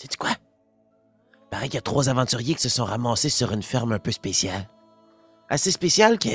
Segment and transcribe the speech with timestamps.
[0.00, 0.30] Sais-tu quoi?
[1.50, 4.12] Pareil qu'il y a trois aventuriers qui se sont ramassés sur une ferme un peu
[4.12, 4.66] spéciale.
[5.50, 6.30] Assez spéciale que,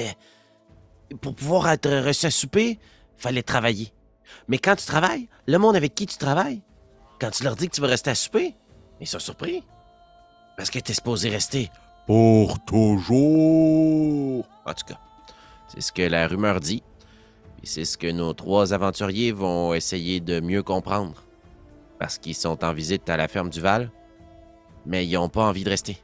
[1.19, 2.77] pour pouvoir être reçu à souper,
[3.17, 3.91] fallait travailler.
[4.47, 6.61] Mais quand tu travailles, le monde avec qui tu travailles,
[7.19, 8.53] quand tu leur dis que tu vas rester à souper,
[9.01, 9.63] ils sont surpris.
[10.57, 11.71] Parce que t'es supposé rester
[12.05, 14.47] pour toujours.
[14.63, 14.99] En tout cas,
[15.69, 16.83] c'est ce que la rumeur dit.
[17.63, 21.24] Et c'est ce que nos trois aventuriers vont essayer de mieux comprendre.
[21.99, 23.91] Parce qu'ils sont en visite à la ferme du Val,
[24.85, 25.97] mais ils n'ont pas envie de rester.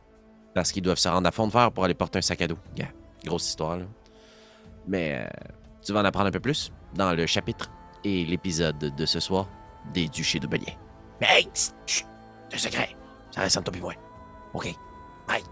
[0.53, 2.47] Parce qu'ils doivent se rendre à fond de fer pour aller porter un sac à
[2.47, 2.57] dos.
[2.77, 2.89] Yeah,
[3.25, 3.85] grosse histoire, là.
[4.87, 5.27] Mais euh,
[5.81, 7.69] tu vas en apprendre un peu plus dans le chapitre
[8.03, 9.47] et l'épisode de ce soir
[9.93, 10.77] des Duchés de Belier.
[11.19, 11.49] Mais hey,
[11.85, 12.05] chut,
[12.49, 12.95] c'est un secret.
[13.31, 13.93] Ça reste entre toi.
[14.53, 14.73] OK.
[15.27, 15.43] Bye.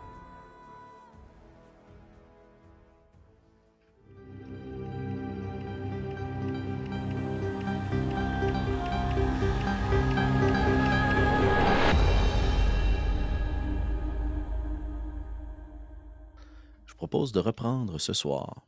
[17.00, 18.67] Propose de reprendre ce soir,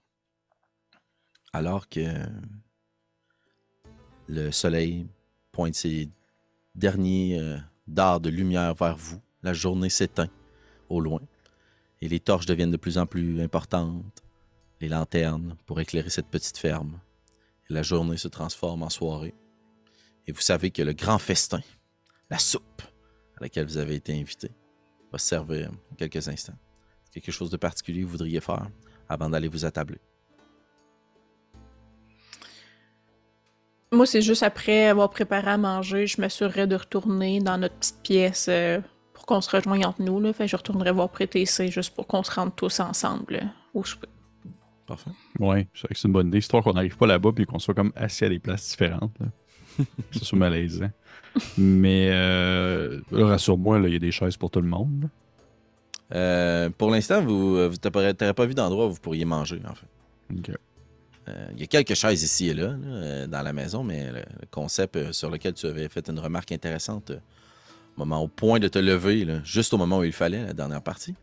[1.52, 2.08] alors que
[4.30, 5.06] le soleil
[5.52, 6.08] pointe ses
[6.74, 9.20] derniers euh, dards de lumière vers vous.
[9.44, 10.30] La journée s'éteint
[10.88, 11.20] au loin
[12.00, 14.24] et les torches deviennent de plus en plus importantes,
[14.80, 17.02] les lanternes pour éclairer cette petite ferme.
[17.70, 19.36] Et la journée se transforme en soirée.
[20.26, 21.60] Et vous savez que le grand festin,
[22.30, 22.82] la soupe
[23.36, 24.52] à laquelle vous avez été invité,
[25.12, 26.58] va se servir en quelques instants.
[27.12, 28.68] Quelque chose de particulier que vous voudriez faire
[29.10, 30.00] avant d'aller vous attabler?
[33.94, 38.02] Moi, c'est juste après avoir préparé à manger, je m'assurerais de retourner dans notre petite
[38.02, 38.80] pièce euh,
[39.14, 40.22] pour qu'on se rejoigne entre nous.
[40.22, 40.32] Là.
[40.32, 43.84] Fait que je retournerai voir prêter c'est juste pour qu'on se rende tous ensemble au
[43.84, 44.08] souper.
[44.88, 45.12] Parfait.
[45.40, 46.38] Ouais, c'est vrai que c'est une bonne idée.
[46.38, 49.18] Histoire qu'on n'arrive pas là-bas puis qu'on soit comme assis à des places différentes.
[50.12, 50.90] ça soit malaisant.
[51.58, 55.10] Mais euh, rassure-moi, là, il y a des chaises pour tout le monde.
[56.14, 59.74] Euh, pour l'instant, vous euh, vous n'aurez pas vu d'endroit où vous pourriez manger, en
[59.76, 59.88] fait.
[60.38, 60.52] Ok.
[61.30, 64.20] Euh, Il y a quelques chaises ici et là, là, dans la maison, mais le,
[64.20, 68.68] le concept sur lequel tu avais fait une remarque intéressante, au moment au point de
[68.68, 71.16] te lever, là, juste au moment où il fallait, la dernière partie,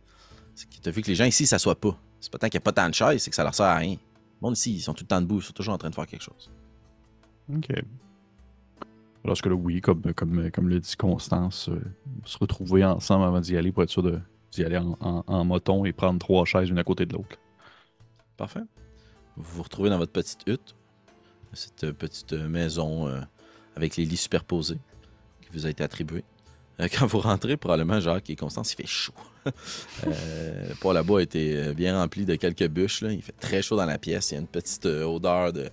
[0.54, 1.98] c'est que tu as vu que les gens ici ne s'assoient pas.
[2.20, 3.66] C'est pas tant qu'il n'y a pas tant de chaises, c'est que ça leur sert
[3.66, 3.92] à rien.
[3.94, 5.94] Le monde ici, ils sont tout le temps debout, ils sont toujours en train de
[5.94, 6.50] faire quelque chose.
[7.54, 7.68] Ok.
[9.24, 11.80] Lorsque là, oui, comme, comme, comme le dit Constance, euh,
[12.24, 14.20] se retrouver ensemble avant d'y aller pour être sûr de-
[14.52, 17.36] d'y aller en, moton et prendre trois chaises une à côté de l'autre.
[18.36, 18.62] Parfait.
[19.36, 20.74] Vous vous retrouvez dans votre petite hutte,
[21.52, 23.20] cette euh, petite euh, maison euh,
[23.76, 24.78] avec les lits superposés
[25.40, 26.24] qui vous a été attribuée.
[26.98, 29.12] Quand vous rentrez, probablement, Jacques et Constance, il fait chaud.
[30.06, 33.02] euh, à bois a été bien rempli de quelques bûches.
[33.02, 33.12] là.
[33.12, 34.30] Il fait très chaud dans la pièce.
[34.30, 35.70] Il y a une petite odeur de,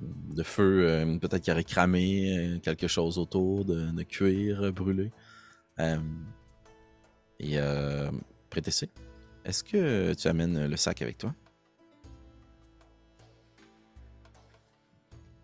[0.00, 5.10] de feu, peut-être qu'il aurait cramé quelque chose autour, de, cuir brûlé.
[7.40, 8.10] Et euh,
[8.50, 8.90] Prétessé,
[9.44, 11.34] est-ce que tu amènes le sac avec toi?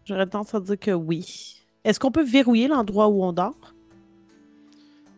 [0.05, 1.65] J'aurais tendance à dire que oui.
[1.84, 3.75] Est-ce qu'on peut verrouiller l'endroit où on dort?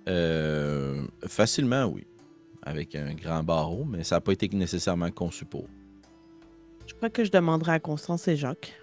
[0.08, 2.06] Euh, facilement, oui.
[2.62, 5.66] Avec un grand barreau, mais ça n'a pas été nécessairement conçu pour.
[6.86, 8.74] Je crois que je demanderai à Constance et Jacques.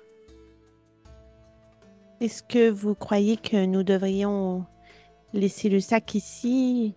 [2.20, 4.66] Est-ce que vous croyez que nous devrions
[5.34, 6.96] laisser le sac ici?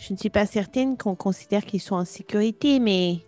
[0.00, 3.18] Je ne suis pas certaine qu'on considère qu'ils sont en sécurité, mais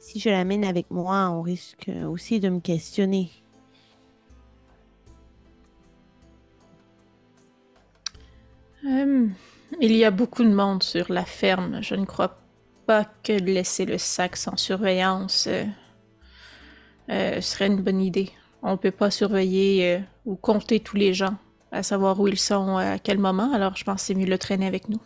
[0.00, 3.30] si je l'amène avec moi, on risque aussi de me questionner.
[8.84, 9.28] Euh,
[9.80, 11.80] il y a beaucoup de monde sur la ferme.
[11.80, 12.36] Je ne crois
[12.86, 15.64] pas que laisser le sac sans surveillance euh,
[17.08, 18.32] euh, serait une bonne idée.
[18.62, 21.36] On ne peut pas surveiller ou compter tous les gens,
[21.70, 24.38] à savoir où ils sont à quel moment, alors je pense que c'est mieux le
[24.38, 25.00] traîner avec nous.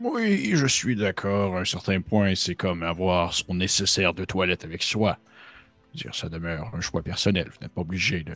[0.00, 1.56] Oui, je suis d'accord.
[1.56, 5.18] À un certain point, c'est comme avoir son nécessaire de toilette avec soi.
[5.94, 7.48] Dire, ça demeure un choix personnel.
[7.48, 8.34] Vous n'êtes pas obligé de,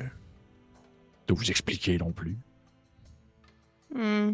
[1.28, 2.36] de vous expliquer non plus.
[3.94, 4.32] Hmm.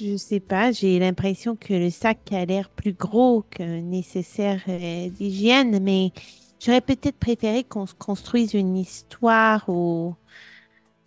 [0.00, 5.08] Je sais pas, j'ai l'impression que le sac a l'air plus gros qu'un nécessaire euh,
[5.08, 6.12] d'hygiène, mais
[6.60, 10.14] j'aurais peut-être préféré qu'on se construise une histoire ou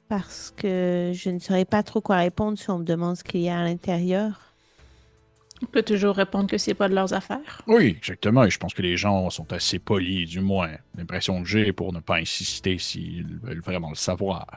[0.09, 3.41] parce que je ne saurais pas trop quoi répondre si on me demande ce qu'il
[3.41, 4.50] y a à l'intérieur.
[5.63, 7.61] On peut toujours répondre que c'est pas de leurs affaires.
[7.67, 8.43] Oui, exactement.
[8.43, 10.71] Et je pense que les gens sont assez polis, du moins.
[10.97, 14.47] L'impression que j'ai pour ne pas insister s'ils veulent vraiment le savoir.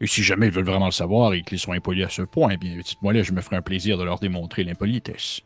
[0.00, 2.50] Et si jamais ils veulent vraiment le savoir et qu'ils sont impolis à ce point,
[2.50, 5.40] eh bien, dites-moi là, je me ferai un plaisir de leur démontrer l'impolitesse.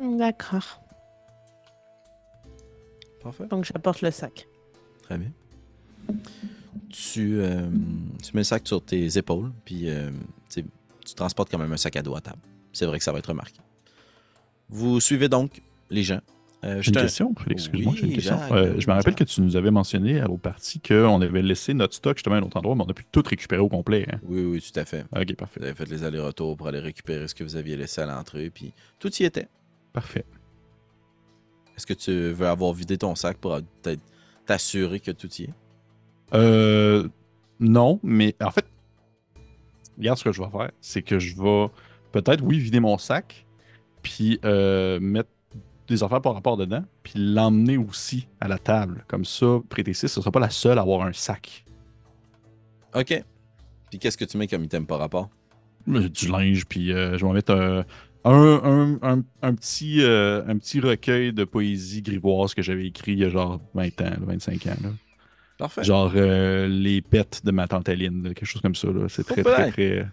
[0.00, 0.82] D'accord.
[3.22, 3.46] Parfait.
[3.46, 4.46] Donc j'apporte le sac.
[5.02, 5.30] Très bien.
[6.90, 7.68] tu, euh,
[8.22, 10.10] tu mets le sac sur tes épaules, puis euh,
[10.48, 10.64] tu
[11.14, 12.40] transportes quand même un sac à dos à table.
[12.76, 13.58] C'est vrai que ça va être remarqué.
[14.68, 16.20] Vous suivez donc les gens.
[16.64, 18.38] Euh, J'ai une question, Félix, excuse-moi, j'ai une Oui, question.
[18.38, 19.18] Jacques, Euh, oui, je me rappelle Jacques.
[19.18, 22.38] que tu nous avais mentionné à l'autre partie qu'on avait laissé notre stock justement à
[22.38, 24.06] un autre endroit, mais on a pu tout récupérer au complet.
[24.12, 24.18] hein.
[24.24, 25.04] Oui, oui, tout à fait.
[25.14, 25.62] Ok, Vous parfait.
[25.62, 28.74] avez fait les allers-retours pour aller récupérer ce que vous aviez laissé à l'entrée, puis
[28.98, 29.48] tout y était.
[29.94, 30.24] Parfait.
[31.76, 34.00] Est-ce que tu veux avoir vidé ton sac pour peut-être
[34.44, 35.54] t'assurer que tout y est?
[36.34, 37.06] Euh,
[37.60, 38.66] non, mais en fait,
[39.98, 40.70] regarde ce que je vais faire.
[40.80, 41.66] C'est que je vais
[42.22, 43.46] peut-être, oui, vider mon sac,
[44.02, 45.30] puis euh, mettre
[45.88, 49.04] des affaires par rapport dedans, puis l'emmener aussi à la table.
[49.06, 51.64] Comme ça, Prêté 6, ce sera pas la seule à avoir un sac.
[52.94, 53.22] OK.
[53.90, 55.30] Puis qu'est-ce que tu mets comme item par rapport?
[55.88, 57.84] Euh, Du linge, puis euh, je vais mettre un,
[58.24, 63.12] un, un- un- un petit, euh, un petit recueil de poésie grivoise que j'avais écrit
[63.12, 64.76] il y a genre 20 ans, là, 25 ans.
[64.82, 64.88] là.
[65.58, 65.84] Parfait.
[65.84, 68.88] Genre les pets de ma tante Aline, quelque chose comme ça.
[69.08, 70.08] C'est très, très, très.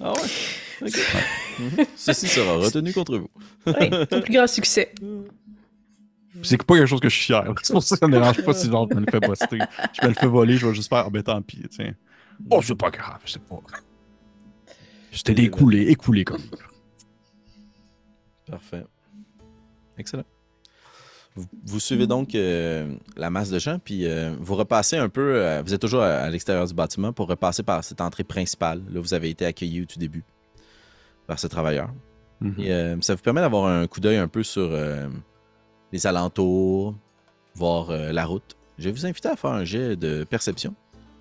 [0.00, 0.86] Ah ouais?
[0.88, 0.98] OK.
[1.58, 1.86] Mhm.
[1.96, 3.28] Ceci sera retenu contre vous.
[3.66, 4.94] Oui, ton plus grand succès.
[6.44, 7.42] C'est pas quelque chose que je suis fier.
[7.64, 9.58] C'est pour ça que ça me dérange pas si genre je me le fais buster.
[10.00, 11.94] Je me le fais voler, je vais juste faire, ah ben tant pis, tiens.
[12.48, 13.58] Oh, c'est pas grave, c'est pas.
[15.10, 16.42] C'était découlé, écoulé comme.
[18.48, 18.84] Parfait.
[19.96, 20.22] Excellent.
[21.38, 25.36] Vous, vous suivez donc euh, la masse de gens, puis euh, vous repassez un peu.
[25.36, 28.82] euh, vous êtes toujours à, à l'extérieur du bâtiment pour repasser par cette entrée principale.
[28.90, 30.24] Là, vous avez été accueilli au tout début
[31.28, 31.90] par ce travailleur.
[32.40, 32.54] Mhm.
[32.58, 34.68] Et euh, ça vous permet d'avoir un coup d'œil un peu sur
[35.92, 36.96] les alentours,
[37.54, 38.56] voir la route.
[38.78, 40.74] Je vais vous inviter à faire un jet de perception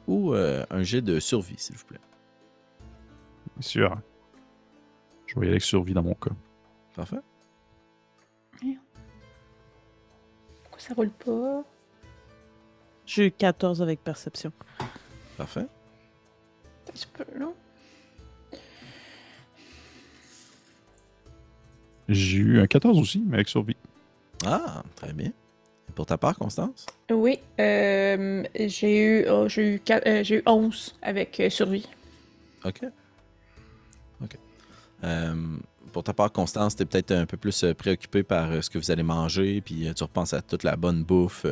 [0.07, 1.99] ou un jet de survie, s'il vous plaît.
[3.55, 3.97] Bien sûr.
[5.27, 6.31] Je vais y aller avec survie dans mon cas.
[6.95, 7.17] Parfait.
[10.77, 11.63] Pourquoi ça roule pas?
[13.07, 14.51] J'ai eu 14 avec perception.
[15.35, 15.61] Parfait.
[16.87, 17.55] Un petit peu, non?
[22.07, 23.75] J'ai eu un 14 aussi, mais avec survie.
[24.45, 25.29] Ah, très bien.
[25.89, 26.85] Et pour ta part, Constance?
[27.09, 31.87] Oui, euh, j'ai eu, oh, j'ai eu, quatre- euh, j'ai eu 11 avec euh, survie.
[32.63, 32.81] OK.
[34.21, 34.37] OK.
[35.97, 38.77] Pour ta part, Constance, t'es peut-être un peu plus euh, préoccupé par euh, ce que
[38.77, 41.47] vous allez manger, puis euh, tu repenses à toute la bonne bouffe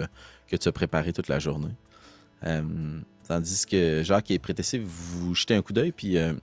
[0.47, 1.73] que tu as préparée toute la journée.
[2.43, 2.61] Euh,
[3.27, 6.35] tandis que Jacques et Prétessé, vous jetez un coup d'œil, puis euh,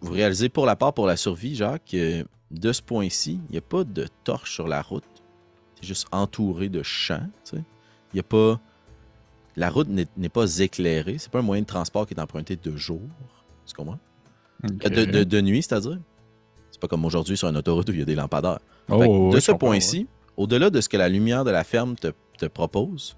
[0.00, 3.60] vous réalisez pour la part, pour la survie, Jacques, de ce point-ci, il n'y a
[3.60, 5.04] pas de torche sur la route.
[5.76, 7.58] C'est juste entouré de champs, tu.
[7.58, 8.60] Il n'y a pas...
[9.54, 11.18] La route n'est pas éclairée.
[11.18, 13.02] C'est pas un moyen de transport qui est emprunté de jour.
[13.66, 14.00] Tu comprends?
[14.64, 14.88] Ok.
[14.88, 16.00] De, de- de nuit, c'est-à-dire?
[16.76, 18.58] C'est pas comme aujourd'hui sur une autoroute où il y a des lampadaires.
[18.90, 20.06] Oh, Fait de ce point-ci,
[20.36, 23.16] au-delà de ce que la lumière de la ferme te, te propose,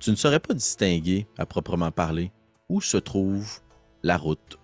[0.00, 2.30] tu ne saurais pas distinguer, à proprement parler,
[2.68, 3.60] où se trouve
[4.02, 4.58] la route.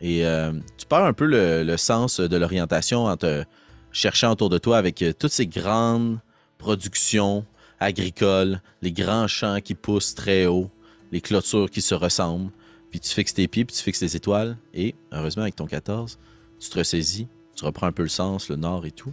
[0.00, 3.44] Et euh, tu perds un peu le, le sens de l'orientation en te
[3.92, 6.18] cherchant autour de toi avec euh, toutes ces grandes
[6.56, 7.44] productions
[7.78, 10.70] agricoles, les grands champs qui poussent très haut,
[11.12, 12.50] les clôtures qui se ressemblent,
[12.90, 16.18] puis tu fixes tes pieds, puis tu fixes les étoiles, et heureusement avec ton 14,
[16.58, 19.12] tu te ressaisis, tu reprends un peu le sens, le nord et tout,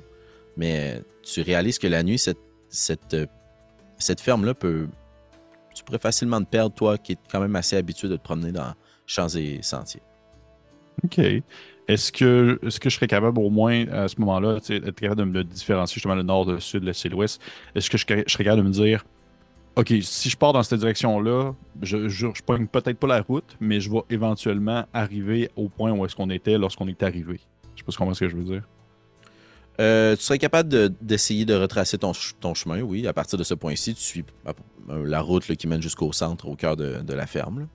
[0.58, 2.40] mais tu réalises que la nuit, cette,
[2.70, 3.26] cette, euh,
[3.98, 4.88] cette ferme-là peut...
[5.74, 8.52] Tu pourrais facilement te perdre, toi qui es quand même assez habitué de te promener
[8.52, 8.74] dans
[9.08, 10.04] champs et sentiers.
[11.04, 11.20] OK.
[11.88, 15.26] Est-ce que, est que je serais capable au moins à ce moment-là, être capable de
[15.26, 17.42] me différencier justement le nord, le sud, l'est et l'ouest?
[17.76, 19.04] Est-ce que je serais capable de me dire,
[19.76, 23.58] OK, si je pars dans cette direction-là, je, je, je pogne peut-être pas la route,
[23.60, 27.40] mais je vais éventuellement arriver au point où est-ce qu'on était lorsqu'on est arrivé.
[27.76, 28.62] Je sais pas si tu comprends ce que je veux dire.
[29.82, 33.08] Euh, tu serais capable de- d'essayer de, retracer ton, ch- ton chemin, oui.
[33.08, 36.48] À partir de ce point-ci, tu suis euh, la route là, qui mène jusqu'au centre,
[36.48, 37.62] au cœur de, de la ferme.
[37.62, 37.66] là.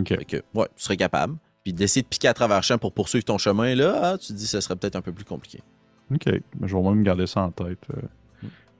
[0.00, 0.08] OK.
[0.08, 1.36] Fait que, ouais, tu serais capable.
[1.62, 4.28] Puis d'essayer de piquer à travers le champ pour poursuivre ton chemin, là, ah, tu
[4.28, 5.60] te dis que ce serait peut-être un peu plus compliqué.
[6.12, 6.26] OK.
[6.26, 7.78] Mais je vais même garder ça en tête.
[7.96, 8.00] euh.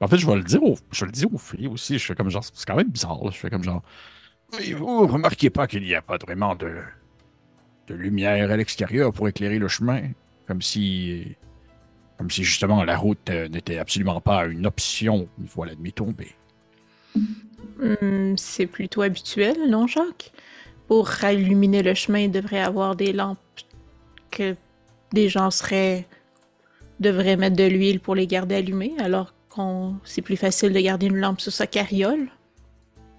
[0.01, 1.97] En fait, je vais le dire aux, je vais le dire aux filles aussi.
[1.97, 3.23] Je fais comme genre, c'est quand même bizarre.
[3.23, 3.31] là.
[3.31, 3.81] Je fais comme genre,
[4.59, 6.71] Et vous remarquez pas qu'il n'y a pas vraiment de,
[7.87, 10.09] de lumière à l'extérieur pour éclairer le chemin?
[10.47, 11.35] Comme si.
[12.17, 15.91] Comme si justement la route euh, n'était absolument pas une option une fois la nuit
[15.91, 16.31] tombée.
[17.15, 20.31] Hmm, c'est plutôt habituel, non, Jacques?
[20.87, 23.39] Pour illuminer le chemin, il devrait avoir des lampes
[24.31, 24.55] que
[25.11, 26.07] des gens seraient
[27.01, 31.07] devraient mettre de l'huile pour les garder allumées, alors qu'on c'est plus facile de garder
[31.07, 32.29] une lampe sur sa carriole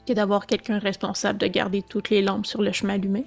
[0.06, 3.24] que d'avoir quelqu'un responsable de garder toutes les lampes sur le chemin allumé.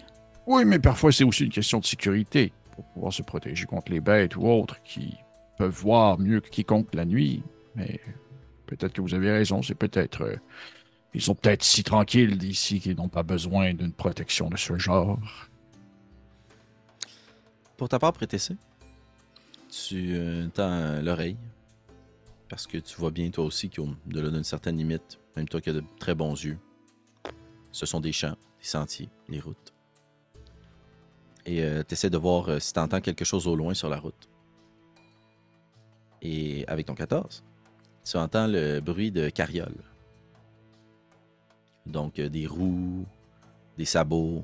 [0.48, 4.00] Oui, mais parfois c'est aussi une question de sécurité pour pouvoir se protéger contre les
[4.00, 5.16] bêtes ou autres qui
[5.58, 7.44] peuvent voir mieux que quiconque la nuit.
[7.76, 8.00] Mais
[8.66, 10.36] peut-être que vous avez raison, c'est peut-être euh,
[11.14, 15.20] Ils sont peut-être si tranquilles d'ici qu'ils n'ont pas besoin d'une protection de ce genre.
[17.76, 18.56] Pour ta part, Prétessé,
[19.70, 21.38] tu euh, tends l'oreille.
[22.50, 25.74] Parce que tu vois bien, toi aussi, qu'au-delà d'une certaine limite, même toi qui as
[25.74, 26.58] de très bons yeux,
[27.72, 29.74] ce sont des champs, des sentiers, des routes.
[31.46, 33.88] Et euh, tu essaies de voir euh, si tu entends quelque chose au loin sur
[33.88, 34.28] la route.
[36.22, 37.44] Et avec ton 14,
[38.04, 39.78] tu entends le bruit de carriole.
[41.86, 43.06] Donc euh, des roues,
[43.78, 44.44] des sabots,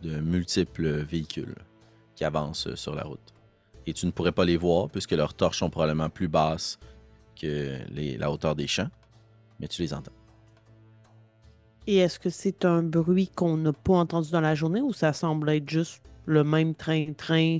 [0.00, 1.54] de multiples véhicules
[2.14, 3.34] qui avancent sur la route.
[3.86, 6.78] Et tu ne pourrais pas les voir puisque leurs torches sont probablement plus basses
[7.40, 8.90] que les- la hauteur des champs,
[9.60, 10.12] mais tu les entends.
[11.86, 15.12] Et est-ce que c'est un bruit qu'on n'a pas entendu dans la journée ou ça
[15.12, 17.58] semble être juste le même train-train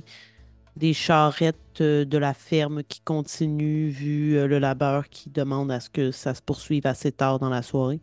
[0.77, 5.79] des charrettes euh, de la ferme qui continue vu euh, le labeur qui demande à
[5.81, 8.01] ce que ça se poursuive assez tard dans la soirée?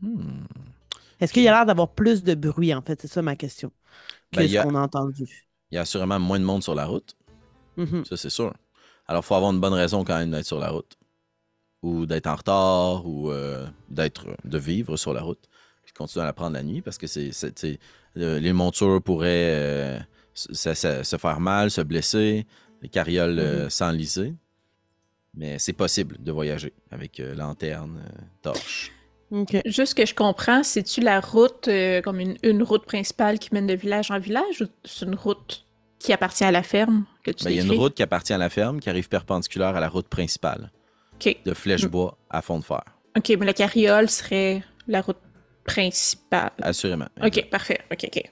[0.00, 0.44] Hmm.
[1.20, 3.00] Est-ce qu'il y a l'air d'avoir plus de bruit, en fait?
[3.00, 3.72] C'est ça ma question.
[4.32, 5.26] Que Ben, y ce qu'on a entendu.
[5.70, 7.16] Il y a assurément moins de monde sur la route,
[7.76, 8.04] Mhm.
[8.04, 8.54] ça c'est sûr.
[9.06, 10.96] Alors il faut avoir une bonne raison quand même d'être sur la route.
[11.82, 15.48] Ou d'être en retard, ou euh, d'être de vivre sur la route.
[15.82, 17.30] Puis continuer à la prendre la nuit parce que c'est,
[18.16, 19.98] euh, les montures pourraient euh,
[20.32, 22.46] se, se- se faire mal, se blesser,
[22.80, 24.34] les carrioles euh, s'enliser.
[25.34, 28.02] Mais c'est possible de voyager avec lanterne,
[28.40, 28.92] torche.
[29.66, 33.66] Juste que je comprends, c'est-tu la route, euh, comme une, une route principale qui mène
[33.66, 35.63] de village en village, ou c'est une route
[36.04, 38.34] qui appartient à la ferme que tu Ben, il y a une route qui appartient
[38.34, 40.70] à la ferme qui arrive perpendiculaire à la route principale
[41.14, 41.38] OK.
[41.46, 42.82] de flèche-bois à fond de fer.
[43.16, 45.18] OK, mais la carriole serait la route
[45.64, 46.52] principale.
[46.60, 47.06] Assurément.
[47.22, 47.80] OK, parfait.
[47.90, 48.22] OK, OK.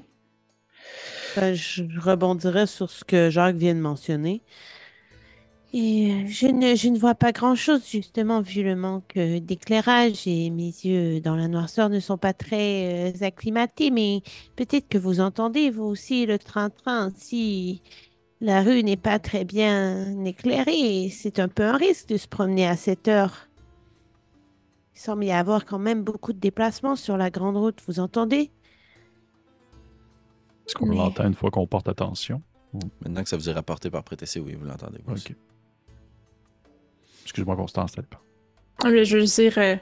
[1.34, 4.42] Ben, je rebondirai sur ce que Jacques vient de mentionner.
[5.74, 10.26] Et euh, je ne, je ne vois pas grand-chose, justement, vu le manque euh, d'éclairage
[10.26, 14.20] et mes yeux dans la noirceur ne sont pas très euh, acclimatés, mais
[14.54, 17.10] peut-être que vous entendez, vous aussi, le train-train.
[17.16, 17.80] Si
[18.42, 22.66] la rue n'est pas très bien éclairée, c'est un peu un risque de se promener
[22.66, 23.48] à cette heure.
[24.94, 28.50] Il semble y avoir quand même beaucoup de déplacements sur la grande route, vous entendez?
[30.66, 32.42] Est-ce qu'on Mais- l'entend une fois qu'on porte attention?
[33.02, 34.98] Maintenant que ça vous est rapporté par Prétessé, oui, vous l'entendez.
[35.06, 35.34] vous aussi.
[37.22, 38.22] Excuse-moi, Constance, t'aides pas.
[38.84, 39.76] Ah, Je veux dire, euh,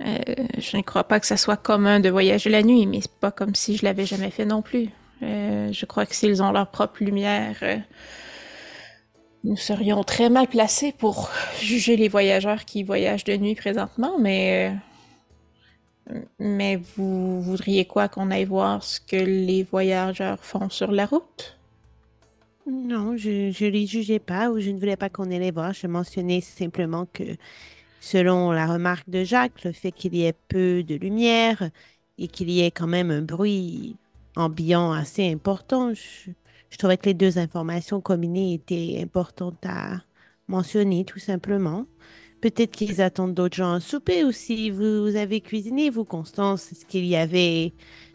[0.00, 3.20] euh, je ne crois pas que ça soit commun de voyager la nuit, mais c'est
[3.20, 4.88] pas comme si je l'avais jamais fait non plus.
[5.22, 7.56] Euh, je crois que s'ils ont leur propre lumière,
[9.44, 11.30] nous serions très mal placés pour
[11.60, 14.74] juger les voyageurs qui voyagent de nuit présentement, mais...
[16.38, 21.58] mais vous voudriez quoi qu'on aille voir ce que les voyageurs font sur la route?
[22.66, 25.72] Non, je ne les jugeais pas ou je ne voulais pas qu'on ait les voir.
[25.74, 27.22] Je mentionnais simplement que,
[28.00, 31.70] selon la remarque de Jacques, le fait qu'il y ait peu de lumière
[32.18, 33.96] et qu'il y ait quand même un bruit
[34.36, 36.30] ambiant assez important, je,
[36.70, 40.02] je trouvais que les deux informations combinées étaient importantes à
[40.48, 41.86] mentionner, tout simplement.
[42.40, 46.86] Peut-être qu'ils attendent d'autres gens à souper ou si vous avez cuisiné, vous, Constance, est-ce
[46.86, 47.74] qu'il y avait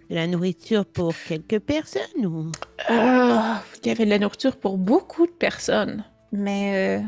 [0.09, 2.51] de la nourriture pour quelques personnes ou...
[2.87, 6.03] Ah, il y avait de la nourriture pour beaucoup de personnes.
[6.31, 7.03] Mais euh,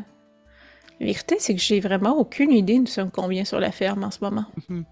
[1.00, 4.12] la vérité, c'est que j'ai vraiment aucune idée nous sommes combien sur la ferme en
[4.12, 4.46] ce moment.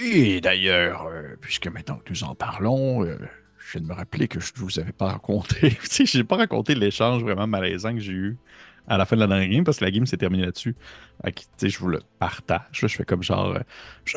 [0.00, 3.18] Et d'ailleurs, euh, puisque maintenant que nous en parlons, euh,
[3.58, 5.70] je viens de me rappeler que je ne vous avais pas raconté.
[5.82, 8.38] tu sais, j'ai pas raconté l'échange vraiment malaisant que j'ai eu
[8.86, 10.76] à la fin de la dernière game parce que la game s'est terminée là-dessus.
[11.24, 12.80] Fait que, Tu sais, je vous le partage.
[12.82, 12.88] là.
[12.88, 13.56] je fais comme genre.
[13.56, 13.60] euh,
[14.04, 14.16] Je-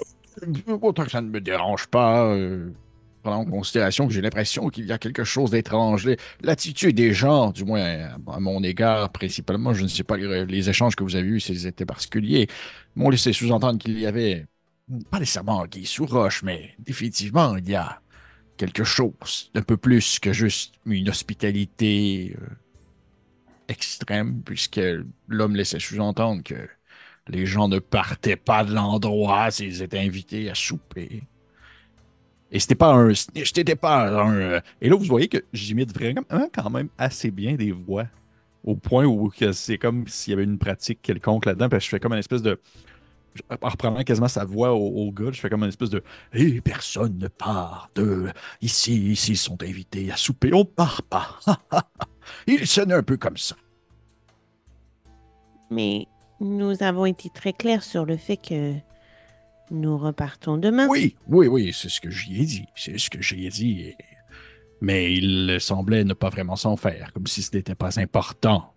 [0.82, 2.72] Autant que ça ne me dérange pas, euh,
[3.22, 6.08] prenant en considération que j'ai l'impression qu'il y a quelque chose d'étrange.
[6.42, 10.96] L'attitude des gens, du moins à, mon égard, principalement, je ne sais pas les, échanges
[10.96, 12.48] que vous avez eus, s'ils étaient particuliers,
[12.96, 14.46] m'ont laissé sous-entendre qu'il y avait,
[15.10, 18.02] pas nécessairement Guy sous roche, mais définitivement, il y a
[18.58, 22.46] quelque chose d'un peu plus que juste une hospitalité euh,
[23.68, 24.82] extrême, puisque
[25.28, 26.68] l'homme laissait sous-entendre que
[27.28, 31.24] les gens ne partaient pas de l'endroit s'ils étaient invités à souper.
[32.52, 33.14] Et c'était pas un
[33.80, 34.34] pas un.
[34.36, 38.06] euh, Et là, vous voyez que j'imite vraiment quand même assez bien des voix.
[38.64, 41.70] Au point où c'est comme s'il y avait une pratique quelconque là-dedans.
[41.70, 42.60] Parce que je fais comme une espèce de.
[43.62, 46.04] En reprenant quasiment sa voix au, au gars, je fais comme une espèce de.
[46.34, 48.30] Et personne ne part de.
[48.62, 50.52] Ici, ici, ils sont invités à souper.
[50.54, 51.40] On part pas.
[52.48, 53.56] Il sonnait un peu comme ça.
[55.70, 56.08] Mais
[56.42, 58.74] nous avons été très clairs sur le fait que
[59.70, 60.88] nous repartons demain.
[60.90, 62.66] Oui, oui, oui, c'est ce que j'y ai dit.
[62.76, 63.96] C'est ce que j'y ai dit.
[64.82, 68.74] Mais il semblait ne pas vraiment s'en faire, comme si ce n'était pas important.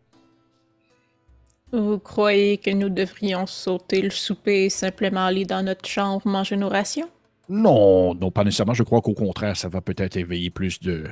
[1.73, 6.57] Vous croyez que nous devrions sauter le souper et simplement aller dans notre chambre manger
[6.57, 7.09] nos rations?
[7.49, 8.75] Non, non, pas nécessairement.
[8.75, 11.07] Je crois qu'au contraire, ça va peut-être éveiller plus de.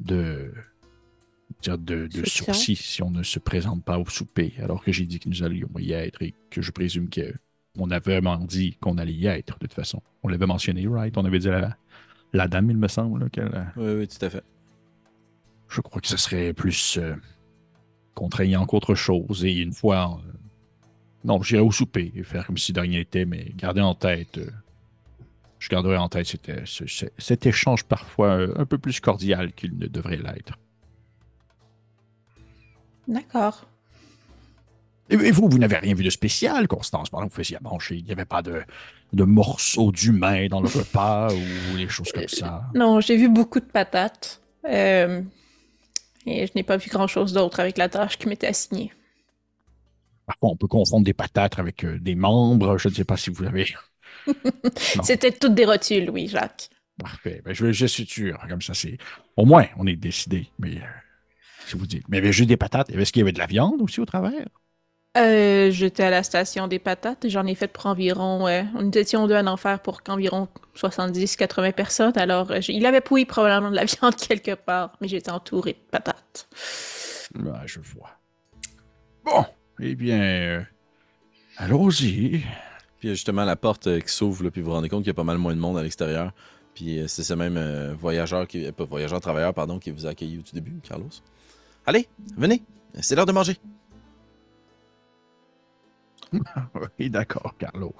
[0.00, 0.52] de.
[1.62, 2.22] Dire de, de
[2.74, 5.68] si on ne se présente pas au souper, alors que j'ai dit que nous allions
[5.78, 7.32] y être et que je présume que
[7.78, 10.02] on avait vraiment dit qu'on allait y être, de toute façon.
[10.22, 11.16] On l'avait mentionné, right?
[11.18, 11.76] On avait dit à la,
[12.32, 13.72] la dame, il me semble, là, qu'elle.
[13.76, 14.42] Oui, oui, tout à fait.
[15.68, 17.14] Je crois que ce serait plus euh,
[18.14, 19.44] contraignant qu'autre chose.
[19.44, 20.20] Et une fois.
[20.26, 20.32] euh,
[21.24, 24.38] non, j'irai au souper et faire comme si de rien n'était, mais garder en tête.
[24.38, 24.48] euh,
[25.58, 29.76] je garderai en tête cet, ce- ce- cet échange parfois un peu plus cordial qu'il
[29.76, 30.58] ne devrait l'être.
[33.08, 33.66] D'accord.
[35.08, 37.96] Et, vous, vous n'avez rien vu de spécial, Constance, pendant que vous faisiez à manger.
[37.96, 38.62] Il n'y avait pas de,
[39.12, 42.64] de morceaux d'humain dans le repas ou des choses comme ça?
[42.74, 44.40] Non, j'ai vu beaucoup de patates.
[44.68, 45.22] Euh,
[46.26, 48.92] et je n'ai pas vu grand-chose d'autre avec la tâche qui m'était assignée.
[50.26, 52.76] Parfois, on peut confondre des patates avec euh, des membres.
[52.78, 53.72] Je ne sais pas si vous avez.
[55.04, 56.68] C'était toutes des rotules, oui, Jacques.
[56.98, 57.42] Parfait.
[57.44, 58.44] Ben, je, je suis sûr.
[58.48, 58.98] Comme ça, c'est.
[59.36, 60.48] Au moins, on est décidé.
[60.58, 60.78] Mais.
[60.78, 60.84] euh,
[61.66, 62.04] si vous dites.
[62.08, 62.90] Mais il y avait juste des patates.
[62.90, 64.46] Est-ce qu'il y avait de la viande aussi au travers?
[65.16, 68.46] Euh, J'étais à la station des patates j'en ai fait pour environ.
[68.46, 72.12] euh, nous étions deux à en faire pour qu'environ 70-80 personnes.
[72.16, 75.90] Alors, euh, il avait pouillé probablement de la viande quelque part, mais j'étais entouré de
[75.90, 76.48] patates.
[77.52, 78.10] Ah, je vois.
[79.24, 79.44] Bon.
[79.80, 80.20] Eh bien.
[80.20, 80.60] euh,
[81.56, 82.40] Allons-y.
[82.98, 84.88] Puis il y a justement la porte euh, qui s'ouvre, là, puis vous vous rendez
[84.88, 86.32] compte qu'il y a pas mal moins de monde à l'extérieur.
[86.74, 90.06] Puis euh, c'est ce même euh, voyageur, qui, euh, pas voyageur, travailleur, pardon, qui vous
[90.06, 91.08] a accueilli au tout début, Carlos.
[91.86, 92.62] Allez, venez,
[93.00, 93.56] c'est l'heure de manger.
[96.98, 97.94] Oui, d'accord, Carlos.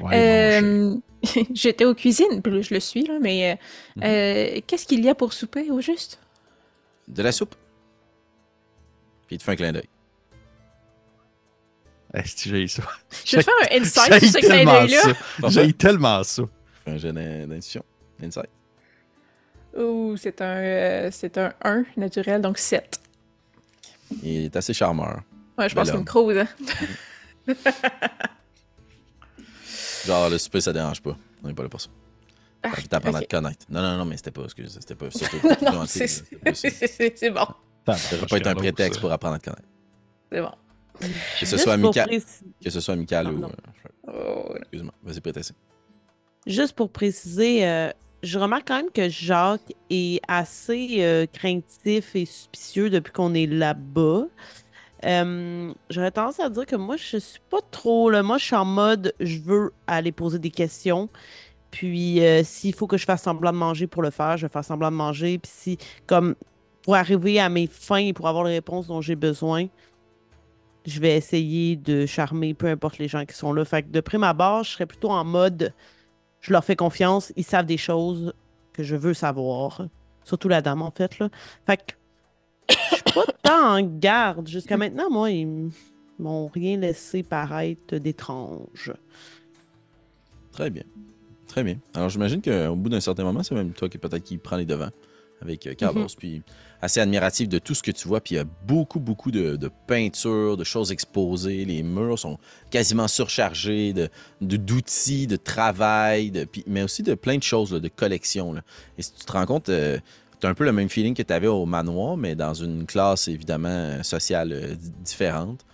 [0.00, 0.96] On va aller manger.
[1.36, 3.56] Euh, J'étais aux cuisines, puis je le suis, là, mais euh,
[3.96, 4.02] Mhm.
[4.04, 6.18] euh, qu'est-ce qu'il y a pour souper au juste?
[7.06, 7.54] De la soupe.
[9.26, 9.88] Puis il te fait un clin d'œil.
[12.14, 12.82] Est-ce que j'ai ça?
[13.26, 15.48] Je vais faire un insight sur ce clin tellement d'œil-là.
[15.48, 16.42] J'ai tellement ça.
[16.86, 17.84] Un jeu d'in- d'intuition.
[18.22, 18.48] Insight.
[19.78, 23.00] Ouh, c'est un, euh, c'est un 1 naturel, donc 7.
[24.22, 25.22] Il est assez charmeur.
[25.56, 26.48] Ouais, je pense qu'il me crouse, hein.
[30.06, 31.16] Genre, le souper, ça dérange pas.
[31.44, 31.88] On n'est pas là pour ça.
[32.62, 33.66] Ah, qu'il t'apprend à te connaître.
[33.68, 35.10] Non, non, non, mais c'était pas, excuse, c'était pas.
[35.10, 37.46] C'était Non, pas non, gentil, c'est bon.
[37.86, 39.68] Ça devrait pas être un prétexte pour apprendre à te connaître.
[40.32, 40.50] C'est bon.
[41.38, 42.08] Que ce soit amical,
[42.62, 43.40] que ce soit amical ou.
[43.40, 43.54] Pardon.
[44.08, 45.52] euh, Oh, Excuse-moi, vas-y, prétexte.
[46.46, 47.90] Juste pour préciser, euh,
[48.22, 53.46] je remarque quand même que Jacques est assez euh, craintif et suspicieux depuis qu'on est
[53.46, 54.24] là-bas.
[55.04, 58.10] Euh, J'aurais tendance à dire que moi, je suis pas trop.
[58.10, 58.22] Là.
[58.22, 61.08] Moi, je suis en mode, je veux aller poser des questions.
[61.70, 64.52] Puis, euh, s'il faut que je fasse semblant de manger pour le faire, je vais
[64.52, 65.38] faire semblant de manger.
[65.38, 66.34] Puis, si, comme,
[66.82, 69.66] pour arriver à mes fins et pour avoir les réponses dont j'ai besoin,
[70.86, 73.64] je vais essayer de charmer peu importe les gens qui sont là.
[73.64, 75.72] Fait que de prime abord, je serais plutôt en mode
[76.40, 78.32] je leur fais confiance, ils savent des choses
[78.72, 79.86] que je veux savoir.
[80.24, 81.18] Surtout la dame, en fait.
[81.18, 81.28] Là.
[81.66, 81.94] Fait que
[82.68, 84.46] je suis pas tant en garde.
[84.46, 85.70] Jusqu'à maintenant, moi, ils
[86.18, 88.92] m'ont rien laissé paraître d'étrange.
[90.52, 90.84] Très bien.
[91.46, 91.78] Très bien.
[91.94, 94.66] Alors, j'imagine qu'au bout d'un certain moment, c'est même toi qui peut-être qui prend les
[94.66, 94.90] devants
[95.40, 96.42] avec euh, Carlos, puis
[96.80, 98.20] assez admiratif de tout ce que tu vois.
[98.20, 101.64] Puis il y a beaucoup, beaucoup de, de peintures, de choses exposées.
[101.64, 102.38] Les murs sont
[102.70, 104.08] quasiment surchargés de
[104.40, 108.52] d'outils, de, travail, de, puis- mais aussi de plein de choses, là, de collections.
[108.52, 108.62] là.
[108.96, 111.32] Et si tu te rends compte, tu as un peu le même feeling que tu
[111.32, 115.64] avais au manoir, mais dans une classe évidemment euh, sociale euh, di- différente.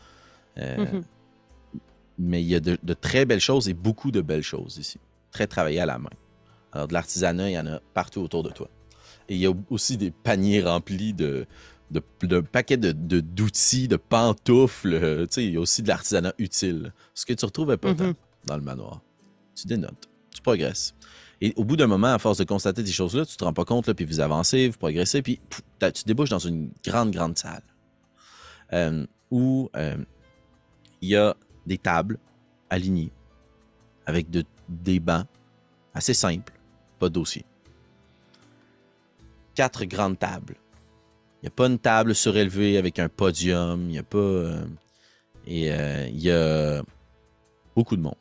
[0.58, 1.02] Euh, Mhm.
[2.18, 4.98] mais il y a de, de très belles choses et beaucoup de belles choses ici.
[5.32, 6.10] Très travaillées à la main.
[6.72, 8.68] Alors, de l'artisanat, il y en a partout autour de toi.
[9.28, 11.46] Et il y a aussi des paniers remplis de,
[11.90, 14.94] de, de paquets de, d'outils, de pantoufles.
[14.94, 16.92] euh, Tu sais, il y a aussi de l'artisanat utile.
[17.14, 18.14] Ce que tu retrouvais pas Mhm.
[18.46, 19.00] dans le manoir.
[19.54, 20.94] Tu dénotes, tu progresses.
[21.40, 23.64] Et au bout d'un moment, à force de constater ces choses-là, tu te rends pas
[23.64, 27.36] compte, là, puis vous avancez, vous progressez, puis pff, tu débouches dans une grande, grande
[27.38, 27.62] salle
[28.72, 29.96] euh, où euh,
[31.00, 31.34] il y a
[31.66, 32.18] des tables
[32.70, 33.12] alignées
[34.06, 35.26] avec de- des bancs
[35.92, 36.52] assez simples,
[36.98, 37.44] pas de dossier.
[39.54, 40.56] Quatre grandes tables.
[41.42, 44.18] Il n'y a pas une table surélevée avec un podium, il n'y a pas.
[44.18, 44.66] euh,
[45.46, 46.82] et euh, il y a
[47.76, 48.14] beaucoup de monde.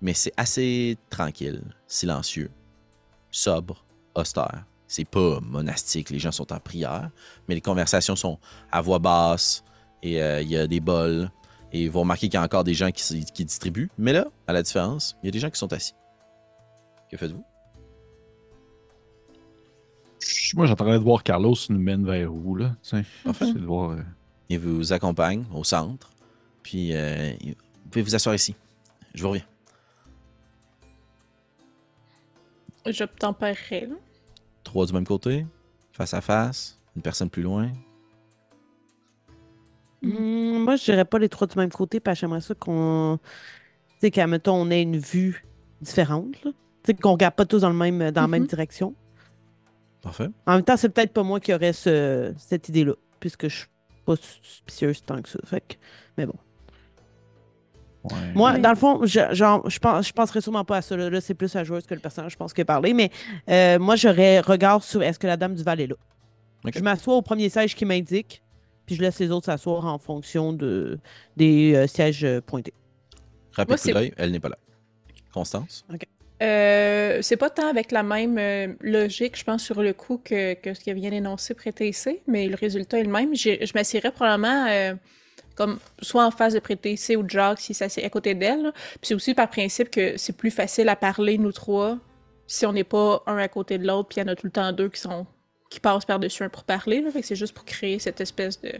[0.00, 2.50] Mais c'est assez tranquille, silencieux,
[3.30, 4.64] sobre, austère.
[4.86, 7.10] C'est pas monastique, les gens sont en prière,
[7.48, 8.38] mais les conversations sont
[8.72, 9.62] à voix basse
[10.02, 11.30] et euh, il y a des bols.
[11.72, 13.90] Et vous remarquez qu'il y a encore des gens qui, qui distribuent.
[13.98, 15.94] Mais là, à la différence, il y a des gens qui sont assis.
[17.10, 17.44] Que faites-vous?
[20.54, 22.74] Moi, j'entendrais de voir Carlos nous mène vers où, là.
[22.92, 23.90] de voir.
[23.90, 24.02] euh,
[24.48, 26.10] il vous accompagne au centre.
[26.62, 28.54] Puis, euh, vous pouvez vous asseoir ici.
[29.14, 29.44] Je vous reviens.
[32.86, 33.96] J'obtempérerai, là.
[34.64, 35.46] Trois du même côté,
[35.92, 37.70] face à face, une personne plus loin.
[40.02, 43.18] Hmm, moi, je dirais pas les trois du même côté, parce que j'aimerais ça qu'on.
[43.94, 45.44] Tu sais, qu'à mettons, on ait une vue
[45.82, 46.42] différente.
[46.44, 46.52] là.
[46.82, 48.48] Tu sais, qu'on regarde pas tous dans, le même, dans la même Mhm.
[48.48, 48.94] direction.
[50.02, 50.28] Parfait.
[50.46, 53.66] En même temps, c'est peut-être pas moi qui aurais ce- cette idée-là, puisque je suis
[54.06, 55.38] pas suspicieuse tant que ça.
[55.44, 55.74] Fait que-
[56.16, 56.34] Mais bon.
[58.04, 58.32] Ouais.
[58.34, 60.96] Moi, dans le fond, je, genre, je, pense, je penserais sûrement pas à ça.
[60.96, 62.94] Là, Là, c'est plus la joueuse que le personnage, je pense, qui a parlé.
[62.94, 63.10] Mais
[63.50, 65.96] euh, moi, j'aurais regard sur est-ce que la dame du Val est là.
[66.74, 68.42] Je m'assois au premier siège qui m'indique,
[68.86, 70.98] puis je laisse les autres s'asseoir en fonction de,
[71.36, 72.72] des euh, sièges euh, pointés.
[73.52, 74.58] Rapide coup d'œil, elle n'est pas là.
[75.32, 75.84] Constance?
[76.42, 80.56] Euh, c'est pas tant avec la même euh, logique, je pense, sur le coup que,
[80.64, 83.34] ce qui vient d'énoncer prêté ici, mais le résultat est le même.
[83.34, 84.94] Je m'assierais probablement euh,
[85.54, 88.72] comme soit en face de ici ou de Jacques si ça c'est à côté d'elle.
[89.02, 91.98] c'est aussi par principe que c'est plus facile à parler, nous trois,
[92.46, 94.46] si on n'est pas un à côté de l'autre, puis il y en a tout
[94.46, 95.26] le temps deux qui sont
[95.68, 97.04] qui passent par-dessus un pour parler.
[97.22, 98.72] C'est juste pour créer cette espèce de,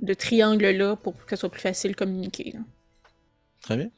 [0.00, 2.54] de triangle-là pour que ce soit plus facile de communiquer.
[3.62, 3.90] Très bien.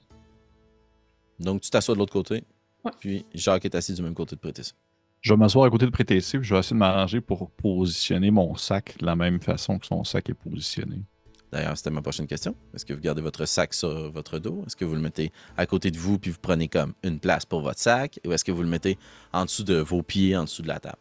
[1.40, 2.44] Donc, tu t'assois de l'autre côté.
[2.84, 2.92] Ouais.
[3.00, 4.74] Puis, Jacques est assis du même côté de Prétis.
[5.20, 8.30] Je vais m'asseoir à côté de Prétessé, puis je vais essayer de m'arranger pour positionner
[8.30, 11.02] mon sac de la même façon que son sac est positionné.
[11.50, 12.54] D'ailleurs, c'était ma prochaine question.
[12.74, 14.62] Est-ce que vous gardez votre sac sur votre dos?
[14.66, 17.46] Est-ce que vous le mettez à côté de vous puis vous prenez comme une place
[17.46, 18.20] pour votre sac?
[18.26, 18.98] Ou est-ce que vous le mettez
[19.32, 20.98] en dessous de vos pieds, en dessous de la table?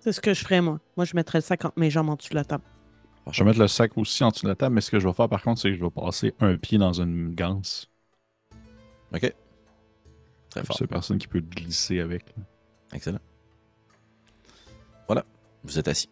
[0.00, 0.80] C'est ce que je ferais, moi.
[0.96, 2.64] Moi, je mettrais le sac entre mes jambes en dessous de la table.
[3.30, 5.06] Je vais mettre le sac aussi en dessous de la table, mais ce que je
[5.06, 7.88] vais faire par contre, c'est que je vais passer un pied dans une ganse.
[9.14, 9.32] OK?
[10.50, 10.76] Très fort.
[10.76, 12.34] ça, personne qui peut glisser avec.
[12.92, 13.20] Excellent.
[15.06, 15.24] Voilà,
[15.64, 16.08] vous êtes assis.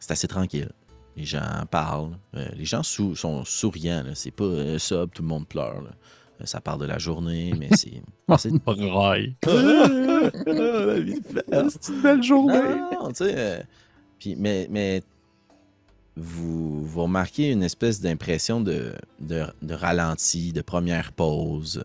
[0.00, 0.70] C'est assez tranquille.
[1.16, 2.16] Les gens parlent.
[2.34, 4.04] euh, les gens sou- sont souriants.
[4.14, 4.78] C'est pas euh,
[5.12, 5.82] tout le monde pleure.
[5.82, 5.90] là.
[6.40, 8.02] Euh, Ça parle de la journée, mais c'est.
[8.38, 9.36] c'est Braille.
[9.46, 11.64] la vie de fer.
[11.70, 12.76] C'est une belle journée.
[12.92, 13.62] Non, euh,
[14.18, 15.02] puis, mais, mais
[16.16, 21.82] vous, vous remarquez une espèce d'impression de, de, de ralenti, de première pause.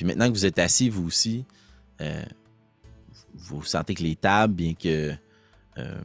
[0.00, 1.44] Puis maintenant que vous êtes assis, vous aussi,
[2.00, 2.24] euh,
[3.34, 5.14] vous sentez que les tables, bien que
[5.76, 6.00] euh,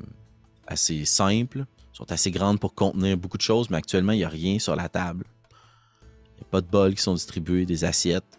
[0.68, 4.28] assez simples, sont assez grandes pour contenir beaucoup de choses, mais actuellement, il n'y a
[4.30, 5.24] rien sur la table.
[5.50, 8.38] Il n'y a pas de bols qui sont distribués, des assiettes.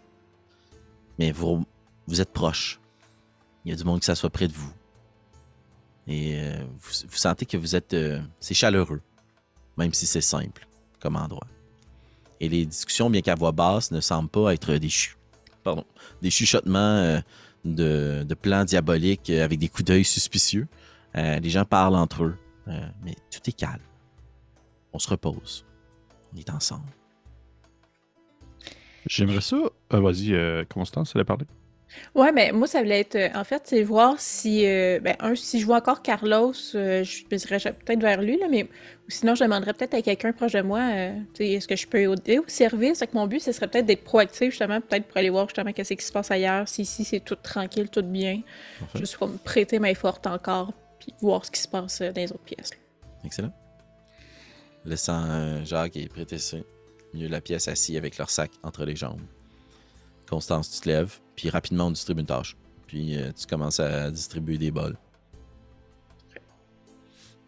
[1.17, 1.65] Mais vous,
[2.07, 2.79] êtes proches.
[3.65, 4.71] Il y a du monde qui s'assoit près de vous.
[6.05, 7.95] Et euh, vous, vous sentez que vous êtes.
[8.39, 9.01] c'est chaleureux,
[9.75, 10.67] même si c'est simple
[10.99, 11.47] comme endroit.
[12.39, 15.17] Et les discussions, bien qu'à voix basse, ne semblent pas être chu-
[16.21, 17.19] des chuchotements euh,
[17.65, 20.67] de, plans diaboliques euh, avec des coups d'œil suspicieux.
[21.15, 22.37] Euh, les gens parlent entre eux,
[23.03, 23.81] mais tout est calme.
[24.93, 25.65] On se repose.
[26.33, 26.91] On est ensemble.
[29.07, 29.57] J'aimerais ça.
[29.89, 31.45] Vas-y, Constance, elle a parlé.
[32.15, 33.15] Ouais, mais moi, ça voulait être.
[33.15, 34.65] euh, en fait, c'est voir si.
[34.67, 38.37] euh, ben, un, si je vois encore Carlos, euh, je me dirigerais peut-être vers lui,
[38.37, 41.51] là, mais ou sinon, je demanderais peut-être à quelqu'un proche de moi, euh, tu sais,
[41.51, 42.99] est-ce que je peux aider au service?
[42.99, 45.71] Fait que mon but, ce serait peut-être d'être proactif, justement, peut-être pour aller voir justement
[45.71, 48.41] qu'est-ce qui se passe ailleurs, si ici c'est tout tranquille, tout bien.
[48.79, 48.99] Parfait.
[48.99, 52.21] Juste pour me prêter main forte encore, puis voir ce qui se passe euh, dans
[52.21, 52.71] les autres pièces.
[52.71, 52.77] là.
[53.23, 53.53] Excellent.
[54.83, 56.63] Laissant euh, Jacques et Prétessé
[57.13, 59.21] de la pièce assis avec leur sac entre les jambes.
[60.29, 62.55] Constance, tu te lèves, puis rapidement on distribue une tâche.
[62.87, 64.97] Puis euh, tu commences à distribuer des bols.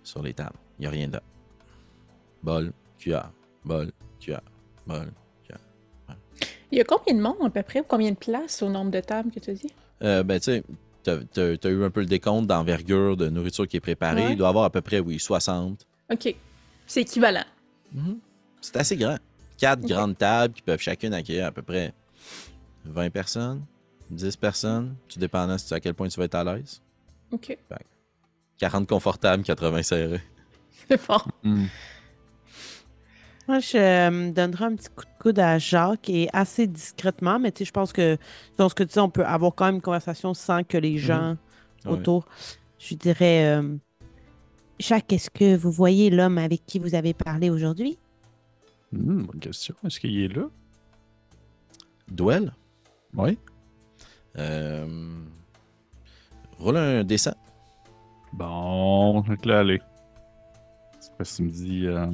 [0.04, 0.56] Sur les tables.
[0.78, 1.22] Il n'y a rien là.
[2.42, 3.32] Bol, cuillère,
[3.66, 4.42] bol, cuillère,
[4.88, 5.12] bol.
[6.72, 8.92] Il y a combien de monde à peu près, ou combien de places au nombre
[8.92, 9.74] de tables que tu as dit?
[10.04, 10.64] Euh, ben, tu sais,
[11.02, 14.26] t'as- t'as eu un peu le décompte d'envergure de nourriture qui est préparée.
[14.28, 14.32] Ouais.
[14.34, 15.88] Il doit y avoir à peu près, oui, 60.
[16.12, 16.36] Ok.
[16.86, 17.44] C'est équivalent.
[17.92, 18.20] Mhm.
[18.62, 19.18] C'est assez grand.
[19.58, 21.92] Quatre grandes tables qui peuvent chacune accueillir à peu près
[22.86, 23.66] 20 personnes,
[24.10, 26.82] 10 personnes, tout dépendant à quel point tu vas être à l'aise.
[27.32, 27.58] Ok.
[28.58, 30.22] 40 confortables, 80 serrés.
[30.90, 31.28] C'est fort.
[31.44, 31.66] Hmm.
[33.48, 37.52] Moi, je euh, donnerais un petit coup de coude à Jacques et assez discrètement, mais
[37.52, 38.18] tu sais, je pense que
[38.58, 40.98] dans ce que tu dis, on peut avoir quand même une conversation sans que les
[40.98, 41.36] gens
[41.86, 41.92] Ouais.
[41.94, 42.26] autour.
[42.78, 43.76] Je dirais, euh,
[44.80, 47.98] Jacques, est-ce que vous voyez l'homme avec qui vous avez parlé aujourd'hui?
[48.92, 49.76] Hmm, bonne question.
[49.86, 50.44] Est-ce qu'il est là?
[52.10, 52.54] Duel.
[53.16, 53.38] Oui.
[54.38, 54.88] Euh...
[56.60, 57.34] Roule un dessin.
[58.34, 59.82] Bon, je vais aller.
[61.00, 62.06] C'est parce que tu me dis euh,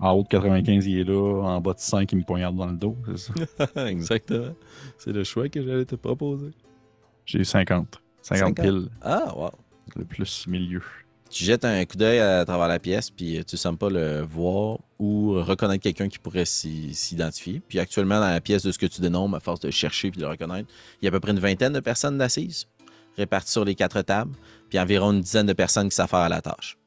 [0.00, 2.66] en haut de 95, il est là, en bas de 5, il me poignarde dans
[2.66, 3.34] le dos, c'est ça?
[3.86, 4.54] Exactement.
[4.98, 6.50] C'est le choix que j'allais te proposer.
[7.26, 8.00] J'ai 50.
[8.22, 8.60] 50, 50.
[8.60, 9.50] piles, Ah, wow.
[9.96, 10.82] le plus milieu.
[11.36, 14.20] Tu jettes un coup d'œil à travers la pièce, puis tu ne sembles pas le
[14.22, 17.60] voir ou reconnaître quelqu'un qui pourrait s'y- s'identifier.
[17.66, 20.20] Puis actuellement, dans la pièce de ce que tu dénombres, à force de chercher puis
[20.20, 20.68] de le reconnaître,
[21.02, 22.66] il y a à peu près une vingtaine de personnes d'assises
[23.16, 24.30] réparties sur les quatre tables,
[24.68, 26.78] puis environ une dizaine de personnes qui s'affairent à la tâche.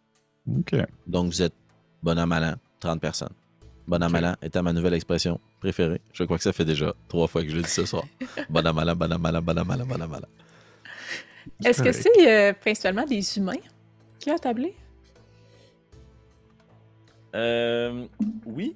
[0.50, 0.76] OK.
[1.08, 1.54] Donc, vous êtes
[2.02, 3.34] bon à malin, 30 personnes.
[3.86, 4.12] Bon à Ok.
[4.14, 6.00] malin est à ma nouvelle expression préférée.
[6.14, 8.04] Je crois que ça fait déjà trois fois que je le dis ce soir.
[8.50, 10.28] Bon à malin, bon à malin, bon à malin, bon à malin.
[11.66, 13.54] Est-ce que c'est euh, principalement des humains?
[14.28, 14.76] Qui ont tablé?
[17.34, 18.06] Euh,
[18.46, 18.76] oui.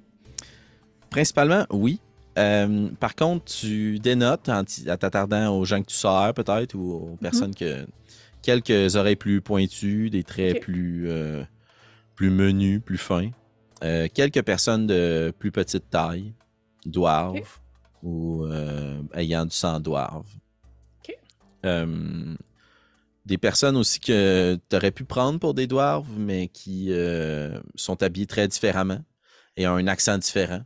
[1.10, 2.00] Principalement, oui.
[2.38, 7.16] Euh, par contre, tu dénotes en t'attardant aux gens que tu sers, peut-être, ou aux
[7.20, 7.86] personnes que.
[8.40, 11.44] Quelques oreilles plus pointues, des traits plus, euh,
[12.16, 13.30] plus menus, plus fins.
[13.84, 16.32] Euh, quelques personnes de plus petite taille,
[16.86, 17.44] Ok.
[18.02, 18.44] ou
[19.14, 19.80] ayant du sang.
[19.80, 21.16] Ok.
[23.24, 28.02] Des personnes aussi que tu aurais pu prendre pour des dwarves, mais qui euh, sont
[28.02, 28.98] habillés très différemment
[29.56, 30.62] et ont un accent différent.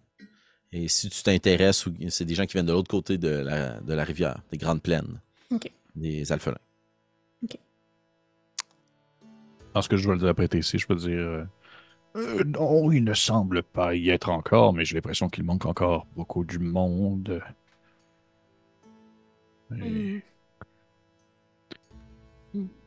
[0.73, 3.93] Et si tu t'intéresses, c'est des gens qui viennent de l'autre côté de la, de
[3.95, 5.71] la rivière, des grandes plaines, Ok.
[5.95, 6.59] des alphelins.
[9.75, 11.11] Dans ce que je vais le dire après ici, je peux dire.
[11.19, 11.45] euh,
[12.17, 16.07] euh, non, il ne semble pas y être encore, mais j'ai l'impression qu'il manque encore
[16.17, 17.43] beaucoup du monde.
[19.73, 20.21] Et- Hmm,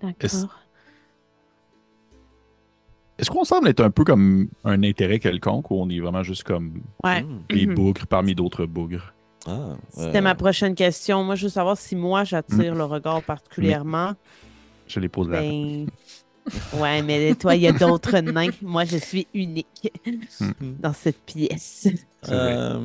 [0.01, 0.59] D'accord.
[3.17, 6.43] Est-ce qu'on semble être un peu comme un intérêt quelconque ou on est vraiment juste
[6.43, 7.25] comme Ouais.
[7.49, 7.75] Des Mhm.
[7.75, 9.13] bougres parmi d'autres bougres?
[9.45, 11.23] Ah, C'était euh, ma prochaine question.
[11.23, 14.13] Moi, je veux savoir si moi, j'attire le regard particulièrement.
[14.87, 15.41] Je les pose là.
[15.41, 15.87] Ben...
[16.79, 18.49] Ouais, mais toi, il y a d'autres nains.
[18.61, 19.91] Moi, je suis unique
[20.39, 20.51] Hmm.
[20.79, 21.87] dans cette pièce.
[22.29, 22.79] Euh,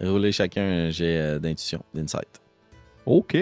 [0.00, 2.40] roulez chacun un jet euh, d'intuition, d'insight.
[3.04, 3.36] OK.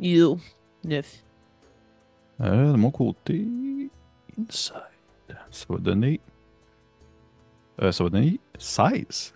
[0.00, 0.38] Yo.
[0.84, 1.22] Neuf.
[2.40, 3.46] Euh, de mon côté,
[4.38, 4.72] Inside.
[5.50, 6.20] Ça va donner.
[7.82, 9.34] Euh, ça va donner 16.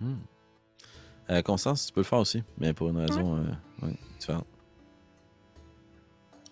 [0.00, 0.14] Hmm.
[1.30, 4.44] Euh, Constance, tu peux le faire aussi, mais pour une raison euh, ouais, différente.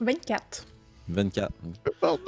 [0.00, 0.66] 24.
[1.08, 1.52] 24.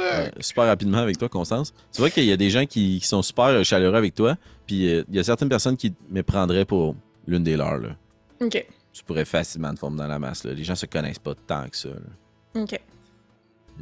[0.00, 1.72] Euh, super rapidement avec toi, Constance.
[1.92, 4.36] Tu vois qu'il y a des gens qui, qui sont super chaleureux avec toi,
[4.66, 6.94] puis euh, il y a certaines personnes qui te méprendraient pour
[7.26, 7.78] l'une des leurs.
[7.78, 7.96] là.
[8.40, 8.66] Ok.
[8.92, 10.44] Tu pourrais facilement te former dans la masse.
[10.44, 10.52] là.
[10.52, 11.88] Les gens se connaissent pas tant que ça.
[11.88, 12.60] là.
[12.62, 12.78] Ok.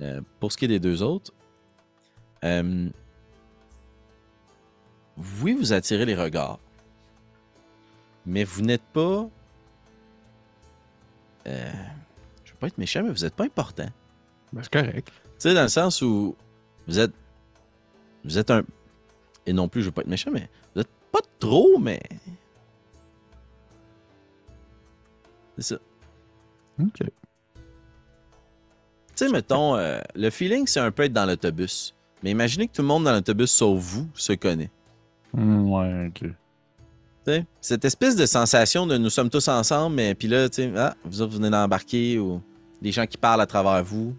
[0.03, 1.33] Euh, pour ce qui est des deux autres,
[2.45, 2.89] euh,
[5.43, 6.61] oui, vous attirez les regards,
[8.25, 9.29] mais vous n'êtes pas.
[11.47, 11.73] euh,
[12.45, 13.89] je veux pas être méchant, mais vous n'êtes pas important.
[14.53, 15.11] Ben, c'est correct.
[15.25, 16.37] Tu sais, dans le sens où
[16.87, 17.13] vous êtes.
[18.25, 18.63] Vous êtes un.
[19.47, 22.01] Et non plus, je veux pas être méchant, mais vous êtes pas trop, mais.
[25.57, 25.81] C'est ça.
[26.81, 26.99] OK.
[26.99, 27.05] Tu
[29.15, 31.95] sais, mettons, euh, le feeling, c'est un peu être dans l'autobus.
[32.23, 34.71] Mais imaginez que tout le monde dans l'autobus, sauf vous, se connaît.
[35.33, 36.21] Hmm, ouais, OK.
[36.23, 36.33] Tu
[37.27, 40.73] sais, cette espèce de sensation de nous sommes tous ensemble, mais puis là, tu sais,
[40.77, 42.43] ah, vous autres, vous venez d'embarquer ou
[42.81, 44.17] des gens qui parlent à travers vous.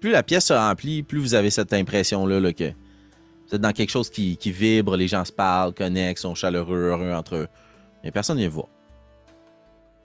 [0.00, 2.72] Plus la pièce se remplit, plus vous avez cette impression-là là, que
[3.48, 6.88] vous êtes dans quelque chose qui, qui vibre, les gens se parlent, connectent, sont chaleureux,
[6.88, 7.48] heureux entre eux.
[8.02, 8.68] Mais personne ne les voit.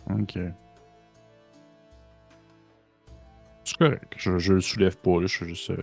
[0.09, 0.37] OK.
[3.63, 4.13] C'est correct.
[4.17, 5.27] Je, je le soulève pas, là.
[5.27, 5.69] Je suis juste.
[5.71, 5.81] euh,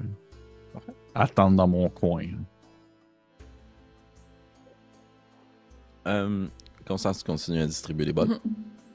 [1.15, 2.25] attendre dans mon coin.
[6.07, 6.47] Euh,
[6.87, 8.13] Constance, tu continues à distribuer les.
[8.13, 8.39] Mhm.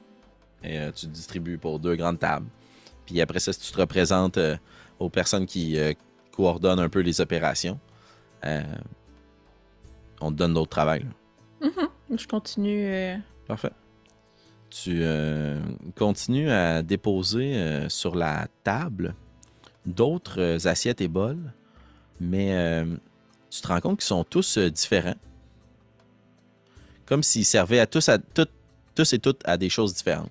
[0.64, 2.46] Et euh, tu distribues pour deux grandes tables.
[3.06, 4.56] Puis après ça, si tu te représentes euh,
[4.98, 5.92] aux personnes qui euh,
[6.32, 7.78] coordonnent un peu les opérations,
[8.44, 8.62] euh,
[10.20, 11.04] on te donne d'autres travail.
[11.60, 11.68] là.
[11.68, 12.16] Mhm.
[12.18, 12.86] Je continue.
[12.86, 13.70] euh, Parfait.
[14.70, 15.60] Tu euh,
[15.96, 19.14] continues à déposer euh, sur la table
[19.86, 21.52] d'autres euh, assiettes et bols,
[22.20, 22.84] mais
[23.50, 25.16] tu te rends compte qu'ils sont tous différents.
[27.06, 30.30] Comme s'ils servaient à tous, à, tous et toutes à des choses différentes.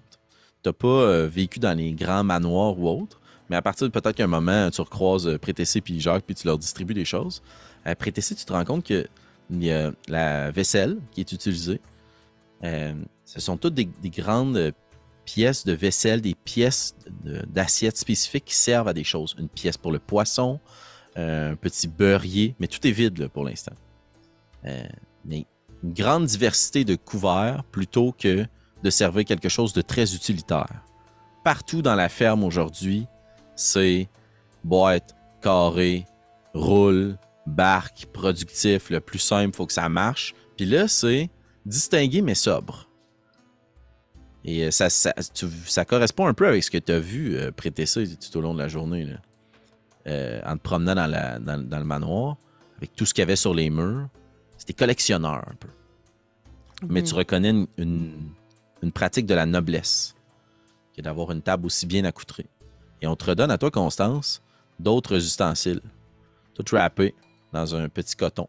[0.62, 3.20] Tu n'as pas vécu dans les grands manoirs ou autres,
[3.50, 6.58] mais à partir de peut-être qu'un moment, tu recroises Prétessé puis Jacques, puis tu leur
[6.58, 7.42] distribues des choses.
[7.86, 9.08] À Prétessé, tu te rends compte que
[9.50, 11.80] y a la vaisselle qui est utilisée.
[13.28, 14.72] Ce sont toutes des, des grandes euh,
[15.26, 19.36] pièces de vaisselle, des pièces d'assiettes spécifiques qui servent à des choses.
[19.38, 20.62] Une pièce pour le poisson,
[21.18, 23.76] euh, un petit beurrier, mais tout est vide pour l'instant.
[24.66, 24.88] Euh,
[25.26, 25.46] mais
[25.84, 28.46] une grande diversité de couverts plutôt que
[28.82, 30.82] de servir quelque chose de très utilitaire.
[31.44, 33.08] Partout dans la ferme aujourd'hui,
[33.58, 34.08] c'est
[34.64, 36.06] boîte, carré,
[36.54, 40.34] roule, barque, productif, le plus simple, faut que ça marche.
[40.56, 41.30] Puis là, c'est
[41.66, 42.87] distingué mais sobre.
[44.46, 47.36] Et euh, ça, ça, tu- ça correspond un peu avec ce que tu as vu
[47.36, 49.04] euh, prêter ça tout au long de la journée.
[49.06, 49.18] Là.
[50.08, 52.38] Euh, en te promenant dans, la- dans- dans le manoir,
[52.78, 54.08] avec tout ce qu'il y avait sur les murs.
[54.58, 55.68] C'était collectionneur un peu.
[56.88, 58.30] Mais tu reconnais une, une-
[58.84, 60.16] une pratique de la noblesse,
[60.94, 62.46] qui est d'avoir une table aussi bien accoutrée.
[63.02, 64.42] Et on te redonne à toi, Constance,
[64.80, 65.82] d'autres ustensiles,
[66.54, 67.14] tout wrappé
[67.52, 68.48] dans un petit coton,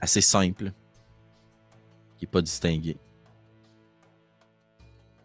[0.00, 0.72] assez simple,
[2.18, 2.96] qui n'est pas distingué.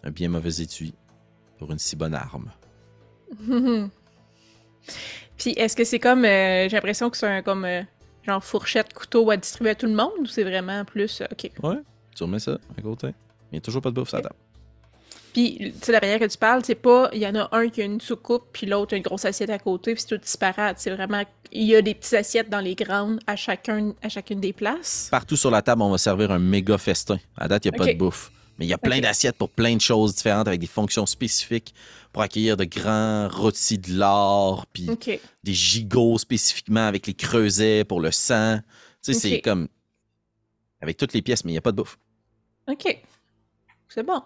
[0.08, 0.94] Un bien mauvais étui
[1.60, 2.50] pour une si bonne arme.
[5.38, 6.24] Puis est-ce que c'est comme.
[6.24, 7.66] euh, J'ai l'impression que c'est un comme.
[7.66, 7.84] euh,
[8.26, 11.22] genre fourchette, couteau à distribuer à tout le monde ou c'est vraiment plus.
[11.22, 11.52] euh, ok.
[11.62, 11.76] Ouais,
[12.16, 13.08] tu remets ça à côté.
[13.52, 14.36] Il n'y a toujours pas de bouffe sur la table.
[15.34, 17.10] Puis, tu sais, la manière que tu parles, c'est pas.
[17.14, 19.50] Il y en a un qui a une soucoupe, puis l'autre a une grosse assiette
[19.50, 20.80] à côté, puis c'est tout disparate.
[20.80, 21.22] C'est vraiment.
[21.52, 25.10] Il y a des petites assiettes dans les grandes à, chacun, à chacune des places.
[25.12, 27.18] Partout sur la table, on va servir un méga festin.
[27.38, 28.32] À date, il n'y a pas de bouffe.
[28.58, 31.74] Mais il y a plein d'assiettes pour plein de choses différentes avec des fonctions spécifiques
[32.12, 34.90] pour accueillir de grands rôtis de l'or, puis
[35.44, 38.60] des gigots spécifiquement avec les creusets pour le sang.
[39.04, 39.68] Tu sais, c'est comme.
[40.82, 41.98] Avec toutes les pièces, mais il n'y a pas de bouffe.
[42.68, 43.02] Ok.
[43.90, 44.22] C'est bon.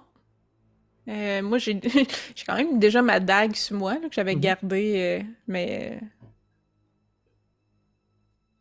[1.07, 1.79] Euh, moi, j'ai
[2.45, 4.41] quand même déjà ma dague sur moi, là, que j'avais Mhm.
[4.41, 5.99] gardée, euh, mais.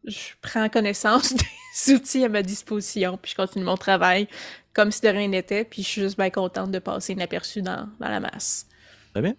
[0.05, 1.35] Je prends connaissance
[1.87, 4.29] des outils à ma disposition, puis je continue mon travail
[4.73, 7.89] comme si de rien n'était, puis je suis juste bien contente de passer inaperçue dans,
[7.99, 8.67] la masse.
[9.13, 9.35] Très bien.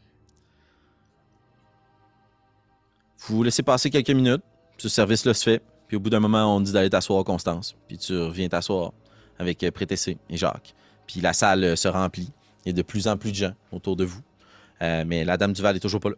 [3.19, 4.41] Vous vous laissez passer quelques minutes.
[4.77, 5.61] Ce service-là se fait.
[5.87, 7.75] Puis au bout d'un moment, on dit d'aller t'asseoir, Constance.
[7.87, 8.93] Puis tu reviens t'asseoir
[9.37, 10.73] avec euh, Prétessé et Jacques.
[11.05, 12.31] Puis la salle euh, se remplit.
[12.65, 14.21] Il y a de plus en plus de gens autour de vous.
[14.81, 16.15] Euh, mais la Dame Duval est toujours pas là.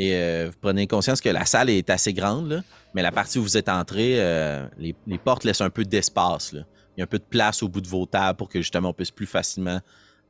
[0.00, 2.62] Et euh, vous prenez conscience que la salle est assez grande, là,
[2.94, 6.52] mais la partie où vous êtes entré, euh, les, les portes laissent un peu d'espace.
[6.52, 6.62] là.
[6.96, 8.90] Il y a un peu de place au bout de vos tables pour que justement
[8.90, 9.80] on puisse plus facilement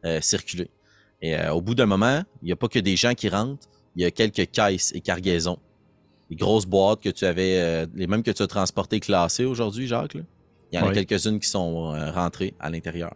[0.07, 0.70] euh, circuler.
[1.20, 4.02] Et au bout d'un moment, il n'y a pas que des gens qui rentrent, il
[4.02, 5.59] y a quelques caisses et cargaisons.
[6.31, 10.14] Les grosses boîtes que tu avais, les mêmes que tu as transportées classées aujourd'hui, Jacques.
[10.14, 10.22] là.
[10.70, 13.14] Il y en a quelques-unes qui sont rentrées à l'intérieur.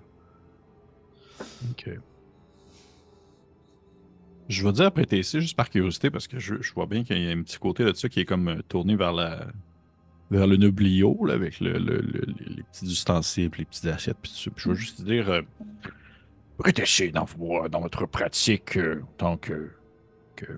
[1.70, 1.90] Ok.
[4.52, 7.28] Je vais dire après TC juste par curiosité parce que je, vois bien qu'il y
[7.28, 9.14] a un petit côté de ça qui est comme euh, tourné vers
[10.30, 14.18] vers le noblio là, avec le, le- le- les, petits ustensiles, les petites assiettes.
[14.22, 14.50] Puis tout ça.
[14.56, 15.42] Je veux juste dire, euh,
[16.58, 19.70] Prétessé, dans, votre pratique euh, en tant que,
[20.36, 20.52] que,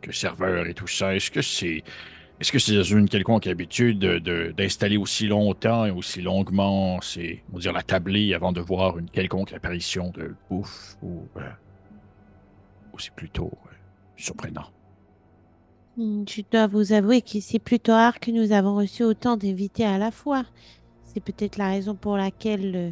[0.00, 1.82] que serveur et tout ça, est-ce que c'est
[2.42, 7.44] est-ce que c'est une quelconque habitude de- de- d'installer aussi longtemps et aussi longuement, c'est,
[7.52, 11.42] on la tablée avant de voir une quelconque apparition de bouffe ou, euh,
[12.98, 13.70] c'est plutôt euh,
[14.16, 14.66] surprenant?
[15.96, 19.84] Hmm, Je dois vous avouer que c'est plutôt rare que nous avons reçu autant d'invités
[19.84, 20.44] à la fois.
[21.04, 22.90] C'est peut-être la raison pour laquelle euh,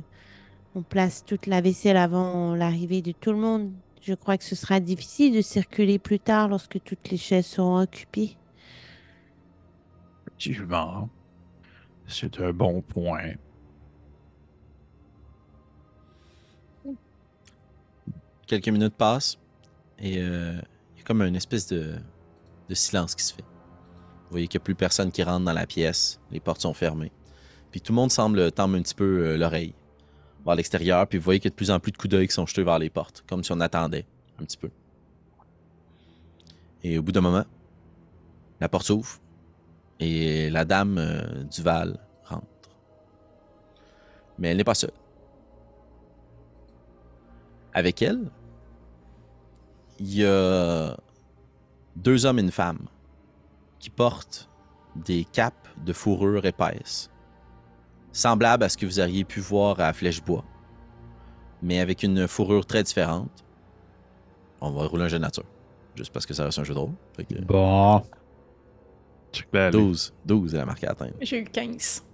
[0.76, 3.72] on place toute la vaisselle avant l'arrivée de tout le monde.
[4.00, 7.80] Je crois que ce sera difficile de circuler plus tard lorsque toutes les chaises seront
[7.82, 8.39] occupées.
[10.40, 11.11] Effectivement,
[12.07, 13.35] c'est un bon point.
[18.46, 19.38] Quelques minutes passent
[19.98, 20.59] et euh,
[20.94, 21.94] il y a comme une espèce de,
[22.72, 23.42] silence qui se fait.
[23.42, 26.72] Vous voyez qu'il n'y a plus personne qui rentre dans la pièce, les portes sont
[26.72, 27.12] fermées.
[27.70, 29.74] Puis tout le monde semble tendre un petit peu euh, l'oreille
[30.46, 32.29] vers l'extérieur, puis vous voyez qu'il y a de plus en plus de coups d'œil
[32.29, 34.07] qui sont jetés vers les portes, comme si on attendait
[34.40, 34.70] un petit peu.
[36.83, 37.44] Et au bout d'un moment,
[38.59, 39.20] la porte s'ouvre
[40.00, 42.46] et la dame euh, Duval rentre.
[44.38, 44.90] Mais elle n'est pas seule.
[47.74, 48.30] Avec elle,
[50.00, 50.96] il y a
[51.94, 52.88] deux hommes et une femme
[53.78, 54.48] qui portent
[54.96, 57.10] des capes de fourrure épaisse,
[58.12, 60.44] semblables à ce que vous auriez pu voir à Flèche-Bois,
[61.62, 63.44] mais avec une fourrure très différente.
[64.60, 65.44] On va rouler un jeu de nature,
[65.94, 66.94] juste parce que ça reste un jeu de rôle.
[67.46, 68.02] Bon.
[69.32, 69.78] Check la allée.
[69.78, 71.14] 12, 12 est la marque à atteindre.
[71.20, 72.04] J'ai eu 15.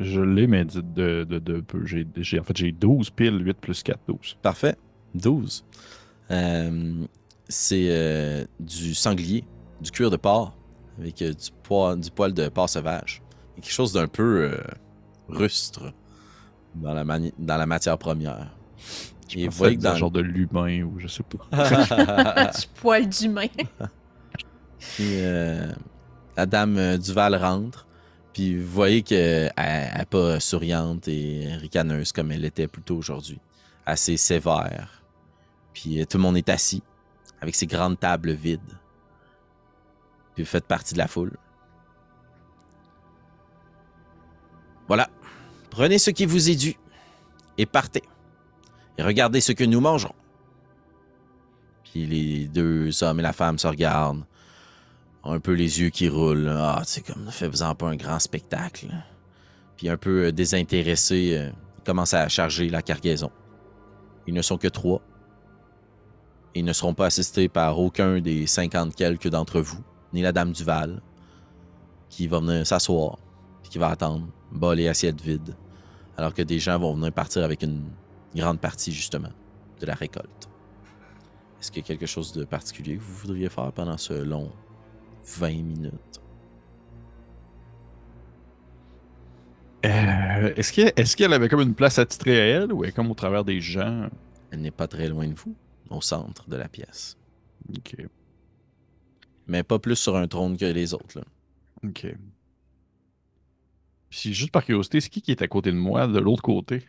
[0.00, 1.84] Je l'ai, mais de, de, de, de peu.
[1.84, 4.36] J'ai, j'ai- en fait, j'ai 12 piles, 8 plus 4, 12.
[4.42, 4.76] Parfait.
[5.14, 5.64] 12.
[6.30, 7.04] Euh,
[7.48, 9.44] c'est euh, du sanglier,
[9.80, 10.56] du cuir de porc,
[10.98, 13.22] avec euh, du, poil, du poil de porc sauvage.
[13.56, 14.60] Quelque chose d'un peu euh,
[15.28, 15.92] rustre
[16.76, 18.54] dans la, mani- dans la matière première.
[19.28, 19.94] Je il voit que dans...
[19.94, 22.50] genre de l'humain ou je sais pas.
[22.58, 23.48] du poil d'humain.
[24.78, 25.70] puis euh,
[26.36, 27.86] la dame euh, Duval rentre.
[28.32, 33.40] Puis vous voyez qu'elle n'est pas souriante et ricaneuse comme elle était plus tôt aujourd'hui.
[33.84, 35.02] Assez sévère.
[35.72, 36.82] Puis euh, tout le monde est assis
[37.40, 38.78] avec ses grandes tables vides.
[40.34, 41.36] Puis vous faites partie de la foule.
[44.86, 45.10] Voilà.
[45.70, 46.76] Prenez ce qui vous est dû
[47.58, 48.02] et partez.
[48.98, 50.14] Et regardez ce que nous mangeons.
[51.84, 54.24] Puis les deux hommes et la femme se regardent,
[55.22, 56.48] ont un peu les yeux qui roulent.
[56.52, 58.88] Ah, c'est comme, faites-en pas un grand spectacle.
[59.76, 63.30] Puis un peu euh, désintéressés, euh, ils commencent à charger la cargaison.
[64.26, 65.00] Ils ne sont que trois.
[66.54, 69.82] Ils ne seront pas assistés par aucun des cinquante quelques d'entre vous,
[70.12, 71.00] ni la Dame Duval,
[72.08, 73.18] qui va venir s'asseoir,
[73.62, 75.54] qui va attendre, bas les assiettes vides,
[76.16, 77.84] alors que des gens vont venir partir avec une
[78.34, 79.32] grande partie, justement,
[79.80, 80.48] de la récolte.
[81.60, 84.50] Est-ce qu'il y a quelque chose de particulier que vous voudriez faire pendant ce long
[85.24, 86.20] 20 minutes?
[89.84, 93.10] Euh, est-ce qu'elle est qu'elle avait comme une place attitrée à elle ou est comme
[93.10, 94.08] au travers des gens?
[94.50, 95.56] Elle n'est pas très loin de vous,
[95.90, 97.16] au centre de la pièce.
[97.76, 97.96] Ok.
[99.46, 101.18] Mais pas plus sur un trône que les autres.
[101.18, 101.24] Là.
[101.84, 102.06] Ok.
[104.10, 106.84] Puis juste par curiosité, c'est qui qui est à côté de moi, de l'autre côté?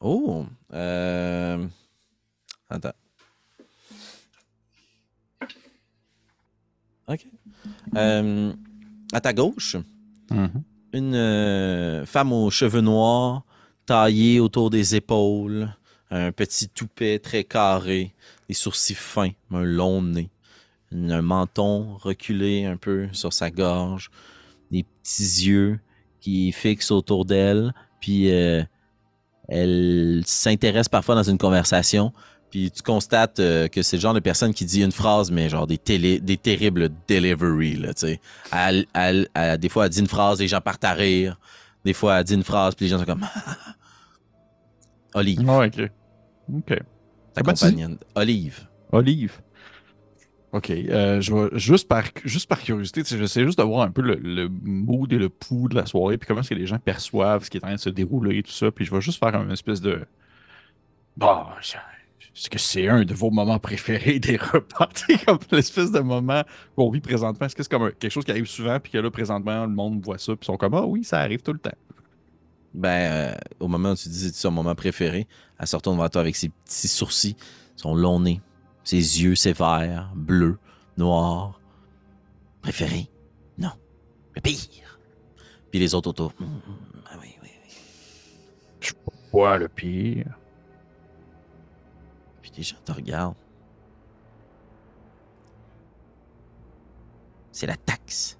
[0.00, 0.46] Oh!
[0.72, 1.66] Euh...
[2.70, 2.92] Attends.
[7.08, 7.26] OK.
[7.96, 8.52] Euh,
[9.12, 9.76] à ta gauche,
[10.30, 10.62] Mhm.
[10.92, 13.44] une euh, femme aux cheveux noirs,
[13.86, 15.74] taillée autour des épaules,
[16.10, 18.14] un petit toupet très carré,
[18.48, 20.28] des sourcils fins, un long nez,
[20.92, 24.10] une- un menton reculé un peu sur sa gorge,
[24.70, 25.80] des petits yeux
[26.20, 28.62] qui fixent autour d'elle, puis euh,
[29.48, 32.12] elle s'intéresse parfois dans une conversation,
[32.50, 35.48] puis tu constates euh, que c'est le genre de personne qui dit une phrase, mais
[35.48, 38.20] genre des, télé, des terribles delivery, là, tu sais.
[38.52, 41.38] Elle, elle- elle- des fois, elle dit une phrase, les gens partent à rire.
[41.84, 43.26] Des fois, elle dit une phrase, puis les gens sont comme...
[45.14, 45.90] Olive, Ouais, ok.
[46.54, 46.66] Ok.
[46.68, 47.60] ta tu dis?
[47.60, 47.98] compagnonne.
[48.14, 48.60] Olive.
[48.92, 49.40] Olive.
[50.52, 50.70] Ok.
[50.70, 54.48] euh, je vais juste par, juste par curiosité, j'essaie juste de voir un peu le,
[54.48, 57.50] mood et le pouls de la soirée, puis comment est-ce que les gens perçoivent ce
[57.50, 58.70] qui est en train de se dérouler et tout ça.
[58.70, 60.00] Puis je vais juste faire une espèce de.
[61.60, 61.80] Ça-
[62.38, 64.88] est-ce que c'est un de vos moments préférés des repas?
[65.26, 66.44] Comme l'espèce de moment
[66.76, 67.46] qu'on vit présentement.
[67.46, 70.00] Est-ce que c'est comme quelque chose qui arrive souvent, puis que là, présentement, le monde
[70.04, 71.76] voit ça, puis ils sont comme, ah oui, ça arrive tout le temps.
[72.74, 75.26] Ben, euh, au moment où tu dis c'est son moment préféré,
[75.58, 77.36] elle se retourne vers toi avec ses petits sourcils,
[77.74, 78.40] son long nez,
[78.88, 80.58] ses yeux sévères, bleus,
[80.96, 81.60] noirs.
[82.62, 83.10] Préféré?
[83.58, 83.72] Non.
[84.34, 84.98] Le pire.
[85.70, 86.32] Puis les autres autour.
[86.40, 86.62] Hum,
[87.04, 87.74] ah oui, oui, oui.
[88.80, 88.94] Je
[89.30, 90.38] vois le pire.
[92.40, 93.34] Puis les gens te regardent.
[97.52, 98.38] C'est la taxe.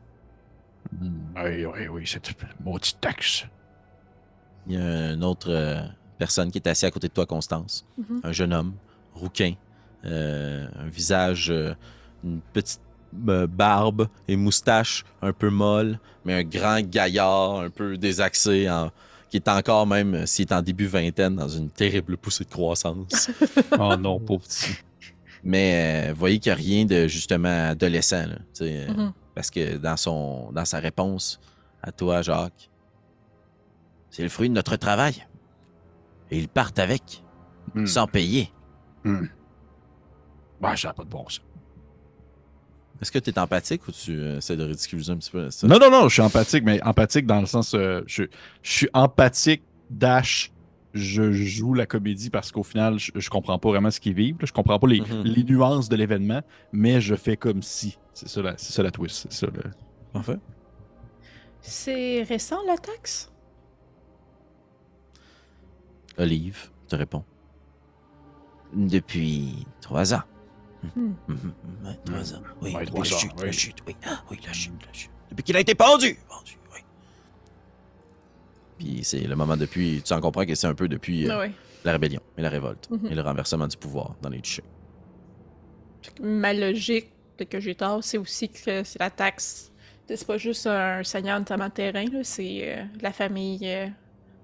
[0.98, 2.34] Hmm, oui, oui, oui, cette
[2.64, 3.44] maudite taxe.
[4.66, 5.82] Il y a une autre euh,
[6.16, 7.86] personne qui est assise à côté de toi, Constance.
[7.98, 8.20] Mhm.
[8.24, 8.72] Un jeune homme,
[9.12, 9.52] rouquin,
[10.04, 11.74] un visage, euh,
[12.24, 12.80] une petite
[13.28, 18.90] euh, barbe et moustache un peu molle, mais un grand gaillard un peu désaxé, en-
[19.30, 22.50] qui est encore même, euh, s'il est en début vingtaine, dans une terrible poussée de
[22.50, 23.30] croissance.
[23.78, 24.72] Oh non, pauvre petit.
[25.44, 28.92] mais euh, vous voyez qu'il n'y a rien de justement adolescent, là, tu sais, euh,
[28.92, 29.12] Mhm.
[29.34, 31.40] parce que dans, son, dans sa réponse
[31.82, 32.70] à toi, Jacques,
[34.10, 35.26] c'est le fruit de notre travail.
[36.30, 37.22] Et ils partent avec,
[37.74, 37.86] Hmm.
[37.86, 38.50] sans payer.
[40.60, 41.40] Ben, ça n'a pas de bon sens.
[43.00, 45.68] Est-ce que tu es empathique ou tu euh, essaies de ridiculiser un petit peu ça?
[45.68, 47.74] Non, non, non, je suis empathique, mais empathique dans le sens.
[47.74, 48.24] euh, je,
[48.62, 50.50] je suis empathique, dash,
[50.94, 54.38] je joue la comédie parce qu'au final, je, je comprends pas vraiment ce qu'ils vivent.
[54.40, 54.46] là.
[54.46, 55.22] Je comprends pas les, Mhm.
[55.22, 56.42] les nuances de l'événement,
[56.72, 57.98] mais je fais comme si.
[58.14, 59.28] C'est ça, la- c'est ça la twist.
[59.30, 59.70] C'est ça, le-
[60.12, 60.38] Parfait.
[61.60, 63.30] C'est récent, la taxe?
[66.16, 67.22] Olive te répond.
[68.74, 70.22] Depuis trois ans.
[70.84, 72.42] Ouais, trois ans.
[72.62, 73.96] Oui, Ouais, trois la ans, chute, la chute, oui.
[74.06, 75.10] Ah, oui, la chute, la chute.
[75.30, 76.16] Depuis qu'il a été pendu.
[76.28, 76.80] Pendu, oui.
[78.78, 80.02] Puis c'est le moment depuis.
[80.04, 81.52] Tu en comprends que c'est un peu depuis euh, Ah ouais.
[81.84, 83.06] la rébellion et la révolte Mhm.
[83.10, 84.64] et le renversement du pouvoir dans les duchés.
[86.20, 89.72] Ma logique, peut-être que j'ai tort, c'est aussi que c'est la taxe.
[90.08, 93.60] C'est pas juste un seigneur notamment de terrain, c'est euh, la famille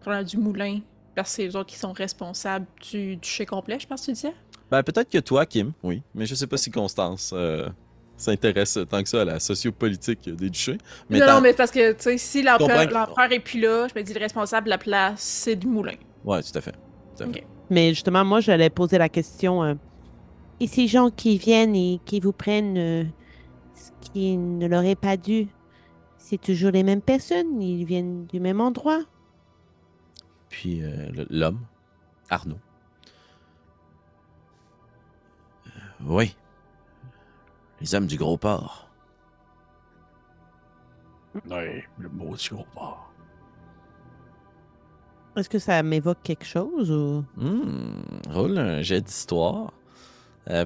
[0.07, 0.81] euh, du moulin,
[1.15, 4.13] parce que c'est les autres qui sont responsables du duché complet, je pense que tu
[4.13, 4.35] disais.
[4.71, 6.03] Ben, peut-être que toi, Kim, oui.
[6.15, 7.69] Mais je sais pas si Constance euh,
[8.17, 10.79] s'intéresse tant que ça à la sociopolitique des duchés.
[11.11, 14.05] Mais non, non, mais parce que, tu sais, si l'empereur est plus là, je me
[14.05, 15.95] dis le responsable de la place, c'est du moulin.
[16.25, 16.73] Ouais, tout à fait.
[17.17, 17.41] Tout à fait.
[17.41, 17.45] Ok.
[17.71, 19.63] Mais justement, moi, j'allais poser la question.
[19.63, 19.75] euh,
[20.61, 23.05] et ces gens qui viennent et qui vous prennent euh,
[23.75, 25.49] ce qui ne leur est pas dû,
[26.17, 29.01] c'est toujours les mêmes personnes Ils viennent du même endroit?
[30.49, 31.61] Puis euh, l'homme,
[32.31, 32.59] Arnaud.
[36.07, 36.37] Oui.
[37.81, 38.89] Les hommes du gros port.
[41.51, 43.11] Ouais, le maudit gros porc.
[45.37, 47.25] Est-ce que ça m'évoque quelque chose ou?
[47.37, 49.73] Hmm, roule un jet d'histoire.
[50.51, 50.65] Euh,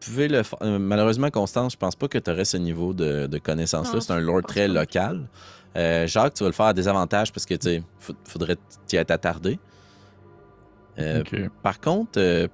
[0.00, 3.38] pouvez le euh, malheureusement, Constance, je pense pas que tu aurais ce niveau de, de
[3.38, 4.00] connaissance-là.
[4.00, 4.74] C'est un lore très pas.
[4.74, 5.28] local.
[5.76, 7.82] Euh, Jacques, tu vas le faire à désavantage parce que tu
[8.24, 9.58] faudrait t'y être attardé.
[10.98, 11.22] Euh.
[11.62, 12.48] Par contre, euh,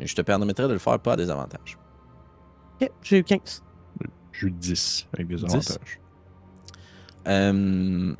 [0.00, 1.78] Je te permettrais de le faire pas à désavantage.
[2.80, 3.62] Ok, j'ai eu 15.
[4.32, 5.44] J'ai eu 10 avec des 10.
[5.44, 6.00] avantages.
[7.28, 8.14] Euh,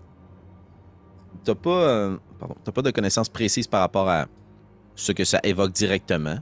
[1.45, 4.27] t'as pas, euh, pardon, t'as pas de connaissances précises par rapport à
[4.95, 6.39] ce que ça évoque directement,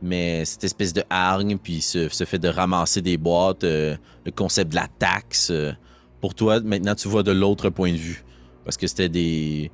[0.00, 4.32] mais cette espèce de hargne, puis ce, ce fait de ramasser des boîtes, euh, le
[4.32, 5.72] concept de la taxe, euh,
[6.20, 8.24] pour toi, maintenant, tu vois de l'autre point de vue.
[8.64, 9.70] Parce que c'était des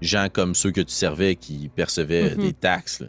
[0.00, 2.42] gens comme ceux que tu servais qui percevaient Mhm.
[2.42, 3.08] des taxes là,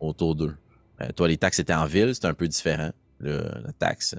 [0.00, 0.56] autour d'eux.
[1.00, 4.14] Euh, toi, les taxes étaient en ville, c'était un peu différent, le- la taxe.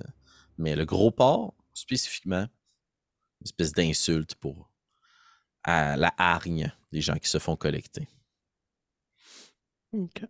[0.57, 2.47] Mais le gros port, spécifiquement,
[3.41, 4.71] une espèce d'insulte pour
[5.63, 8.07] à la hargne des gens qui se font collecter.
[9.91, 10.23] Ok.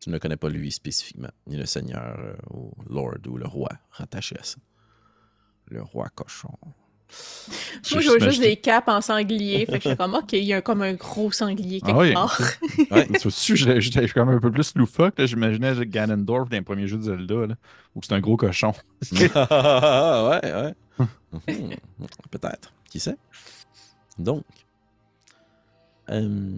[0.00, 3.70] Tu ne connais pas lui spécifiquement, ni le seigneur euh, ou lord ou le roi
[3.90, 4.58] rattaché à ça.
[5.66, 6.56] Le roi cochon.
[7.92, 9.64] Moi, je vois juste des capes en sanglier.
[9.66, 11.98] Fait que je suis comme, OK, il y a comme un gros sanglier quelque Ah
[11.98, 12.38] oui, part.
[12.90, 13.08] Ouais.
[13.54, 15.18] J'étais j'étais quand même un peu plus loufoque.
[15.18, 15.26] là.
[15.26, 17.54] J'imaginais Ganondorf dans les premiers jeux de Zelda, là,
[17.94, 18.72] où c'est un gros cochon.
[19.12, 20.74] ouais, ouais.
[21.48, 21.74] Mhm.
[22.30, 22.72] Peut-être.
[22.90, 23.16] Qui sait?
[24.18, 24.44] Donc,
[26.10, 26.56] euh,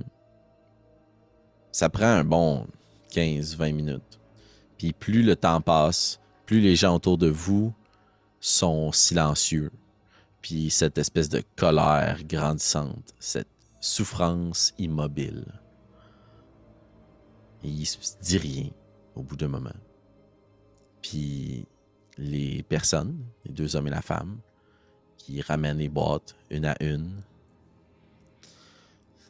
[1.73, 2.67] ça prend un bon
[3.13, 4.21] 15-20 minutes.
[4.79, 7.73] Puis plus le temps passe, plus les gens autour de vous
[8.41, 9.71] sont silencieux.
[10.43, 13.49] Puis cette espèce de colère grandissante, cette
[13.81, 15.45] souffrance immobile.
[17.63, 18.71] Et il se dit rien
[19.15, 19.71] au bout d'un moment.
[21.03, 21.67] Puis
[22.17, 24.39] les personnes, les deux hommes et la femme,
[25.17, 27.23] qui ramènent les boîtes une à une.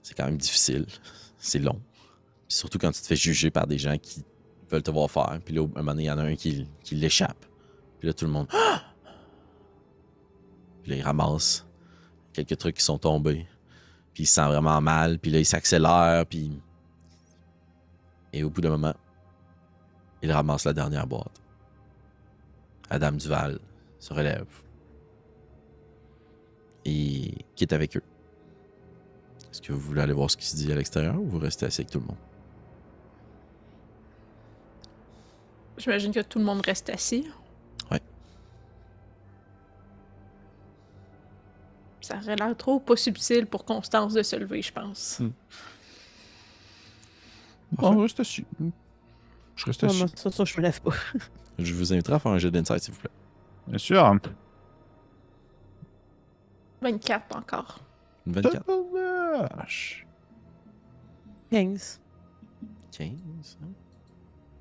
[0.03, 0.87] C'est quand même difficile.
[1.39, 1.81] C'est long.
[2.49, 4.25] Puis surtout quand tu te fais juger par des gens qui
[4.71, 5.41] veulent te voir faire.
[5.45, 7.47] Puis là, à un moment donné, il y en a un qui, qui l'échappe.
[7.99, 8.49] Puis là, tout le monde.
[10.97, 11.67] Il ramasse
[12.33, 13.47] quelques trucs qui sont tombés.
[14.15, 15.19] Puis il se sent vraiment mal.
[15.19, 16.27] Puis là, il s'accélère.
[16.27, 16.61] Puis.
[18.33, 18.95] Et au bout d'un moment,
[20.23, 21.41] il ramasse la dernière boîte.
[22.91, 23.59] Adam Duval
[23.99, 24.47] se relève
[26.85, 28.03] et quitte avec eux.
[29.51, 31.67] Est-ce que vous voulez aller voir ce qui se dit à l'extérieur ou vous restez
[31.67, 32.17] assis avec tout le monde?
[35.79, 37.27] J'imagine que tout le monde reste assis.
[42.11, 45.21] Ça aurait l'air trop pas subtil pour Constance de se lever, je pense.
[47.79, 48.45] On reste assis.
[49.57, 49.99] Je reste assis.
[49.99, 50.93] moi, ça, ça, je me lève pas.
[51.59, 53.11] Je vous inviterai à faire un jeu d'insight, s'il vous plaît.
[53.67, 54.17] Bien sûr.
[56.81, 57.81] 24 encore.
[58.27, 58.65] Une 24.
[58.65, 60.07] Tabarnache.
[61.51, 62.01] 15.
[62.93, 63.11] 15.
[63.63, 63.67] hein?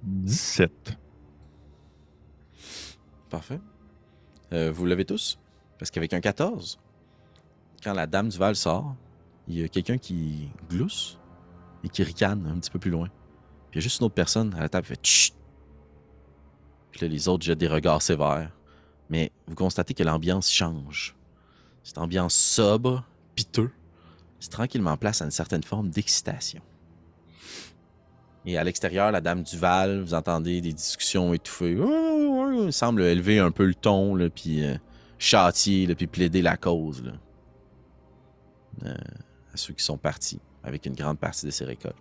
[0.03, 0.71] 17.
[3.29, 3.61] Parfait.
[4.51, 5.39] Euh, vous l'avez tous?
[5.77, 6.79] Parce qu'avec un 14,
[7.83, 8.95] quand la dame du Val sort,
[9.47, 11.17] il y a quelqu'un qui glousse
[11.83, 13.07] et qui ricane un petit peu plus loin.
[13.71, 15.33] Puis il y a juste une autre personne à la table qui fait Chut!
[16.91, 18.51] Puis là, les autres jettent des regards sévères.
[19.09, 21.15] Mais vous constatez que l'ambiance change.
[21.83, 23.03] Cette ambiance sobre,
[23.35, 23.71] piteux,
[24.39, 26.61] c'est tranquillement place à une certaine forme d'excitation.
[28.45, 31.77] Et à l'extérieur, la dame Duval, vous entendez des discussions étouffées.
[31.77, 34.75] Elle semble élever un peu le ton, puis euh,
[35.17, 37.03] châtier, puis plaider la cause
[38.85, 38.95] euh,
[39.53, 41.95] à ceux qui sont partis avec une grande partie de ses récoltes.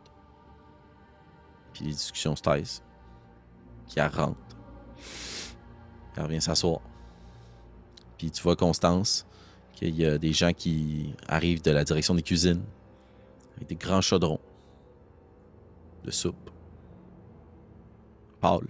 [1.72, 2.82] Puis les discussions se taisent.
[3.86, 4.38] Qui rentre.
[6.16, 6.80] Elle revient s'asseoir.
[8.18, 9.26] Puis tu vois Constance,
[9.72, 12.64] qu'il y a des gens qui arrivent de la direction des cuisines
[13.56, 14.40] avec des grands chaudrons
[16.04, 16.50] de soupe.
[18.40, 18.66] Pâle,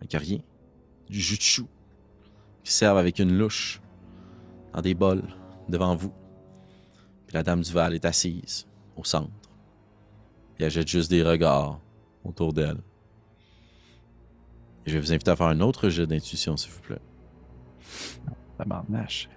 [0.00, 0.40] avec rien.
[1.08, 1.68] Du jus de chou
[2.62, 3.80] qui servent avec une louche
[4.72, 5.24] dans des bols
[5.68, 6.12] devant vous.
[7.34, 8.64] La dame du Val est assise
[8.96, 9.28] au centre.
[10.54, 11.80] Puis elle jette juste des regards
[12.24, 12.78] autour d'elle.
[14.86, 17.00] Et Je vais vous inviter à faire un autre jeu d'intuition, s'il vous plaît.
[18.56, 19.28] Tabarnache.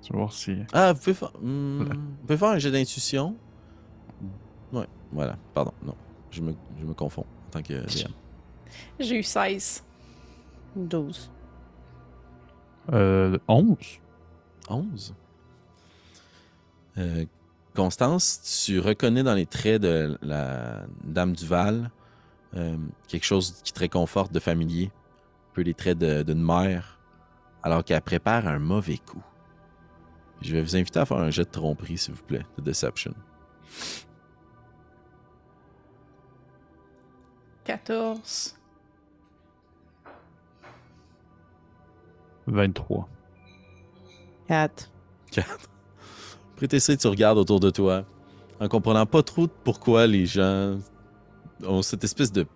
[0.00, 0.56] Tu vas voir si.
[0.72, 3.36] Ah, vous pouvez faire, hmm, vous pouvez faire un jeu d'intuition?
[4.72, 5.94] Ouais, voilà, pardon, non.
[6.30, 8.12] Je me, je me confonds en tant que DM.
[8.98, 9.84] J'ai eu 16.
[10.74, 11.30] 12.
[12.94, 13.76] Euh, 11.
[14.70, 15.14] 11.
[16.96, 17.26] Euh,
[17.74, 21.90] Constance, tu reconnais dans les traits de la Dame Duval
[22.54, 22.76] euh,
[23.08, 24.90] quelque chose qui te réconforte de familier,
[25.50, 26.98] un peu les traits de- d'une mère,
[27.62, 29.22] alors qu'elle prépare un mauvais coup.
[30.42, 33.14] Je vais vous inviter à faire un jet de tromperie, s'il vous plaît, de Deception.
[37.64, 38.56] 14.
[42.48, 43.08] 23.
[44.48, 44.90] 4.
[45.30, 45.70] 4.
[46.62, 48.04] Prétessé, tu regardes autour de toi,
[48.60, 50.78] en comprenant pas trop pourquoi les gens
[51.66, 52.46] ont cette espèce de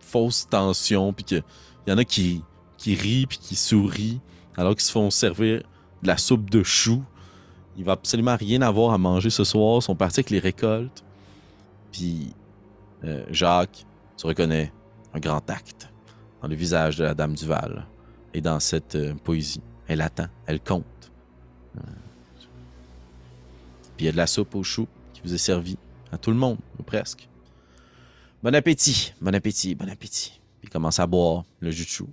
[0.00, 1.42] fausse tension, puis qu'il
[1.86, 2.44] y en a qui,
[2.76, 4.20] qui rient puis qui sourient,
[4.54, 5.62] alors qu'ils se font servir
[6.02, 7.02] de la soupe de choux.
[7.78, 11.02] Il va absolument rien avoir à manger ce soir, ils sont partis avec les récoltes.
[11.90, 12.34] Puis,
[13.04, 13.86] euh, Jacques,
[14.18, 14.74] tu reconnais
[15.14, 15.88] un grand acte
[16.42, 17.86] dans le visage de la Dame Duval
[18.34, 19.62] et dans cette euh, poésie.
[19.86, 20.84] Elle attend, elle compte.
[23.98, 25.76] Puis il y a de la soupe aux choux qui vous est servie
[26.12, 27.28] à tout le monde, ou presque.
[28.44, 30.40] Bon appétit, bon appétit, bon appétit.
[30.60, 32.08] Puis il commence à boire le jus de chou.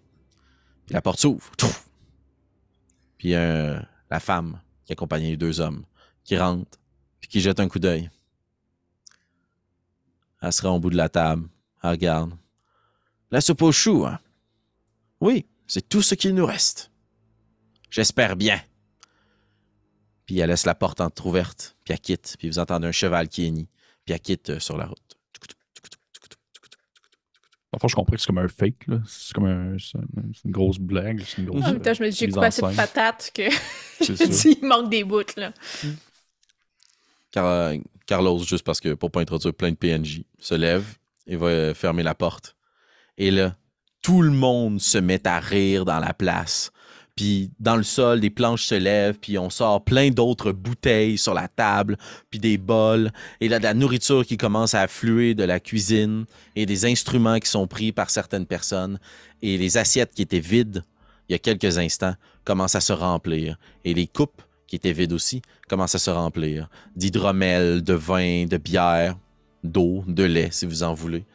[0.88, 1.52] Puis la porte s'ouvre.
[3.20, 5.86] Puis la femme qui accompagnait les deux hommes
[6.24, 6.80] qui rentre,
[7.20, 8.10] puis qui jette un coup d'œil.
[10.42, 11.48] Elle se rend au bout de la table,
[11.84, 12.32] elle regarde.
[13.30, 14.20] La soupe aux choux, hein?
[15.22, 16.90] Oui, c'est tout ce qu'il nous reste.
[17.92, 18.60] J'espère bien.
[20.26, 23.46] Puis elle laisse la porte entrouverte, puis elle quitte, puis vous entendez un cheval qui
[23.46, 23.68] hennit,
[24.06, 25.00] puis elle quitte euh, sur la route.
[27.72, 29.00] Enfin, je comprends que c'est comme un fake, là.
[29.06, 29.76] C'est comme un-
[30.46, 31.22] une grosse blague.
[31.26, 33.32] C'est une grosse, En même temps, je me dis, j'ai mise coupé assez de patates
[33.34, 33.50] que
[34.00, 34.50] C'est je me ça.
[34.50, 35.52] dis, il manque des bouts, là.
[37.32, 40.86] Car- euh, Carlos, juste parce que pour pas introduire plein de PNJ, se lève
[41.28, 42.56] et va euh, fermer la porte.
[43.18, 43.58] Et là,
[44.02, 46.72] tout le monde se met à rire dans la place.
[47.16, 51.34] Puis dans le sol, des planches se lèvent, puis on sort plein d'autres bouteilles sur
[51.34, 51.98] la table,
[52.30, 53.12] puis des bols.
[53.40, 57.40] Et là, de la nourriture qui commence à affluer de la cuisine, et des instruments
[57.40, 59.00] qui sont pris par certaines personnes.
[59.42, 60.84] Et les assiettes qui étaient vides
[61.28, 63.58] il y a quelques instants commencent à se remplir.
[63.84, 68.58] Et les coupes qui étaient vides aussi commencent à se remplir d'hydromel, de vin, de
[68.58, 69.18] bière,
[69.64, 71.26] d'eau, de lait, si vous en voulez.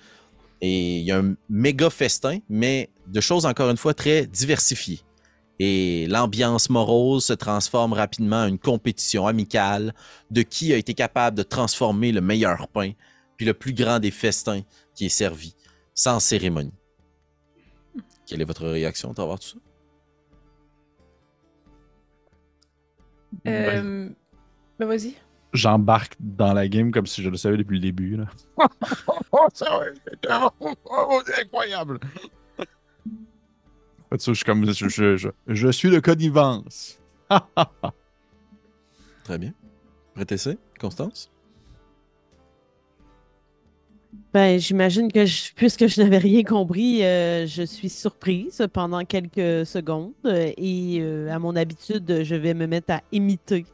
[0.61, 5.01] Et il y a un méga festin, mais de choses encore une fois très diversifiées.
[5.63, 9.93] Et l'ambiance morose se transforme rapidement en une compétition amicale
[10.31, 12.93] de qui a été capable de transformer le meilleur pain,
[13.37, 14.63] puis le plus grand des festins
[14.95, 15.55] qui est servi,
[15.95, 16.73] sans cérémonie.
[18.27, 19.57] Quelle est votre réaction à travers tout ça?
[23.45, 24.09] Ben, Euh,
[24.79, 25.15] ben, vas-y.
[25.53, 28.17] J'embarque dans la game comme si je le savais depuis le début.
[28.17, 28.25] Là.
[29.53, 32.01] c'est incroyable!
[34.11, 36.99] En fait, ça, je, suis comme, je, je, je, je suis le connivence.
[39.25, 39.53] Très bien.
[40.15, 40.37] Prêtez
[40.81, 41.31] Constance?
[44.35, 49.65] Ben, j'imagine que je- puisque je n'avais rien compris, euh, je suis surprise pendant quelques
[49.67, 53.65] secondes euh, et euh, à mon habitude, je vais me mettre à imiter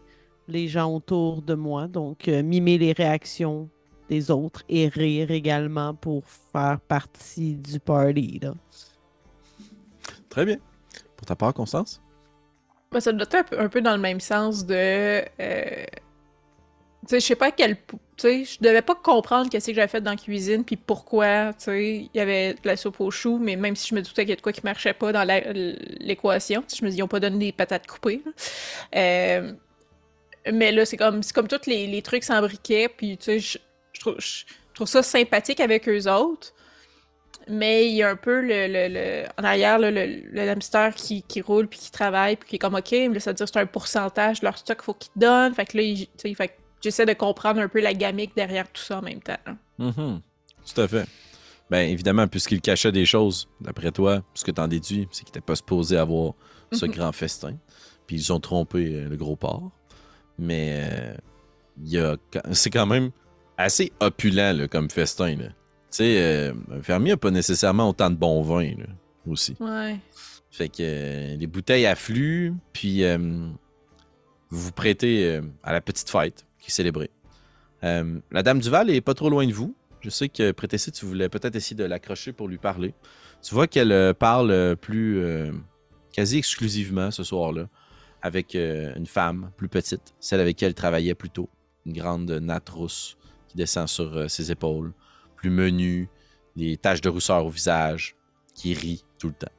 [0.48, 3.68] les gens autour de moi, donc euh, mimer les réactions
[4.08, 8.40] des autres et rire également pour faire partie du party.
[8.42, 8.54] Là.
[10.36, 10.58] Très bien.
[11.16, 12.02] Pour ta part, Constance?
[12.92, 14.74] Ben, ça doit être un peu, dans le même sens de.
[14.74, 17.78] euh, tu sais, je sais pas quel.
[17.78, 21.54] Tu sais, je devais pas comprendre qu'est-ce que j'avais fait dans la cuisine, puis pourquoi,
[21.54, 24.02] tu sais, il y avait de la soupe aux choux, mais même si je me
[24.02, 25.26] doutais qu'il y a de quoi qui marchait pas dans
[26.00, 28.22] l'équation, je me dis, ils ont pas donné des patates coupées.
[28.94, 29.52] Euh,
[30.52, 33.58] mais là, c'est comme, comme tous les, trucs s'embriquaient, puis tu sais,
[33.98, 36.52] je trouve ça sympathique avec eux autres.
[37.48, 40.94] Mais il y a un peu le, le, le- en arrière là, le, le hamster
[40.94, 43.34] qui, qui roule puis qui travaille puis qui est comme OK, mais là, ça veut
[43.36, 45.54] dire que c'est un pourcentage de leur stock qu'il faut qu'ils te donnent.
[45.54, 48.70] Fait que là, il- tu sais, fait j'essaie de comprendre un peu la gamique derrière
[48.72, 49.36] tout ça en même temps.
[49.78, 50.20] Mhm.
[50.74, 51.06] Tout à fait.
[51.70, 55.40] Ben évidemment, puisqu'il cachait des choses, d'après toi, ce que t'en déduis, c'est qu'il n'était
[55.40, 56.34] pas supposé avoir
[56.72, 56.92] ce Mhm.
[56.92, 57.56] grand festin.
[58.06, 59.70] Puis ils ont trompé euh, le gros porc.
[60.38, 61.14] Mais euh,
[61.82, 62.16] il y a,
[62.52, 63.10] c'est quand même
[63.56, 65.36] assez opulent là, comme festin.
[65.36, 65.46] là.
[65.96, 68.84] Tu sais, euh, un fermier n'a pas nécessairement autant de bon vin là,
[69.26, 69.56] aussi.
[69.58, 69.98] Ouais.
[70.50, 76.10] Fait que euh, les bouteilles affluent, puis euh, vous vous prêtez euh, à la petite
[76.10, 77.08] fête qui est célébrée.
[77.82, 79.74] Euh, la Dame Duval est pas trop loin de vous.
[80.02, 82.92] Je sais que Prétessé, tu voulais peut-être essayer de l'accrocher pour lui parler.
[83.40, 85.50] Tu vois qu'elle euh, parle euh, plus euh,
[86.12, 87.70] quasi exclusivement ce soir-là
[88.20, 91.48] avec euh, une femme plus petite, celle avec qui elle travaillait plus tôt,
[91.86, 93.16] une grande natte rousse
[93.48, 94.92] qui descend sur euh, ses épaules,
[95.46, 96.08] plus menue,
[96.56, 98.16] des taches de rousseur au visage,
[98.54, 99.52] qui rit tout le temps.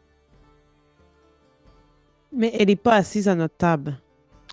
[2.34, 3.98] Mais elle n'est pas assise à notre table.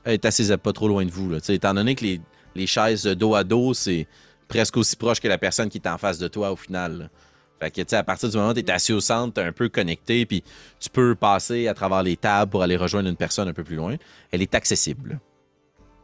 [0.04, 1.28] Elle est assise à pas trop loin de vous.
[1.30, 1.40] Là.
[1.40, 2.20] Tu Étant donné que les,
[2.54, 4.06] les chaises dos à dos, c'est
[4.46, 6.98] presque aussi proche que la personne qui est en face de toi au final.
[6.98, 7.08] là.
[7.60, 9.40] Fait que, tu sais, à partir du moment où tu es assis au centre, tu
[9.40, 10.44] un peu connecté, puis
[10.78, 13.76] tu peux passer à travers les tables pour aller rejoindre une personne un peu plus
[13.76, 13.96] loin.
[14.30, 15.18] Elle est accessible.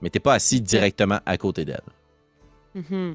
[0.01, 1.83] Mais t'es pas assis directement à côté d'elle.
[2.75, 3.15] Mhm.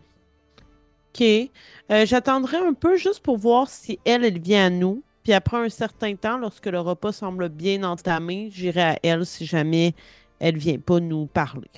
[1.15, 1.49] OK.
[1.91, 5.03] Euh, J'attendrai un peu juste pour voir si elle, elle vient à nous.
[5.23, 9.45] Puis après un certain temps, lorsque le repas semble bien entamé, j'irai à elle si
[9.45, 9.95] jamais
[10.39, 11.69] elle vient pas nous parler.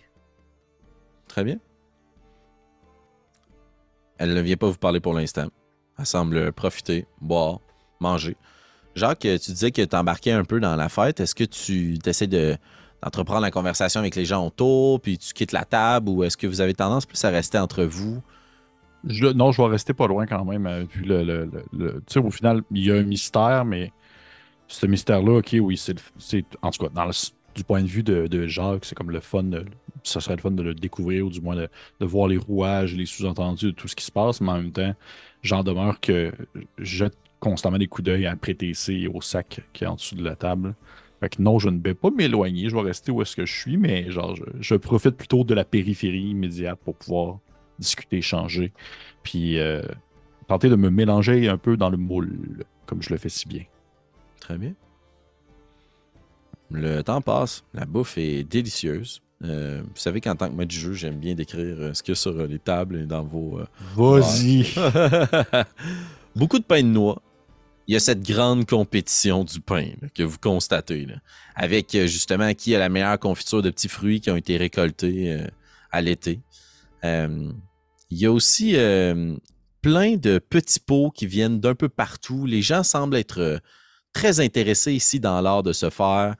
[1.28, 1.58] Très bien.
[4.18, 5.48] Elle ne vient pas vous parler pour l'instant.
[6.00, 7.60] Elle semble profiter, boire,
[8.00, 8.36] manger.
[8.96, 11.20] Jacques, tu disais que tu embarquais un peu dans la fête.
[11.20, 12.58] Est-ce que tu essaies de,
[13.04, 16.48] d'entreprendre la conversation avec les gens autour, puis tu quittes la table, ou est-ce que
[16.48, 18.22] vous avez tendance plus à rester entre vous?
[19.36, 21.24] Non, je vais rester pas loin quand même, euh, vu le.
[21.24, 23.92] le- le- le- tu sais, au final, il y a un mystère, mais
[24.68, 25.96] ce mystère-là, ok, oui, c'est.
[26.62, 27.10] En tout cas, dans
[27.56, 29.50] du point de vue de, de Jacques, c'est comme le fun.
[30.04, 32.96] ça serait le fun de le découvrir, ou du moins de, de voir les rouages,
[32.96, 34.94] les sous-entendus de tout ce qui se passe, mais en même temps,
[35.42, 36.32] j'en demeure que
[36.78, 40.16] je jette constamment des coups d'œil à PTC et au sac qui est en dessous
[40.16, 40.76] de la table.
[41.20, 43.54] Fait que non, je ne vais pas m'éloigner, je vais rester où est-ce que je
[43.60, 47.40] suis, mais genre, je, je profite plutôt de la périphérie immédiate pour pouvoir
[47.80, 48.72] discuter, échanger,
[49.24, 49.82] puis euh,
[50.48, 53.64] tenter de me mélanger un peu dans le moule, comme je le fais si bien.
[54.40, 54.74] Très bien.
[56.72, 59.22] Le temps passe, la bouffe est délicieuse.
[59.44, 62.14] Euh, vous savez qu'en tant que maître du jeu, j'aime bien décrire euh, ce qu'il
[62.14, 63.66] y a sur les tables et dans vos, euh,
[63.96, 64.74] Vas-y!
[66.36, 67.22] Beaucoup de pain de noix.
[67.88, 71.16] Il y a cette grande compétition du pain là, que vous constatez, là,
[71.56, 75.48] avec justement qui a la meilleure confiture de petits fruits qui ont été récoltés euh,
[75.92, 76.42] à l'été.
[78.10, 79.36] Il y a aussi euh,
[79.82, 82.46] plein de petits pots qui viennent d'un peu partout.
[82.46, 83.60] Les gens semblent être euh,
[84.14, 86.36] très intéressés ici dans l'art de se faire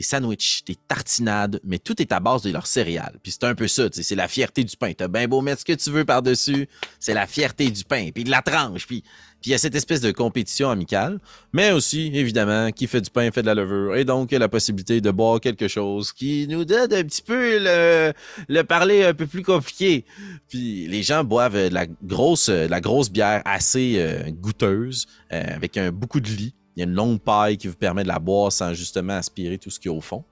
[0.00, 3.18] des sandwichs, des tartinades, mais tout est à base de leurs céréales.
[3.22, 4.92] Puis c'est un peu ça, c'est la fierté du pain.
[4.96, 8.24] T'as bien beau mettre ce que tu veux par-dessus, c'est la fierté du pain, puis
[8.24, 9.04] de la tranche, puis
[9.44, 11.18] il y a cette espèce de compétition amicale,
[11.52, 15.02] mais aussi, évidemment, qui fait du pain fait de la levure, et donc la possibilité
[15.02, 18.14] de boire quelque chose qui nous donne un petit peu le,
[18.48, 20.06] le parler un peu plus compliqué.
[20.48, 25.92] Puis les gens boivent la grosse, la grosse bière assez euh, goûteuse, euh, avec un,
[25.92, 26.54] beaucoup de lit.
[26.76, 29.58] Il y a une longue paille qui vous permet de la boire sans justement aspirer
[29.58, 30.24] tout ce qu'il y a au fond.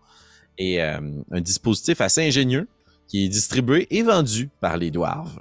[0.56, 2.68] Et euh, un dispositif assez ingénieux
[3.06, 5.38] qui est distribué et vendu par les Dwarves.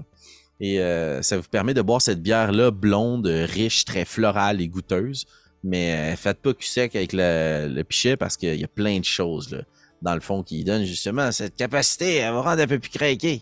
[0.59, 5.25] Et euh, ça vous permet de boire cette bière-là blonde, riche, très florale et goûteuse.
[5.63, 9.05] Mais euh, faites pas cul sec avec le, pichet parce qu'il y a plein de
[9.05, 9.63] choses
[10.01, 13.41] dans le fond qui donnent justement cette capacité à vous rendre un peu plus craqué.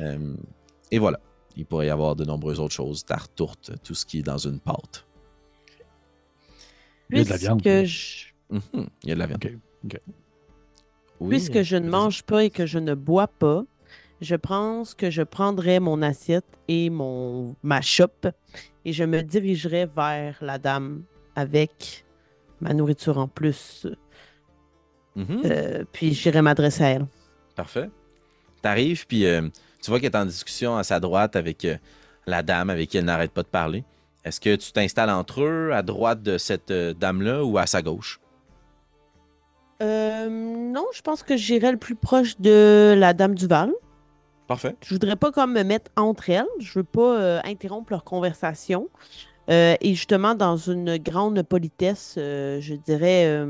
[0.00, 0.34] Euh,
[0.90, 1.20] et voilà.
[1.56, 4.36] Il pourrait y avoir de nombreuses autres choses, tarte, tourte, tout ce qui est dans
[4.36, 5.06] une pâte.
[7.10, 7.62] Il y a de la viande.
[7.62, 9.44] Puisque je, Mhm, Il y a de la viande.
[11.18, 13.64] Oui, puisque je ne mange pas et que je ne bois pas,
[14.20, 18.28] je pense que je prendrai mon assiette et mon ma chope
[18.84, 21.04] et je me dirigerai vers la dame
[21.34, 22.04] avec
[22.60, 23.86] ma nourriture en plus.
[25.14, 25.42] Mhm.
[25.44, 27.06] Euh, puis j'irai m'adresser à elle.
[27.54, 27.90] Parfait.
[28.62, 29.48] T'arrives, puis euh,
[29.82, 31.76] tu vois qu'elle est en discussion à sa droite avec euh,
[32.26, 33.84] la dame avec qui elle n'arrête pas de parler.
[34.26, 37.80] Est-ce que tu t'installes entre eux, à droite de cette euh, dame-là ou à sa
[37.80, 38.20] gauche?
[39.80, 43.72] Euh, non, je pense que j'irai le plus proche de la dame Duval.
[44.48, 44.74] Parfait.
[44.84, 46.44] Je voudrais pas comme me mettre entre elles.
[46.58, 48.88] Je veux pas euh, interrompre leur conversation.
[49.48, 53.46] Euh, et justement, dans une grande politesse, je dirais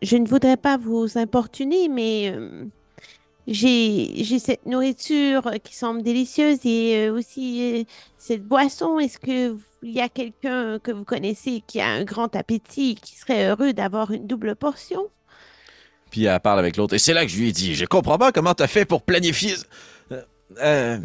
[0.00, 2.34] Je ne voudrais pas vous importuner, mais
[3.46, 7.84] j'ai cette nourriture qui semble délicieuse et euh, aussi euh,
[8.16, 8.98] cette boisson.
[8.98, 13.16] Est-ce que il y a quelqu'un que vous connaissez qui a un grand appétit qui
[13.16, 15.08] serait heureux d'avoir une double portion?
[16.10, 16.94] Puis elle parle avec l'autre.
[16.94, 19.02] Et c'est là que je lui ai dit, je comprends pas comment t'as fait pour
[19.02, 19.54] planifier...
[20.12, 20.22] Euh,
[20.58, 20.98] euh,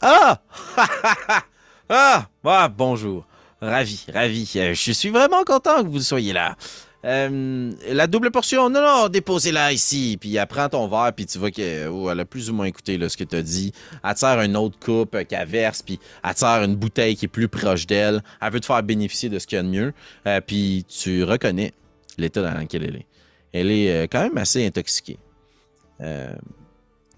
[0.00, 0.40] Ah!
[1.88, 2.26] ah!
[2.44, 3.24] Ah, bonjour.
[3.60, 4.46] Ravi, ravi.
[4.74, 6.56] Je suis vraiment content que vous soyez là.
[7.04, 10.16] Euh, la double portion, non, non, déposez-la ici.
[10.20, 12.98] Puis elle prend ton verre, puis tu vois qu'elle oh, a plus ou moins écouté
[12.98, 13.72] là, ce que tu as dit.
[14.02, 17.28] Elle te sert une autre coupe euh, qu'elle verse, puis elle une bouteille qui est
[17.28, 18.22] plus proche d'elle.
[18.40, 19.92] Elle veut te faire bénéficier de ce qu'il y a de mieux.
[20.26, 21.72] Euh, puis tu reconnais
[22.16, 23.06] l'état dans lequel elle est.
[23.52, 25.18] Elle est quand même assez intoxiquée.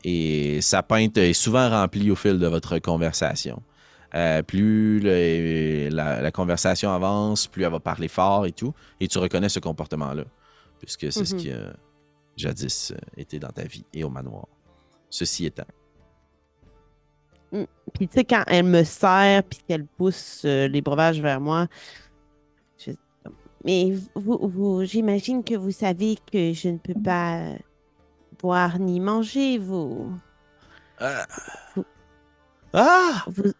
[0.04, 3.60] Et sa pinte est souvent remplie au fil de votre conversation.
[4.14, 8.74] Euh, plus le- la, la conversation avance, plus elle va parler fort et tout.
[8.98, 10.24] Et tu reconnais ce comportement-là,
[10.80, 11.40] puisque c'est ce Mhm.
[11.40, 11.72] qui a
[12.36, 14.46] jadis euh, été dans ta vie et au manoir.
[15.10, 15.64] Ceci étant.
[17.92, 21.66] Puis tu sais, quand elle me serre puis qu'elle pousse euh, les breuvages vers moi,
[22.78, 22.92] je-
[23.64, 27.54] mais vous, vous j'imagine que vous savez que je ne peux pas
[28.40, 29.58] boire ni manger.
[29.58, 30.12] Vous,
[31.00, 31.26] Ah!
[31.74, 31.84] Vous-
[32.72, 33.24] Ah!
[33.26, 33.52] vous,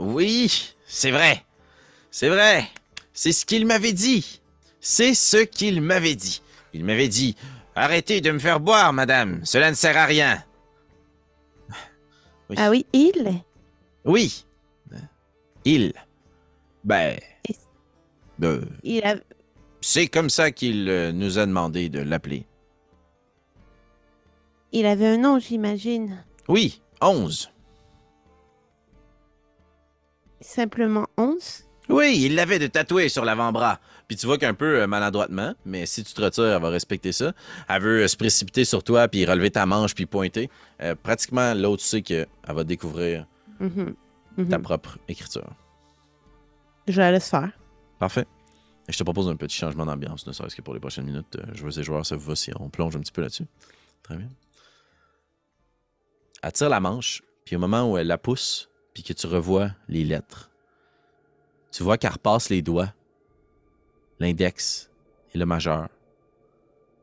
[0.00, 1.44] Oui, c'est vrai.
[2.10, 2.66] C'est vrai.
[3.12, 4.40] C'est ce qu'il m'avait dit.
[4.80, 6.40] C'est ce qu'il m'avait dit.
[6.72, 7.36] Il m'avait dit
[7.74, 9.44] Arrêtez de me faire boire, madame.
[9.44, 10.42] Cela ne sert à rien.
[12.48, 12.56] Oui.
[12.58, 13.42] Ah oui, il?
[14.06, 14.46] Oui.
[15.66, 15.92] Il.
[16.82, 17.18] Ben.
[18.42, 19.16] Euh, Il a...
[19.82, 22.46] c'est comme ça qu'il euh, nous a demandé de l'appeler.
[24.72, 26.24] Il avait un nom, j'imagine.
[26.48, 27.50] Oui, 11.
[30.40, 31.64] Simplement 11.
[31.88, 33.80] Oui, il l'avait de tatoué sur l'avant-bras.
[34.06, 37.12] Puis tu vois qu'un peu euh, maladroitement, mais si tu te retires, elle va respecter
[37.12, 37.32] ça.
[37.68, 40.50] Elle veut euh, se précipiter sur toi, puis relever ta manche, puis pointer.
[40.82, 43.26] Euh, pratiquement, l'autre sait qu'elle va découvrir
[43.60, 43.94] Mhm.
[44.38, 44.48] Mhm.
[44.48, 45.50] ta propre écriture.
[46.88, 47.50] Je la laisse faire.
[47.98, 48.26] Parfait.
[48.88, 51.36] Et je te propose un petit changement d'ambiance, ne serait-ce que pour les prochaines minutes.
[51.36, 53.46] Euh, joueurs et joueurs, ça vous va si on plonge un petit peu là-dessus?
[54.02, 54.28] Très bien.
[56.42, 59.70] Elle tire la manche, puis au moment où elle la pousse, puis que tu revois
[59.88, 60.50] les lettres,
[61.70, 62.92] tu vois qu'elle repasse les doigts,
[64.18, 64.90] l'index
[65.34, 65.88] et le majeur.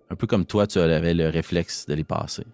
[0.09, 2.45] Un peu comme toi, tu avais le réflexe de les passer.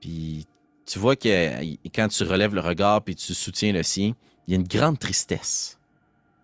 [0.00, 0.46] Puis
[0.84, 4.14] tu vois que quand tu relèves le regard puis tu soutiens le sien,
[4.46, 5.78] il y a une grande tristesse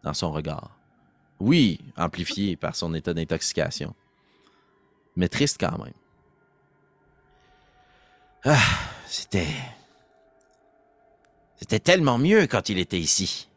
[0.02, 0.76] dans son regard.
[1.40, 3.94] Oui, amplifié par son état d'intoxication.
[5.16, 5.94] Mais triste quand même.
[8.44, 8.62] Ah,
[9.06, 9.48] c'était.
[11.58, 13.48] C'était tellement mieux quand il était ici.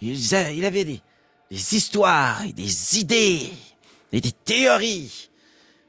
[0.00, 1.00] Il, avait des,
[1.50, 3.50] histoires et des idées
[4.12, 5.30] et des théories.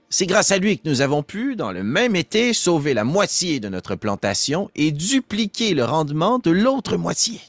[0.10, 3.60] C'est grâce à lui que nous avons pu, dans le même été, sauver la moitié
[3.60, 7.40] de notre plantation et dupliquer le rendement de l'autre moitié.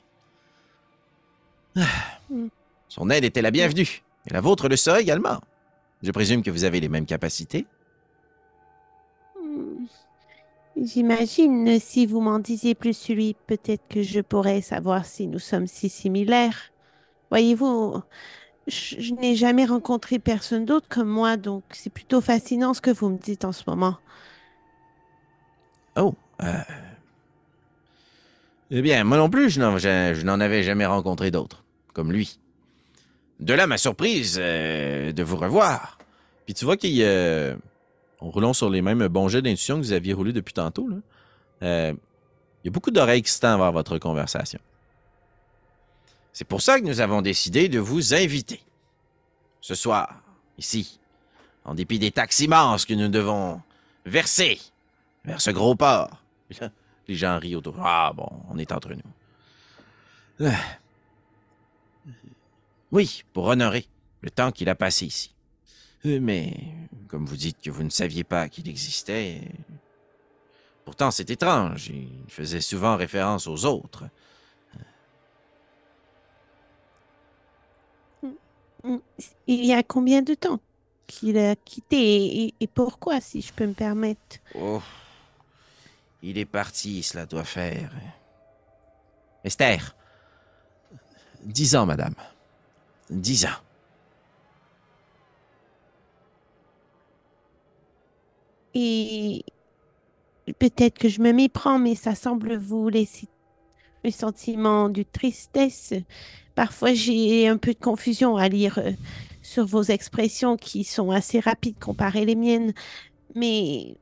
[1.77, 1.87] Ah.
[2.89, 5.41] Son aide était la bienvenue, et la vôtre le serait également.
[6.03, 7.67] Je présume que vous avez les mêmes capacités.
[10.81, 15.39] J'imagine, si vous m'en disiez plus sur lui, peut-être que je pourrais savoir si nous
[15.39, 16.73] sommes si similaires.
[17.31, 18.03] Voyez-vous,
[18.67, 23.11] je, n'ai jamais rencontré personne d'autre comme moi, donc c'est plutôt fascinant ce que vous
[23.11, 23.99] me dites en ce moment.
[25.97, 26.15] Oh.
[26.43, 26.63] euh,
[28.71, 32.39] Eh bien, moi non plus, je n'en, avais jamais rencontré d'autres, comme lui.
[33.41, 35.99] De là ma surprise euh, de vous revoir.
[36.47, 36.97] Puis tu vois qu'il
[38.31, 40.97] roulant sur les mêmes bons jets d'intuition que vous aviez roulés depuis tantôt, là,
[41.63, 41.93] euh,
[42.63, 44.61] il y a beaucoup d'oreilles qui se tendent vers votre conversation.
[46.33, 48.63] C'est pour ça que nous avons décidé de vous inviter.
[49.61, 50.23] Ce soir,
[50.59, 50.99] ici,
[51.65, 53.61] en dépit des taxes immenses que nous devons
[54.07, 54.61] verser
[55.25, 56.23] vers ce gros port.
[57.09, 57.75] Les gens rient autour.
[57.81, 60.47] Ah bon, on est entre nous.
[60.47, 60.57] Ah.
[62.93, 63.87] Oui, pour honorer
[64.21, 65.32] le temps qu'il a passé ici.
[66.05, 66.53] Euh, Mais,
[67.09, 69.43] comme vous dites que vous ne saviez pas qu'il existait,
[70.85, 71.89] pourtant c'est étrange.
[71.89, 74.05] Il faisait souvent référence aux autres.
[79.47, 80.59] Il y a combien de temps
[81.07, 84.39] qu'il a quitté et, et pourquoi, si je peux me permettre?
[84.57, 84.83] Oh.
[86.23, 87.93] Il est parti, cela doit faire.
[89.45, 89.95] Esther.
[91.43, 92.15] Dix ans, madame.
[93.11, 93.61] Dix ans.
[98.75, 99.45] Et
[100.59, 103.29] peut-être que je me méprends, mais ça semble vous laisser
[104.05, 105.95] un sentiment de tristesse.
[106.55, 108.93] Parfois, j'ai un peu de confusion à lire euh,
[109.43, 112.73] sur vos expressions qui sont assez rapides comparées les miennes.
[113.35, 113.97] Mais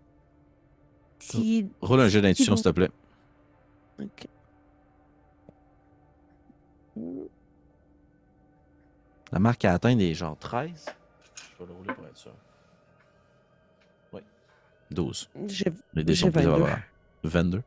[1.19, 1.69] si...
[1.81, 2.91] Roule un jet d'intuition, s'il te plaît.
[4.01, 4.27] Ok.
[9.33, 10.87] La marque a atteint des genre 13.
[10.87, 12.33] Je vais le rouler pour être sûr.
[14.91, 14.97] Oui.
[14.97, 15.31] 12.
[15.49, 15.65] Je...
[15.95, 16.53] Les dés J'ai sont plus 22.
[16.53, 16.83] favorables.
[17.25, 17.63] 22.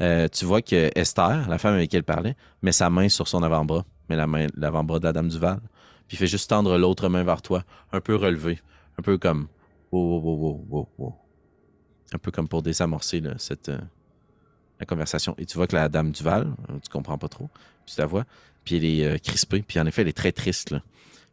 [0.00, 3.28] Euh, tu vois que Esther, la femme avec qui elle parlait, met sa main sur
[3.28, 5.60] son avant-bras, met la main, l'avant-bras de la dame Duval,
[6.08, 8.60] puis fait juste tendre l'autre main vers toi, un peu relevé,
[8.98, 9.48] un peu comme
[9.92, 11.14] wow, wow, wow, wow,
[12.12, 13.78] un peu comme pour désamorcer là, cette euh,
[14.82, 15.34] la conversation.
[15.38, 17.48] Et tu vois que la dame Duval, euh, tu comprends pas trop,
[17.86, 18.24] puis tu la vois,
[18.64, 20.82] puis elle est euh, crispée, puis en effet elle est très triste, là.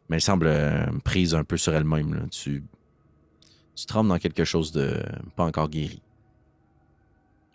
[0.08, 2.14] mais elle semble euh, prise un peu sur elle-même.
[2.14, 2.20] là.
[2.30, 2.62] Tu
[3.74, 5.02] tu trembles dans quelque chose de
[5.36, 6.00] pas encore guéri.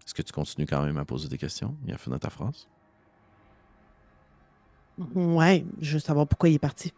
[0.05, 1.75] Est-ce que tu continues quand même à poser des questions?
[1.87, 2.67] Et à finir ta phrase?
[5.15, 6.93] Ouais, je veux savoir pourquoi il est parti.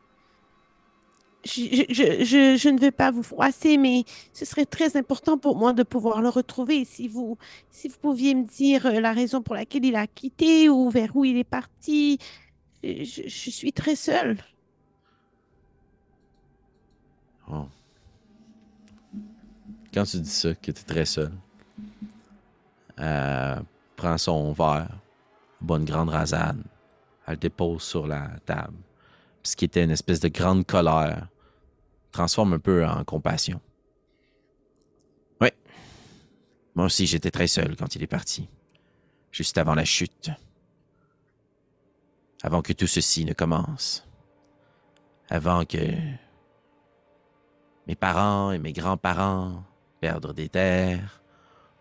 [1.46, 4.04] Je, je, je, je- je ne veux pas vous froisser, mais
[4.34, 6.84] ce serait très important pour moi de pouvoir le retrouver.
[6.84, 7.38] Si vous,
[7.70, 11.16] si vous pouviez me dire euh, la raison pour laquelle il a quitté ou vers
[11.16, 12.18] où il est parti,
[12.84, 14.38] je, je- je suis très seule.
[17.50, 17.68] Oh.
[19.98, 21.32] Quand tu dis ça, que tu es très seul,
[22.98, 23.64] elle
[23.96, 24.96] prend son verre,
[25.60, 26.62] bonne grande rasade,
[27.26, 28.78] elle le dépose sur la table.
[29.42, 31.28] Ce qui était une espèce de grande colère
[32.12, 33.60] transforme un peu en compassion.
[35.42, 35.50] Oui.
[36.76, 38.48] Moi aussi, j'étais très seul quand il est parti.
[39.32, 40.30] Juste avant la chute.
[42.44, 44.08] Avant que tout ceci ne commence.
[45.28, 45.80] Avant que
[47.88, 49.64] mes parents et mes grands-parents
[50.00, 51.22] perdent des terres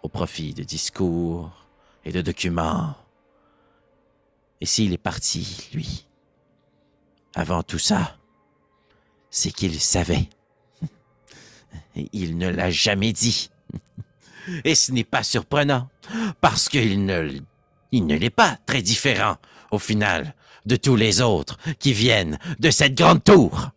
[0.03, 1.67] au profit de discours
[2.05, 2.95] et de documents.
[4.61, 6.07] Et s'il est parti, lui,
[7.35, 8.17] avant tout ça,
[9.31, 10.29] c'est qu'il savait.
[12.13, 13.51] Il ne l'a jamais dit.
[14.65, 15.89] Et ce n'est pas surprenant,
[16.41, 17.41] parce qu'il ne,
[17.91, 19.37] il ne l'est pas très différent,
[19.71, 23.71] au final, de tous les autres qui viennent de cette grande tour.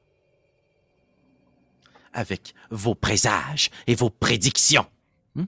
[2.20, 4.86] Avec vos présages et vos prédictions.
[5.36, 5.45] Hmm?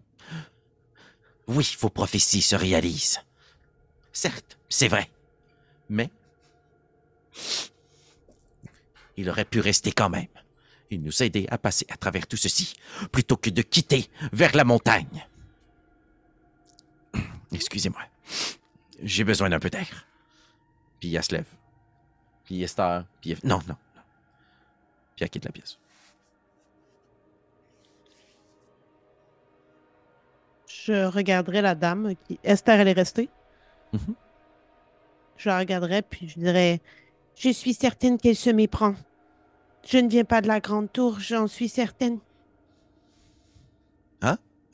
[1.47, 3.19] Oui, vos prophéties se réalisent.
[4.13, 5.11] Certes, c'est vrai.
[5.89, 6.09] Mais
[9.17, 10.27] il aurait pu rester quand même
[10.89, 12.73] et nous aider à passer à travers tout ceci,
[13.11, 15.27] plutôt que de quitter vers la montagne.
[17.51, 18.01] Excusez-moi.
[19.03, 20.07] J'ai besoin d'un peu d'air.
[21.01, 21.47] Puis elle se lève.
[22.45, 23.03] Puis Esther.
[23.19, 23.39] Puis elle...
[23.43, 24.03] Non, non, non.
[25.17, 25.80] Puis elle quitte la pièce.
[30.85, 32.39] Je regarderai la dame qui.
[32.43, 33.29] Esther, elle est restée.
[33.93, 34.15] Mhm.
[35.37, 36.81] Je la regarderai, puis je dirais
[37.35, 38.95] Je suis certaine qu'elle se méprend.
[39.85, 42.19] Je ne viens pas de la grande tour, j'en suis certaine.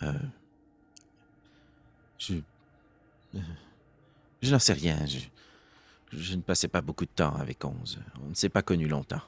[0.04, 0.14] Euh,
[2.20, 2.36] je.
[3.34, 3.40] euh,
[4.44, 5.04] Je n'en sais rien.
[5.08, 5.18] Je,
[6.16, 8.00] je ne passais pas beaucoup de temps avec Onze.
[8.24, 9.24] On ne s'est pas connus longtemps.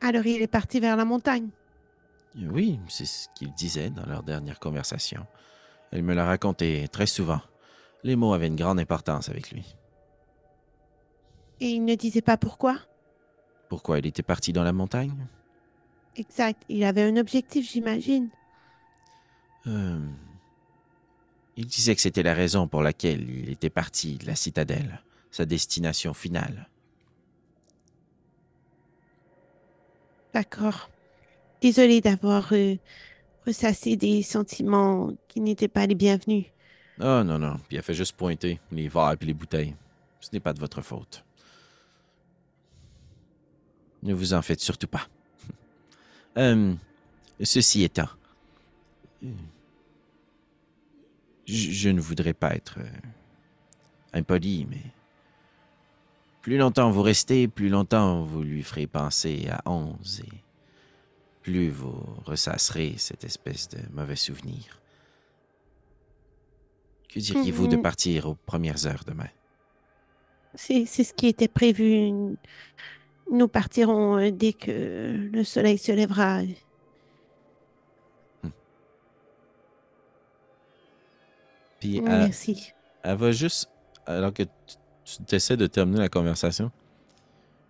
[0.00, 1.48] Alors il est parti vers la montagne.
[2.38, 5.26] Oui, c'est ce qu'il disait dans leur dernière conversation.
[5.90, 7.40] Elle me l'a raconté très souvent.
[8.04, 9.74] Les mots avaient une grande importance avec lui.
[11.60, 12.78] Et il ne disait pas pourquoi?
[13.68, 15.26] Pourquoi il était parti dans la montagne?
[16.16, 16.62] Exact.
[16.68, 18.28] Il avait un objectif, j'imagine.
[19.66, 19.98] Euh,
[21.56, 25.44] Il disait que c'était la raison pour laquelle il était parti de la citadelle, sa
[25.44, 26.68] destination finale.
[30.32, 30.88] D'accord.
[31.60, 32.76] Désolée d'avoir euh,
[33.46, 36.46] ressassé des sentiments qui n'étaient pas les bienvenus.
[37.00, 39.74] Oh non, non, puis a fait juste pointer les verres et les bouteilles.
[40.20, 41.24] Ce n'est pas de votre faute.
[44.02, 45.06] Ne vous en faites surtout pas.
[46.36, 46.72] Euh,
[47.42, 48.06] ceci étant,
[49.24, 49.28] euh,
[51.46, 52.78] je, je ne voudrais pas être
[54.12, 54.82] impoli, mais
[56.42, 60.36] plus longtemps vous restez, plus longtemps vous lui ferez penser à onze et
[61.48, 64.82] plus vous ressasserez cette espèce de mauvais souvenir.
[67.08, 67.82] Que diriez-vous de Mhm.
[67.82, 69.30] partir aux premières heures demain?
[70.54, 72.36] C'est c'est ce qui était prévu.
[73.32, 76.42] Nous partirons euh, dès que le soleil se lèvera.
[81.80, 82.72] Puis elle, Merci.
[83.02, 83.70] elle va juste,
[84.06, 84.76] alors que tu
[85.26, 86.70] tu essaies de terminer la conversation,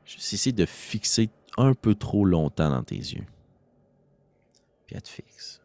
[0.05, 3.25] juste essayer de fixer un peu trop longtemps dans tes yeux.
[4.89, 5.61] Puis elle fixe.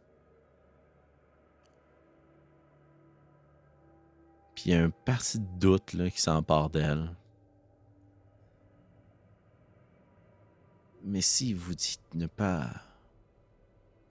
[4.53, 7.09] Puis il y a un parti de doute là, qui s'empare d'elle.
[11.05, 12.69] Mais si vous dites ne pas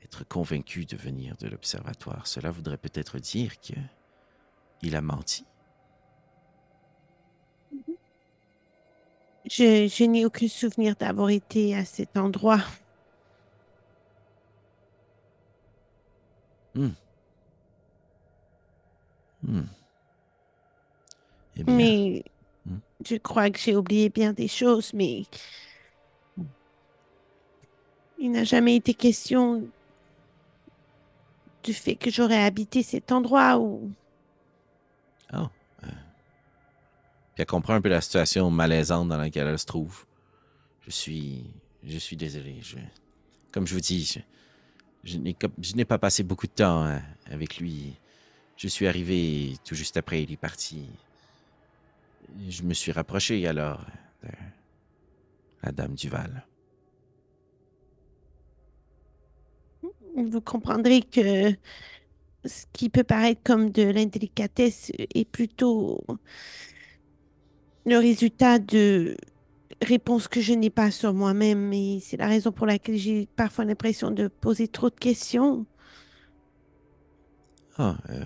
[0.03, 3.75] être convaincu de venir de l'observatoire, cela voudrait peut-être dire que
[4.81, 5.45] il a menti.
[9.45, 12.63] Je n'ai aucun souvenir d'avoir été à cet endroit.
[16.75, 16.93] Hmm.
[21.57, 22.25] Eh bien, Mais
[22.67, 22.79] Hmm.
[23.07, 25.25] je crois que j'ai oublié bien des choses, mais
[28.19, 29.71] il n'a jamais été question
[31.65, 33.91] du fait que j'aurais habité cet endroit où
[35.33, 35.49] oh,
[35.85, 35.87] euh,
[37.35, 40.05] puis elle comprend un peu la situation malaisante dans laquelle elle se trouve.
[40.83, 41.45] Je suis,
[41.85, 42.59] je suis désolé.
[42.63, 42.77] Je,
[43.53, 44.19] comme je vous dis, je,
[45.05, 47.95] je n'ai pas passé beaucoup de temps hein, avec lui.
[48.57, 50.87] Je suis arrivé tout juste après, il est parti.
[52.49, 53.85] Je me suis rapproché alors
[54.23, 54.29] de
[55.63, 56.47] la dame Duval.
[60.15, 61.53] vous comprendrez que
[62.45, 66.05] ce qui peut paraître comme de l'indélicatesse est plutôt
[67.87, 69.17] le résultat de
[69.83, 73.65] réponses que je n'ai pas sur moi-même et c'est la raison pour laquelle j'ai parfois
[73.65, 75.67] l'impression de poser trop de questions.
[77.79, 78.25] Ah, euh,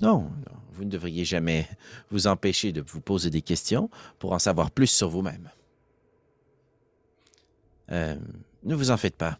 [0.00, 1.68] non, non, vous ne devriez jamais
[2.10, 5.50] vous empêcher de vous poser des questions pour en savoir plus sur vous-même.
[7.90, 8.16] Euh,
[8.62, 9.38] ne vous en faites pas.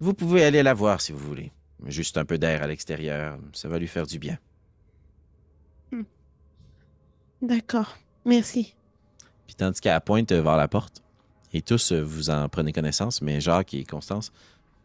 [0.00, 1.52] Vous pouvez aller la voir si vous voulez.
[1.86, 4.38] Juste un peu d'air à l'extérieur, ça va lui faire du bien.
[7.42, 7.98] D'accord.
[8.24, 8.74] Merci.
[9.46, 11.02] Puis tandis qu'elle pointe vers la porte,
[11.52, 14.32] et tous euh, vous en prenez connaissance, mais Jacques et Constance,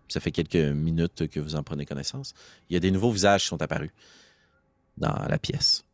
[0.07, 2.33] ça fait quelques minutes que vous en prenez connaissance.
[2.69, 3.91] Il y a des nouveaux visages qui sont apparus
[4.97, 5.85] dans la pièce.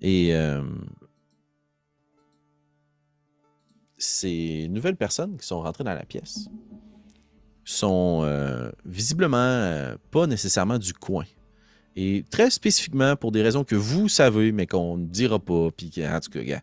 [0.00, 0.62] Et euh,
[3.96, 6.48] ces nouvelles personnes qui sont rentrées dans la pièce
[7.64, 11.24] sont euh, visiblement euh, pas nécessairement du coin.
[11.96, 15.68] Et très spécifiquement pour des raisons que vous savez, mais qu'on ne dira pas.
[15.76, 16.60] Puis en tout cas,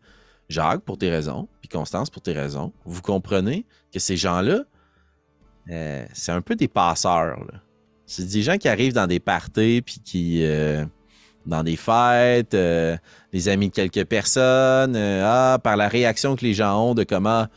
[0.49, 4.63] Jacques, pour tes raisons, puis Constance, pour tes raisons, vous comprenez que ces gens-là,
[5.69, 7.45] euh, c'est un peu des passeurs.
[8.05, 10.43] C'est des gens qui arrivent dans des parties, puis qui.
[10.43, 10.83] euh,
[11.45, 12.97] dans des fêtes, euh,
[13.33, 17.03] les amis de quelques personnes, euh, ah, par la réaction que les gens ont de
[17.03, 17.47] comment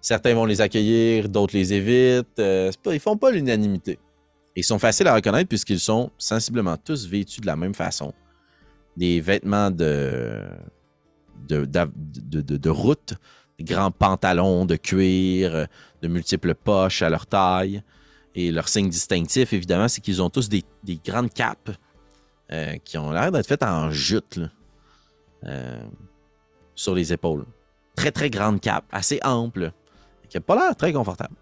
[0.00, 2.36] certains vont les accueillir, d'autres les évitent.
[2.36, 3.98] pas, ils font pas l'unanimité.
[4.58, 8.12] Ils sont faciles à reconnaître puisqu'ils sont sensiblement tous vêtus de la même façon.
[8.96, 10.42] Des vêtements de,
[11.48, 13.14] de, de, route,
[13.56, 15.68] des grands pantalons de cuir,
[16.02, 17.84] de multiples poches à leur taille.
[18.34, 21.70] Et leur signe distinctif, évidemment, c'est qu'ils ont tous des, des grandes capes
[22.50, 24.40] euh, qui ont l'air d'être faites en jute
[25.44, 25.80] euh,
[26.74, 27.46] sur les épaules.
[27.94, 29.70] Très, très grande cape, assez ample,
[30.28, 31.36] qui n'a pas l'air très confortable.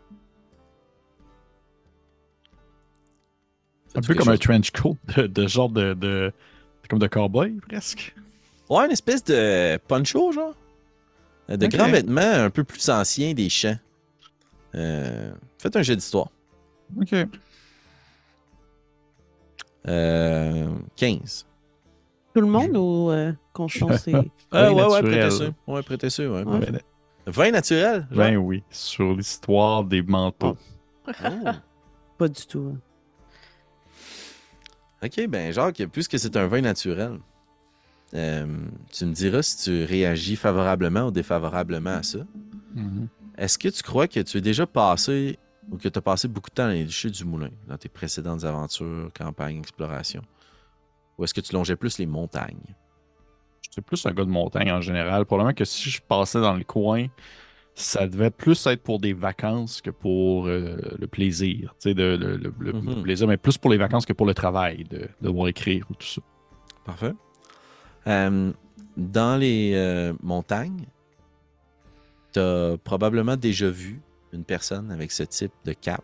[3.95, 6.32] Un peu comme un trench coat de, de genre de, de.
[6.91, 8.14] Comme de cowboy, presque.
[8.68, 10.55] Ouais, une espèce de poncho, genre.
[11.51, 13.76] Euh, De grands vêtements un peu plus anciens des champs.
[14.74, 16.28] Euh, faites un jet d'histoire.
[17.01, 17.14] Ok.
[19.89, 21.47] Euh, 15.
[22.34, 24.14] Tout le monde ou euh, Constance et...
[24.51, 25.03] Ah, ouais, ouais, naturel.
[25.03, 25.45] prêtez ça.
[25.66, 26.43] Ouais, prêtez ça, ouais.
[26.43, 26.59] Ouais.
[26.70, 26.80] Ben,
[27.26, 28.18] 20 naturel, genre?
[28.18, 30.57] ben oui, sur l'histoire des manteaux.
[31.09, 31.12] Oh.
[32.18, 32.72] Pas du tout.
[32.74, 32.78] hein.
[35.03, 37.18] Ok, ben Jacques, puisque c'est un vin naturel,
[38.14, 38.47] euh,
[38.92, 42.20] tu me diras si tu réagis favorablement ou défavorablement à ça.
[42.74, 43.09] Mhm.
[43.36, 45.38] Est-ce que tu crois que tu es déjà passé
[45.70, 47.88] ou que tu as passé beaucoup de temps dans les duchés du Moulin, dans tes
[47.88, 50.22] précédentes aventures, campagnes, explorations?
[51.18, 52.74] Ou est-ce que tu longeais plus les montagnes?
[53.70, 55.26] C'est plus un gars de montagne en général.
[55.26, 57.09] Probablement que si je passais dans le coin,
[57.78, 61.74] ça devait plus être pour des vacances que pour euh, le plaisir.
[61.78, 62.94] Tu sais, de- le, le- le- Mhm.
[62.96, 65.94] le plaisir, mais plus pour les vacances que pour le travail, de devoir écrire ou
[65.94, 66.22] tout ça.
[66.86, 67.12] Parfait.
[68.06, 68.50] Euh,
[68.96, 70.86] dans les euh, montagnes,
[72.32, 74.00] tu as probablement déjà vu
[74.32, 76.02] une personne avec ce type de cap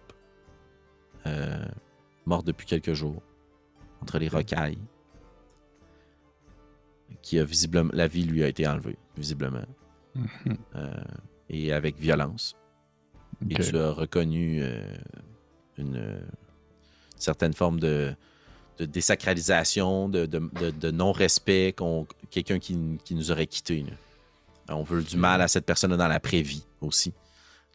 [2.26, 3.22] morte depuis quelques jours
[4.02, 4.78] entre les rocailles
[7.22, 9.64] qui a visiblement la vie lui a été enlevée visiblement
[10.14, 10.56] Mhm.
[10.76, 10.90] euh,
[11.52, 12.56] et avec violence
[13.50, 13.62] et Ok.
[13.70, 14.96] tu as reconnu euh,
[15.78, 16.20] une euh,
[17.16, 18.14] certaine forme de,
[18.78, 23.84] de désacralisation, de, de- de- de non-respect, qu'on- quelqu'un qui, qui nous aurait quittés.
[24.68, 24.76] là.
[24.76, 27.12] On veut du mal à cette personne dans la prévie aussi,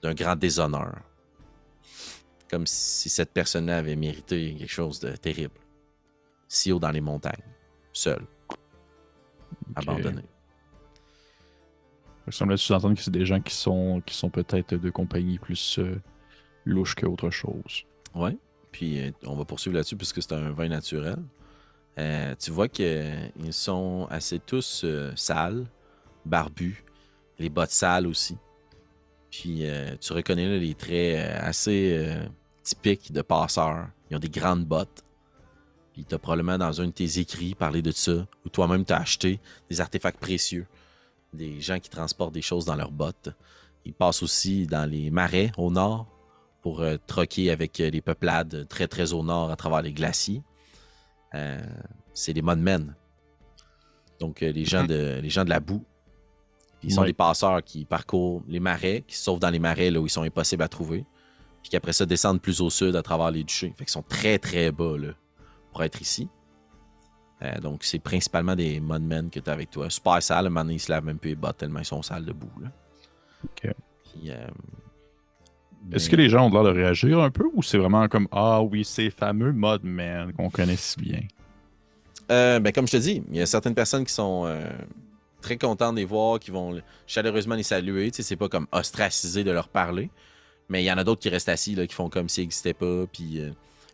[0.01, 0.99] d'un grand déshonneur.
[2.49, 5.59] Comme si cette personne-là avait mérité quelque chose de terrible.
[6.47, 7.43] Si haut dans les montagnes,
[7.91, 8.25] seul,
[9.75, 10.21] abandonné.
[12.27, 15.79] Ça semble sous-entendre que c'est des gens qui sont, qui sont peut-être de compagnie plus
[15.79, 16.01] euh,
[16.65, 17.85] louches qu'autre chose.
[18.13, 18.37] Ouais.
[18.71, 21.17] Puis euh, on va poursuivre là-dessus puisque c'est un vin naturel.
[21.97, 25.65] Euh, tu vois qu'ils sont assez tous euh, sales,
[26.25, 26.83] barbus,
[27.39, 28.37] les bottes sales aussi.
[29.31, 32.25] Puis euh, tu reconnais là, les traits euh, assez euh,
[32.61, 33.87] typiques de passeurs.
[34.09, 35.03] Ils ont des grandes bottes.
[35.93, 38.93] Puis tu as probablement dans un de tes écrits parlé de ça, ou toi-même tu
[38.93, 39.39] as acheté
[39.69, 40.67] des artefacts précieux.
[41.33, 43.29] Des gens qui transportent des choses dans leurs bottes.
[43.85, 46.07] Ils passent aussi dans les marais au nord
[46.61, 50.41] pour euh, troquer avec euh, les peuplades très très au nord à travers les glaciers.
[51.35, 51.59] Euh,
[52.13, 52.95] c'est les Mudmen.
[54.19, 55.83] Donc euh, les, gens de, les gens de la boue.
[56.83, 57.07] Ils sont Ouais.
[57.07, 60.09] des passeurs qui parcourent les marais, qui se sauvent dans les marais là où ils
[60.11, 61.05] sont impossibles à trouver.
[61.61, 63.73] Puis qu'après ça descendent plus au sud à travers les duchés.
[63.77, 65.09] Fait qu'ils sont très très bas là,
[65.71, 66.29] pour être ici.
[67.43, 69.89] Euh, donc c'est principalement des Mudmen que tu as avec toi.
[69.89, 71.85] Super sale, à un moment donné, ils se lavent même plus les bottes tellement ils
[71.85, 72.49] sont sales debout.
[72.61, 72.69] Là.
[73.43, 73.71] Ok.
[74.03, 74.47] Puis, euh,
[75.93, 78.27] Est-ce ben- que les gens ont l'air de réagir un peu ou c'est vraiment comme
[78.31, 81.21] Ah oui, ces fameux mod man qu'on connaît si bien?
[82.31, 84.51] Euh, ben, comme je te dis, il y a certaines personnes qui sont
[85.39, 88.09] très contentes de les voir, qui vont chaleureusement les saluer.
[88.11, 90.09] Tu sais, c'est pas comme ostracisé de leur parler.
[90.69, 92.73] Mais il y en a d'autres qui restent assis, là, qui font comme s'ils n'existaient
[92.73, 93.05] pas.
[93.13, 93.39] Puis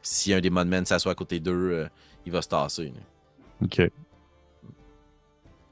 [0.02, 1.88] si un des modmen s'assoit à côté d'eux,
[2.26, 2.86] il va se tasser.
[2.86, 3.02] là.
[3.64, 3.82] Ok.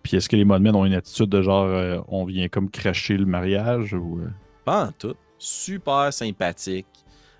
[0.03, 3.17] Puis est-ce que les modmen ont une attitude de genre euh, on vient comme cracher
[3.17, 4.19] le mariage ou.
[4.19, 4.29] euh,
[4.65, 5.15] Pas en tout.
[5.37, 6.87] Super sympathiques.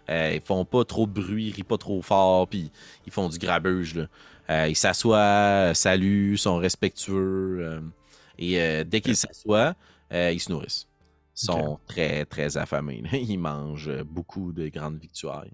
[0.09, 2.71] Euh, ils font pas trop de bruit, ils rient pas trop fort, puis
[3.05, 3.95] ils font du grabuge.
[3.95, 4.07] Là.
[4.49, 7.81] Euh, ils s'assoient, saluent, sont respectueux.
[8.37, 9.75] et dès qu'ils s'assoient,
[10.11, 10.87] ils se nourrissent.
[11.37, 13.01] Ils sont très, très affamés.
[13.03, 13.17] là.
[13.17, 15.53] Ils mangent beaucoup de grandes victuailles.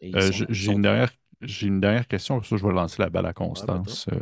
[0.00, 3.26] J'ai- J'ai sont- une, dernière- j'ai une dernière question, ça je vais lancer la balle
[3.26, 4.06] à Constance.
[4.12, 4.20] Euh,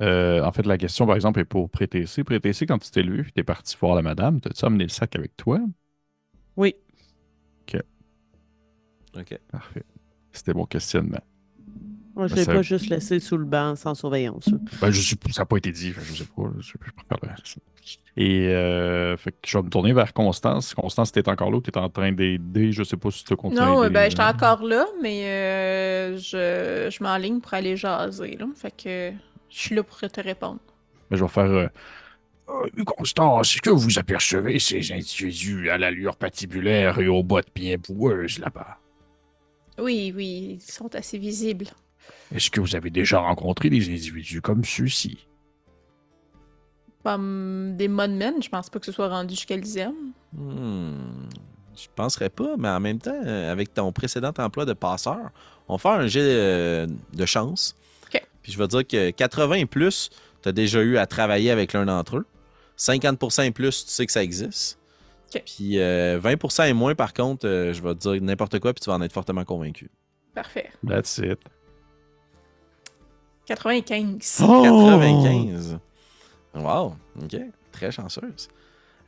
[0.00, 2.24] euh, en fait, la question, par exemple, est pour Prétécé.
[2.24, 4.90] Prétécé, quand tu t'es levé et tu es parti voir la madame, t'as-tu amené le
[4.90, 5.60] sac avec toi?
[6.56, 6.74] Oui.
[9.16, 9.38] Ok.
[9.50, 9.84] Parfait.
[10.32, 11.22] C'était mon questionnement.
[12.16, 14.48] Moi, je Ben, l'ai ça- pas juste laissé sous le banc sans surveillance.
[14.80, 16.44] Ben, je sais, pas- ça n'a pas été dit, je sais pas.
[16.60, 20.72] Je, je préfère le- Et euh, fait que je vais me tourner vers Constance.
[20.74, 22.70] Constance, t'es encore là ou t'es en train d'aider?
[22.72, 23.60] Je sais pas si tu continues.
[23.60, 28.36] Non, à euh, ben, j'étais encore là, mais euh, je, je m'enligne pour aller jaser,
[28.36, 28.46] là.
[28.54, 29.12] Fait que
[29.50, 30.60] je suis là pour te répondre.
[31.10, 31.44] Mais je vais faire.
[31.50, 31.66] euh,
[32.48, 37.76] Euh, Constance, est-ce que vous apercevez ces individus à l'allure patibulaire et aux bottes bien
[37.78, 38.76] boueuses là-bas?
[39.78, 41.66] Oui, oui, ils sont assez visibles.
[42.32, 45.26] Est-ce que vous avez déjà rencontré des individus comme ceux-ci?
[47.02, 49.92] Comme des modmen, je pense pas que ce soit rendu jusqu'à l'Isem.
[50.32, 51.28] Hmm,
[51.76, 55.30] je penserais pas, mais en même temps, euh, avec ton précédent emploi de passeur,
[55.68, 57.76] on va faire un jet euh, de chance.
[58.44, 60.10] Puis je vais dire que 80 et plus,
[60.42, 62.26] tu as déjà eu à travailler avec l'un d'entre eux.
[62.76, 64.78] 50% et plus, tu sais que ça existe.
[65.46, 68.82] Puis euh, 20% et moins, par contre, euh, je vais te dire n'importe quoi, puis
[68.82, 69.90] tu vas en être fortement convaincu.
[70.34, 70.70] Parfait.
[70.86, 71.38] That's it.
[73.46, 74.40] 95.
[74.42, 74.62] Oh!
[74.62, 75.78] 95.
[76.54, 77.36] Wow, ok,
[77.72, 78.48] très chanceuse.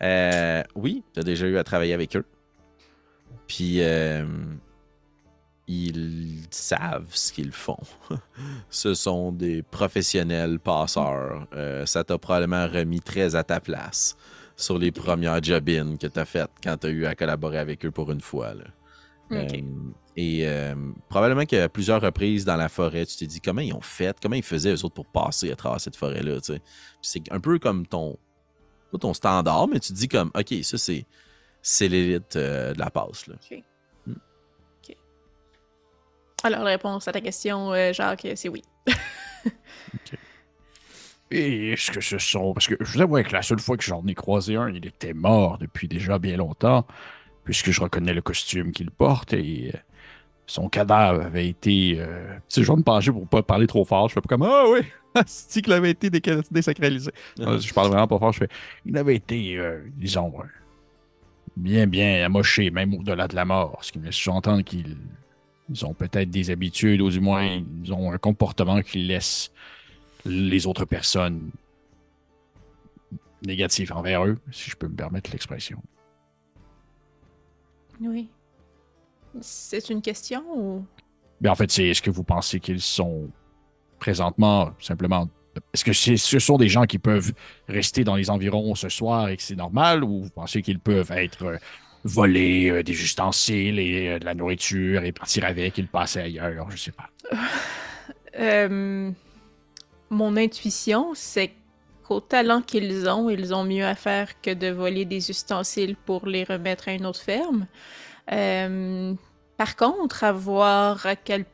[0.02, 2.24] Euh, oui, tu as déjà eu à travailler avec eux.
[3.46, 4.26] Puis, euh,
[5.68, 7.78] ils savent ce qu'ils font.
[8.70, 11.46] Ce sont des professionnels passeurs.
[11.54, 14.16] Euh, ça t'a probablement remis très à ta place
[14.56, 17.84] sur les premières job-ins que tu as faites quand tu as eu à collaborer avec
[17.84, 18.54] eux pour une fois.
[18.54, 18.64] là.
[19.32, 19.47] Euh,
[20.16, 20.74] et euh,
[21.09, 24.35] probablement qu'à plusieurs reprises dans la forêt, tu t'es dit comment ils ont fait, comment
[24.35, 26.40] ils faisaient eux autres pour passer à travers cette forêt-là.
[26.40, 26.59] tu sais?
[26.59, 26.62] Puis
[27.03, 28.19] C'est un peu comme ton,
[28.93, 31.05] pas ton standard, mais tu te dis comme, ok, ça c'est,
[31.61, 33.27] c'est l'élite euh, de la passe.
[33.27, 33.35] Là.
[34.07, 34.12] Hmm.
[34.12, 34.97] Ok.
[36.44, 38.62] Alors, la réponse à ta question, euh, Jacques, c'est oui.
[41.31, 42.55] Et est-ce que ce sont.
[42.55, 44.86] Parce que je vous avoue que la seule fois que j'en ai croisé un, il
[44.86, 46.86] était mort depuis déjà bien longtemps,
[47.47, 49.78] puisque je reconnais le costume qu'il porte et euh,
[50.47, 51.97] son cadavre avait été.
[51.98, 54.09] euh, Tu sais, je vais me pencher pour pas parler trop fort.
[54.09, 54.81] Je fais pas comme Ah oui,
[55.27, 56.10] c'est qu'il avait été
[56.51, 57.10] désacralisé.
[57.39, 58.32] Non, Je parle vraiment pas fort.
[58.32, 58.48] Je fais
[58.85, 60.44] il avait été, euh, disons, euh,
[61.56, 64.97] bien, bien amoché, même au-delà de la mort, ce qui me laisse sous-entendre qu'ils
[65.68, 67.44] ils ont peut-être des habitudes, ou du moins,
[67.82, 69.51] ils ont un comportement qui laisse
[70.24, 71.51] les autres personnes
[73.44, 75.82] négatives envers eux, si je peux me permettre l'expression.
[78.01, 78.28] Oui.
[79.40, 80.85] C'est une question ou?
[81.40, 83.28] Mais en fait, c'est est-ce que vous pensez qu'ils sont
[83.98, 85.28] présentement simplement.
[85.73, 87.32] Est-ce que c'est- ce sont des gens qui peuvent
[87.68, 91.12] rester dans les environs ce soir et que c'est normal ou vous pensez qu'ils peuvent
[91.12, 91.56] être euh,
[92.05, 96.20] volés euh, des ustensiles et euh, de la nourriture et partir avec et le passer
[96.20, 96.70] ailleurs?
[96.70, 97.09] Je sais pas.
[98.39, 99.10] Euh,
[100.10, 101.52] mon intuition, c'est
[102.07, 106.27] qu'au talent qu'ils ont, ils ont mieux à faire que de voler des ustensiles pour
[106.27, 107.66] les remettre à une autre ferme.
[108.33, 109.15] Euh,
[109.57, 111.45] par contre, à voir à quel...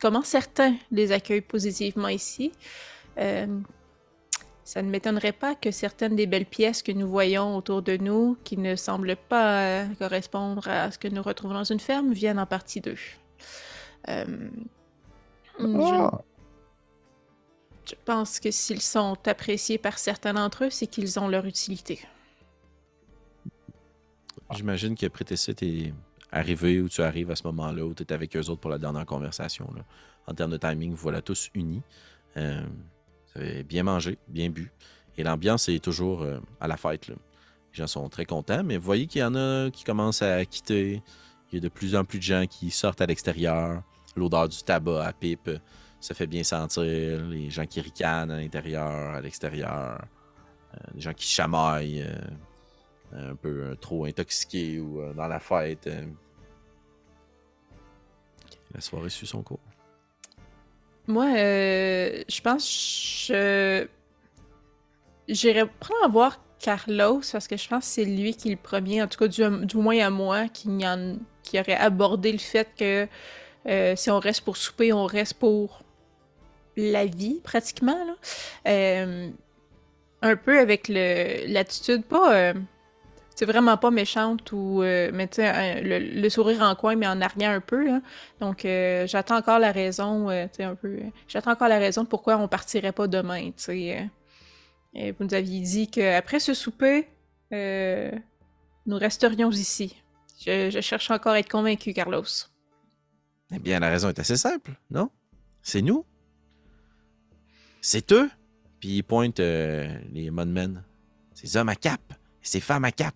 [0.00, 2.52] comment certains les accueillent positivement ici,
[3.18, 3.46] euh,
[4.64, 8.36] ça ne m'étonnerait pas que certaines des belles pièces que nous voyons autour de nous,
[8.44, 12.38] qui ne semblent pas euh, correspondre à ce que nous retrouvons dans une ferme, viennent
[12.38, 12.98] en partie d'eux.
[14.08, 14.24] Euh,
[15.58, 16.18] je-
[17.88, 22.00] je pense que s'ils sont appréciés par certains d'entre eux, c'est qu'ils ont leur utilité.
[24.54, 25.92] J'imagine que Prétessite est
[26.30, 28.78] arrivé où tu arrives à ce moment-là, où tu es avec eux autres pour la
[28.78, 29.68] dernière conversation.
[30.26, 31.82] En termes de timing, vous voilà tous unis.
[32.36, 32.62] Euh,
[33.34, 34.70] vous avez bien mangé, bien bu.
[35.16, 37.08] Et l'ambiance est toujours euh, à la fête.
[37.08, 37.14] Les
[37.72, 41.02] gens sont très contents, mais vous voyez qu'il y en a qui commencent à quitter.
[41.50, 43.82] Il y a de plus en plus de gens qui sortent à l'extérieur.
[44.16, 45.50] L'odeur du tabac à pipe
[46.00, 46.84] se fait bien sentir.
[47.26, 50.00] Les gens qui ricanent à l'intérieur, à l'extérieur.
[50.74, 52.02] Euh, les gens qui chamaillent.
[52.02, 55.88] euh, un peu euh, trop intoxiqués ou dans la fête.
[58.74, 59.60] La soirée suit son cours.
[61.06, 62.64] Moi, je pense
[63.28, 63.88] que
[65.26, 65.32] je...
[65.32, 69.02] j'irais probablement voir Carlos parce que je pense que c'est lui qui est le premier,
[69.02, 73.08] en tout cas du, moins à moi, qui, en- qui aurait abordé le fait que
[73.96, 75.82] si on reste pour souper, on reste pour
[76.78, 77.98] la vie pratiquement.
[78.04, 78.14] Là.
[78.66, 79.30] Euh,
[80.22, 82.54] un peu avec l'attitude, pas, euh,
[83.34, 84.82] c'est vraiment pas méchante ou.
[84.82, 88.00] euh, mais tu le, le sourire en coin, mais en arrière un peu, là.
[88.40, 88.62] Donc,
[89.06, 90.98] j'attends encore la raison, tu un peu.
[91.28, 94.10] j'attends encore la raison de pourquoi on partirait pas demain, tu sais.
[94.94, 97.08] Et vous nous aviez dit qu'après ce souper,
[97.52, 100.02] nous resterions ici.
[100.44, 102.24] Je cherche encore à être convaincu, Carlos.
[103.52, 105.10] Eh bien, la raison est assez simple, non?
[105.62, 106.04] C'est nous?
[107.90, 108.28] C'est eux.
[108.80, 110.84] Puis il pointe euh, les Mudmen.
[111.32, 113.14] Ces hommes à cap et ces femmes à cap.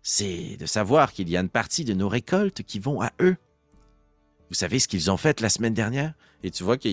[0.00, 3.36] C'est de savoir qu'il y a une partie de nos récoltes qui vont à eux.
[4.48, 6.14] Vous savez ce qu'ils ont fait la semaine dernière?
[6.42, 6.88] Et tu vois que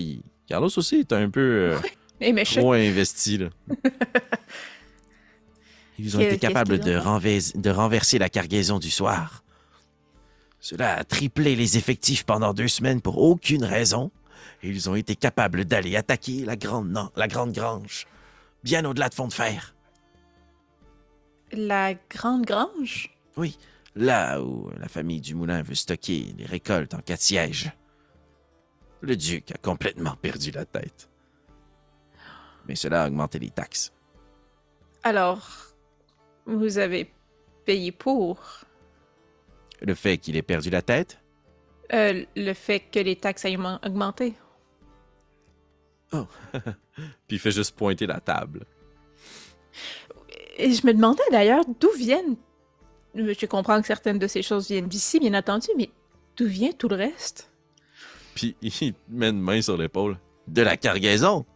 [0.46, 1.80] Carlos aussi est un peu
[2.20, 3.38] euh, trop investi.
[3.38, 3.48] Là.
[5.98, 9.42] Ils ont été capables de renverser la cargaison du soir.
[10.60, 14.10] Cela a triplé les effectifs pendant deux semaines pour aucune raison.
[14.62, 18.06] Et ils ont été capables d'aller attaquer la grande, non, la grande grange,
[18.62, 19.74] bien au-delà de fond de fer.
[21.52, 23.16] La grande grange?
[23.36, 23.58] Oui,
[23.94, 27.72] là où la famille du moulin veut stocker les récoltes en cas de siège.
[29.00, 31.10] Le duc a complètement perdu la tête.
[32.66, 33.92] Mais cela a augmenté les taxes.
[35.02, 35.46] Alors,
[36.46, 37.12] vous avez
[37.66, 38.40] payé pour?
[39.82, 41.20] Le fait qu'il ait perdu la tête,
[41.94, 44.34] euh, le fait que les taxes aient augmen- augmenté.
[46.12, 46.20] puis
[47.30, 48.64] il fait juste pointer la table.
[50.56, 52.36] Et je me demandais d'ailleurs d'où viennent.
[53.14, 55.90] Je comprends que certaines de ces choses viennent d'ici, bien entendu, mais
[56.36, 57.50] d'où vient tout le reste?
[58.34, 60.18] Puis il met une main sur l'épaule.
[60.46, 61.46] De la cargaison.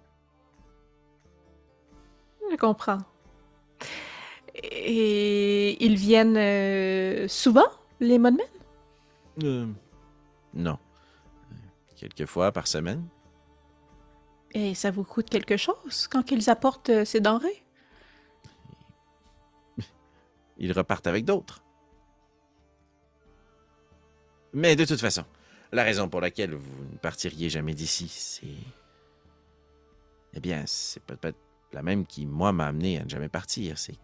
[2.51, 2.98] Je comprends.
[4.62, 7.66] Et ils viennent euh, souvent,
[8.01, 8.47] les Modmen?
[9.44, 9.66] Euh,
[10.59, 10.78] non.
[11.97, 13.09] Quelques fois par semaine.
[14.52, 17.64] Et ça vous coûte quelque chose quand ils apportent euh, ces denrées?
[20.59, 21.62] Ils repartent avec d'autres.
[24.52, 25.24] Mais de toute façon,
[25.72, 28.47] la raison pour laquelle vous ne partiriez jamais d'ici, c'est...
[30.32, 31.39] Eh bien, c'est peut-être
[31.72, 33.78] la même qui, moi, m'a amené à ne jamais partir.
[33.78, 33.98] C'est...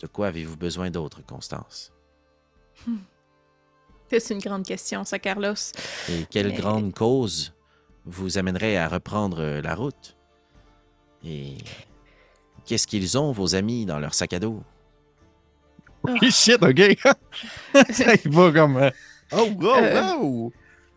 [0.00, 1.92] De quoi avez-vous besoin d'autre, Constance?
[4.20, 5.54] C'est une grande question, ça, Carlos.
[6.10, 7.52] Et quelle Mais- grande cause
[8.04, 10.16] vous amènerait à reprendre euh, la route?
[11.24, 11.54] Et
[12.66, 14.62] qu'est-ce qu'ils ont, vos amis, dans leur sac à dos?
[16.30, 16.96] Shit, ok.
[17.92, 18.76] ça y va comme.
[18.76, 18.90] euh,
[19.34, 20.52] Oh, wow, Euh, wow.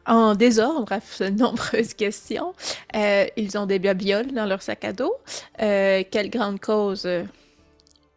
[0.08, 2.54] En désordre, à de nombreuses questions.
[2.96, 5.14] Euh, ils ont des babioles dans leur sac à dos.
[5.62, 7.08] Euh, quelle grande cause?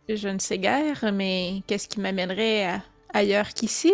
[0.09, 3.93] Je ne sais guère, mais qu'est-ce qui m'amènerait à- ailleurs qu'ici?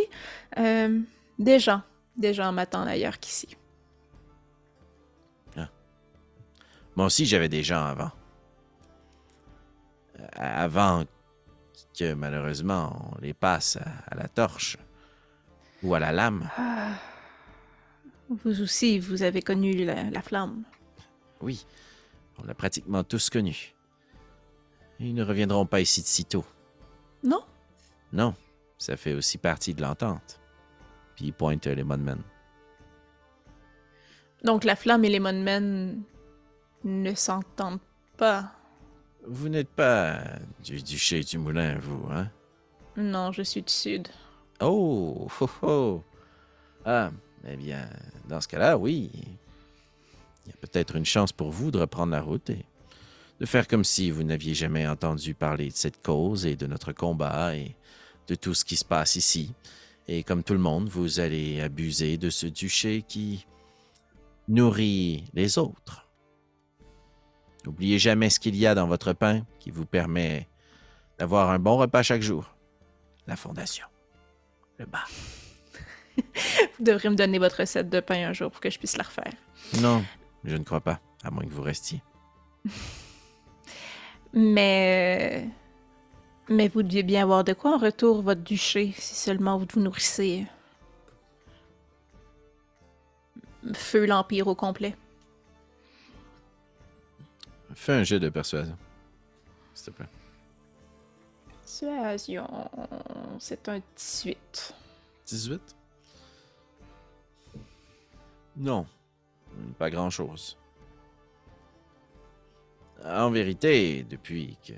[0.59, 1.01] Euh,
[1.39, 1.82] des gens.
[2.16, 3.57] Des gens m'attendent ailleurs qu'ici.
[6.97, 8.12] Moi aussi, j'avais des gens avant.
[10.20, 11.03] Euh, Avant
[11.99, 14.77] que, malheureusement, on les passe à, à la torche
[15.82, 16.49] ou à la lame.
[16.57, 16.93] Ah.
[18.28, 20.62] Vous aussi, vous avez connu la, la flamme.
[21.41, 21.66] Oui,
[22.39, 23.74] on l'a pratiquement tous connu.
[25.01, 26.45] Ils ne reviendront pas ici de sitôt.
[27.24, 27.43] Non?
[28.12, 28.36] Non,
[28.85, 30.40] ça fait aussi partie de l'entente.
[31.16, 32.23] Puis il pointe les Mudmen.
[34.43, 36.02] Donc la flamme et les Monmen
[36.85, 37.81] ne s'entendent
[38.19, 38.52] pas.
[39.27, 40.19] Vous n'êtes pas
[40.62, 42.31] du duché du moulin, vous, hein?
[42.94, 44.09] Non, je suis du sud.
[44.61, 46.02] Oh, oh, oh.
[46.85, 47.11] Ah,
[47.48, 47.89] eh bien,
[48.28, 49.11] dans ce cas-là, oui.
[50.44, 52.66] Il y a peut-être une chance pour vous de reprendre la route et
[53.40, 56.93] de faire comme si vous n'aviez jamais entendu parler de cette cause et de notre
[56.93, 57.74] combat et
[58.29, 59.53] de tout ce qui se passe ici.
[60.09, 63.47] Et comme tout le monde, vous allez abuser de ce duché qui
[64.49, 66.07] nourrit les autres.
[67.65, 70.49] N'oubliez jamais ce qu'il y a dans votre pain qui vous permet
[71.19, 72.55] d'avoir un bon repas chaque jour.
[73.27, 73.87] La fondation.
[74.79, 75.09] Le bar.
[76.79, 79.05] Vous devrez me donner votre recette de pain un jour pour que je puisse la
[79.05, 79.33] refaire.
[79.81, 80.05] Non,
[80.45, 82.03] je ne crois pas, à moins que vous restiez.
[84.35, 85.49] Mais.
[86.49, 89.81] Mais vous deviez bien avoir de quoi en retour, votre duché, si seulement vous vous
[89.81, 90.47] nourrissez.
[93.73, 94.95] Feu l'Empire au complet.
[97.75, 98.77] Fais un jet de persuasion.
[99.73, 100.09] S'il te plaît.
[101.61, 102.47] Persuasion.
[103.39, 104.75] C'est un 18.
[105.27, 105.77] 18?
[108.57, 108.87] Non,
[109.79, 110.57] pas grand-chose.
[113.05, 114.75] En vérité, depuis que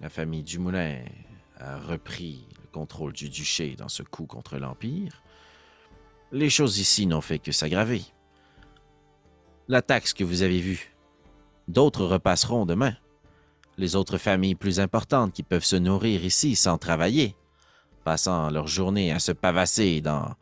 [0.00, 0.98] la famille Dumoulin
[1.58, 5.22] a repris le contrôle du duché dans ce coup contre l'Empire,
[6.30, 8.02] les choses ici n'ont fait que s'aggraver.
[9.66, 10.94] La taxe que vous avez vue,
[11.66, 12.94] d'autres repasseront demain.
[13.78, 17.36] les autres familles plus importantes qui peuvent se nourrir ici sans travailler,
[18.04, 20.34] passant leur journée à se pavasser dans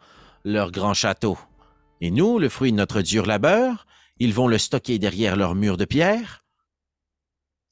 [0.45, 1.39] leur grand château.
[2.01, 3.87] Et nous, le fruit de notre dur labeur,
[4.19, 6.45] ils vont le stocker derrière leur mur de pierre?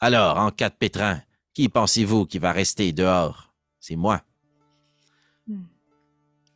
[0.00, 1.20] Alors, en cas de pétrin,
[1.54, 3.54] qui pensez-vous qui va rester dehors?
[3.80, 4.22] C'est moi.
[5.46, 5.64] Hmm.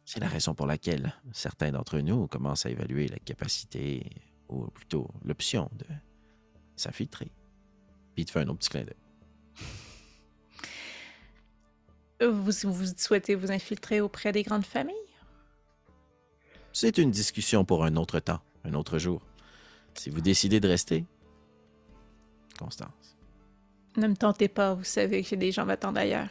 [0.05, 4.11] C'est la raison pour laquelle certains d'entre nous commencent à évaluer la capacité,
[4.49, 5.87] ou plutôt l'option de
[6.77, 7.31] s'infiltrer.
[8.15, 8.97] Puis il te fait un autre petit clin d'œil.
[12.21, 14.97] Vous, vous souhaitez vous infiltrer auprès des grandes familles?
[16.73, 19.23] C'est une discussion pour un autre temps, un autre jour.
[19.95, 21.07] Si vous décidez de rester,
[22.59, 23.08] Constance.
[23.99, 26.31] Ne me tentez pas, vous savez que des gens m'attendent ailleurs.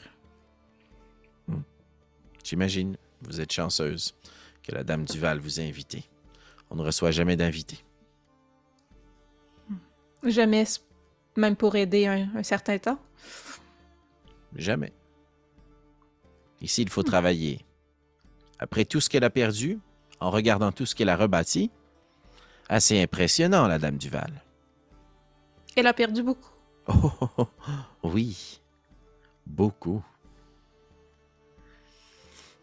[2.46, 4.16] J'imagine, vous êtes chanceuse
[4.64, 6.06] que la dame Duval vous ait invité.
[6.70, 7.84] On ne reçoit jamais d'invités.
[10.24, 10.82] Jamais, s-
[11.36, 12.98] même pour aider un, un certain temps.
[14.56, 14.94] Jamais.
[16.62, 17.66] Ici, il faut travailler.
[18.60, 19.78] Après tout ce qu'elle a perdu,
[20.22, 21.70] en regardant tout ce qu'elle a rebâti,
[22.70, 24.42] assez impressionnant, la dame Duval.
[25.76, 26.50] Elle a perdu beaucoup.
[26.88, 27.48] Oh, oh, oh,
[28.04, 28.62] oui,
[29.46, 30.04] beaucoup.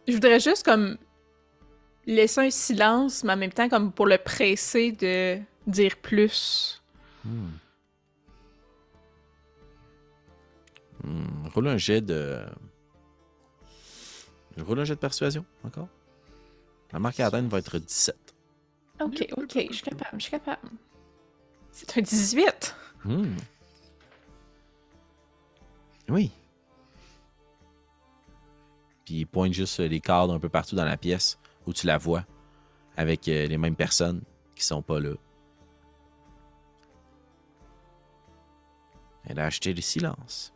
[0.09, 0.96] Je voudrais juste comme
[2.06, 6.82] laisser un silence, mais en même temps comme pour le presser de dire plus.
[7.24, 7.48] Hmm.
[11.02, 12.40] Hmm, Roule un jet de.
[14.56, 15.88] Je roule un jet de persuasion, encore?
[16.92, 18.16] La marque à atteindre va être 17.
[19.01, 20.70] Ok, ok, je suis capable, je suis capable.
[21.72, 22.76] C'est un 18.
[23.05, 23.34] Hmm.
[26.09, 26.31] Oui.
[29.05, 31.86] Puis il pointe juste euh, les cadres un peu partout dans la pièce où tu
[31.86, 32.24] la vois
[32.97, 34.22] avec euh, les mêmes personnes
[34.55, 35.14] qui sont pas là.
[39.26, 40.52] Elle a acheté le silence.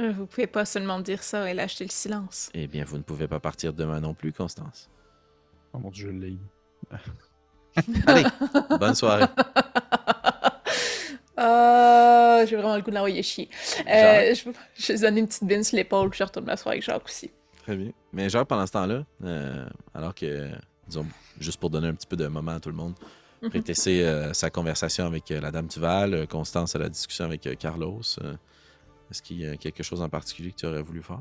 [0.00, 2.50] Euh, Vous pouvez pas seulement dire ça et lâcher le silence.
[2.52, 4.90] Eh bien, vous ne pouvez pas partir demain non plus, Constance.
[5.72, 6.38] Oh mon dieu, je l'ai.
[8.06, 8.24] Allez,
[8.78, 9.26] bonne soirée.
[11.38, 13.48] Ah, j'ai vraiment le goût de l'envoyer chier.
[13.76, 13.86] Jacques?
[13.88, 14.50] Euh, je,
[14.86, 17.30] je vais donner une petite bine sur l'épaule, puis je retourne m'asseoir avec Jacques aussi.
[17.62, 17.90] Très bien.
[18.12, 20.48] Mais genre, pendant ce temps-là, euh, alors que,
[20.88, 21.04] disons,
[21.38, 22.94] juste pour donner un petit peu de moment à tout le monde,
[23.42, 23.50] Mhm.
[23.50, 28.00] prétesser euh, sa conversation avec la dame Duval, Constance à la discussion avec Carlos.
[29.10, 31.20] Est-ce qu'il y a quelque chose en particulier que tu aurais voulu faire?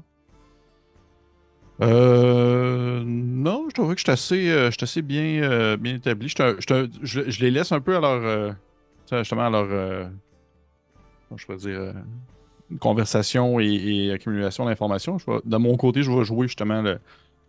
[1.82, 6.30] Euh, non, je trouvais que euh, j'étais assez bien, euh, bien établi.
[6.30, 8.52] Je, je les laisse un peu à leur, euh,
[9.12, 10.06] justement à leur, euh,
[11.36, 11.94] je pourrais dire, euh,
[12.80, 15.18] conversation et, accumulation d'informations.
[15.18, 17.00] Je De mon côté, je vais jouer justement le,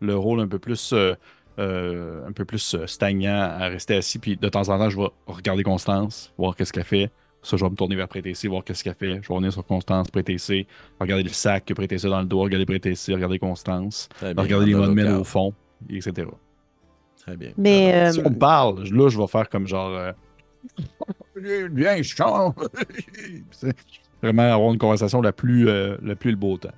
[0.00, 1.14] le rôle un peu plus, euh,
[1.58, 4.18] euh, un peu plus euh, stagnant à rester assis.
[4.18, 7.10] Puis de temps en temps, je vais regarder Constance, voir qu'est-ce qu'elle fait.
[7.46, 9.22] Ça, je vais me tourner vers Prétécé, voir qu'est-ce qu'elle fait.
[9.22, 10.66] Je vais revenir sur Constance, Prétécé,
[10.98, 14.08] regarder le sac que Prétécé dans le dos, regarder Prétécé, regarder Constance.
[14.20, 14.34] Bien.
[14.36, 15.14] Regarder les local.
[15.14, 15.54] au fond,
[15.88, 16.26] etc.
[17.24, 17.52] Très bien.
[17.56, 19.90] Mais euh, Si on me parle, là, je vais faire comme genre.
[19.94, 20.12] euh,
[21.72, 22.58] Viens, je chante.
[24.22, 26.70] Vraiment avoir une conversation la plus, euh, la plus le beau temps.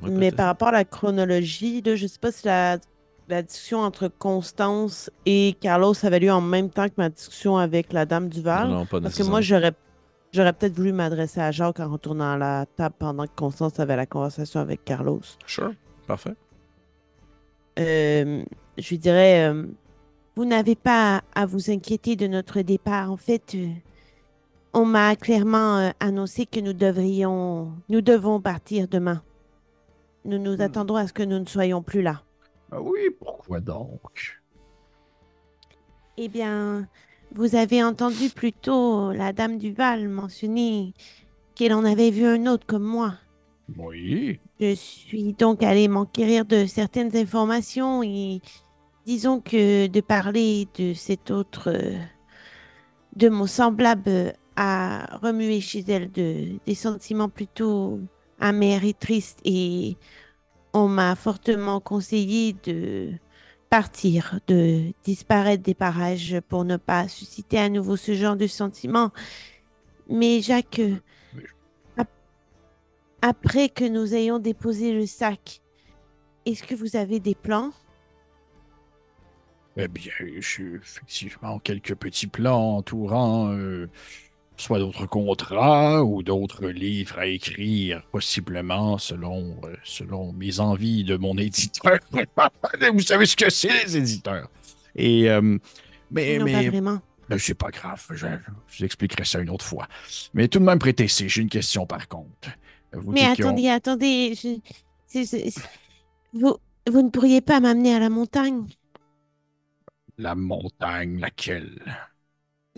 [0.00, 2.78] Ouais, Mais par rapport à la chronologie, là, je sais pas si la,
[3.28, 7.92] la discussion entre Constance et Carlos avait lieu en même temps que ma discussion avec
[7.92, 8.68] la dame Duval.
[8.68, 9.72] Non, pas Parce que moi, j'aurais
[10.32, 13.96] j'aurais peut-être voulu m'adresser à Jacques en retournant à la table pendant que Constance avait
[13.96, 15.20] la conversation avec Carlos.
[15.46, 15.72] Sure.
[16.06, 16.34] Parfait.
[17.78, 18.42] Euh,
[18.76, 19.66] je lui dirais, euh,
[20.36, 23.12] vous n'avez pas à vous inquiéter de notre départ.
[23.12, 23.68] En fait, euh,
[24.72, 29.22] on m'a clairement annoncé que nous devrions, nous devons partir demain.
[30.24, 30.62] Nous nous Hmm.
[30.62, 32.22] attendrons à ce que nous ne soyons plus là.
[32.70, 34.40] Ah oui, pourquoi donc?
[36.16, 36.88] Eh bien,
[37.32, 40.92] vous avez entendu plus tôt la dame Duval mentionner
[41.54, 43.14] qu'elle en avait vu un autre comme moi.
[43.76, 44.40] Oui.
[44.60, 48.40] Je suis donc allée m'enquérir de certaines informations et
[49.06, 51.72] disons que de parler de cet autre,
[53.16, 58.00] de mon semblable, a remué chez elle de, des sentiments plutôt
[58.40, 59.96] amers et tristes et
[60.72, 63.12] on m'a fortement conseillé de
[63.70, 69.10] partir, de disparaître des parages pour ne pas susciter à nouveau ce genre de sentiments.
[70.08, 70.80] Mais Jacques,
[71.96, 72.08] ap-
[73.20, 75.60] après que nous ayons déposé le sac,
[76.46, 77.72] est-ce que vous avez des plans?
[79.76, 83.88] Eh bien, j'ai effectivement quelques petits plans entourant euh,
[84.58, 91.16] soit d'autres contrats ou d'autres livres à écrire, possiblement selon, euh, selon mes envies de
[91.16, 91.98] mon éditeur.
[92.92, 94.50] Vous savez ce que c'est, les éditeurs.
[94.96, 95.58] Et euh,
[96.10, 97.00] Mais, non, pas mais, vraiment.
[97.30, 98.04] mais c'est pas grave.
[98.10, 99.86] Je, je vous expliquerai ça une autre fois.
[100.34, 101.28] Mais tout de même, prêtez C.
[101.28, 102.48] J'ai une question par contre.
[102.92, 104.32] Vous Mais ont- attendez, attendez.
[104.34, 104.60] c'est-
[105.06, 105.62] c'est- c'est-
[106.32, 106.56] Vous,
[106.90, 108.64] vous ne pourriez pas m'amener à la montagne?
[110.18, 111.80] La montagne, laquelle?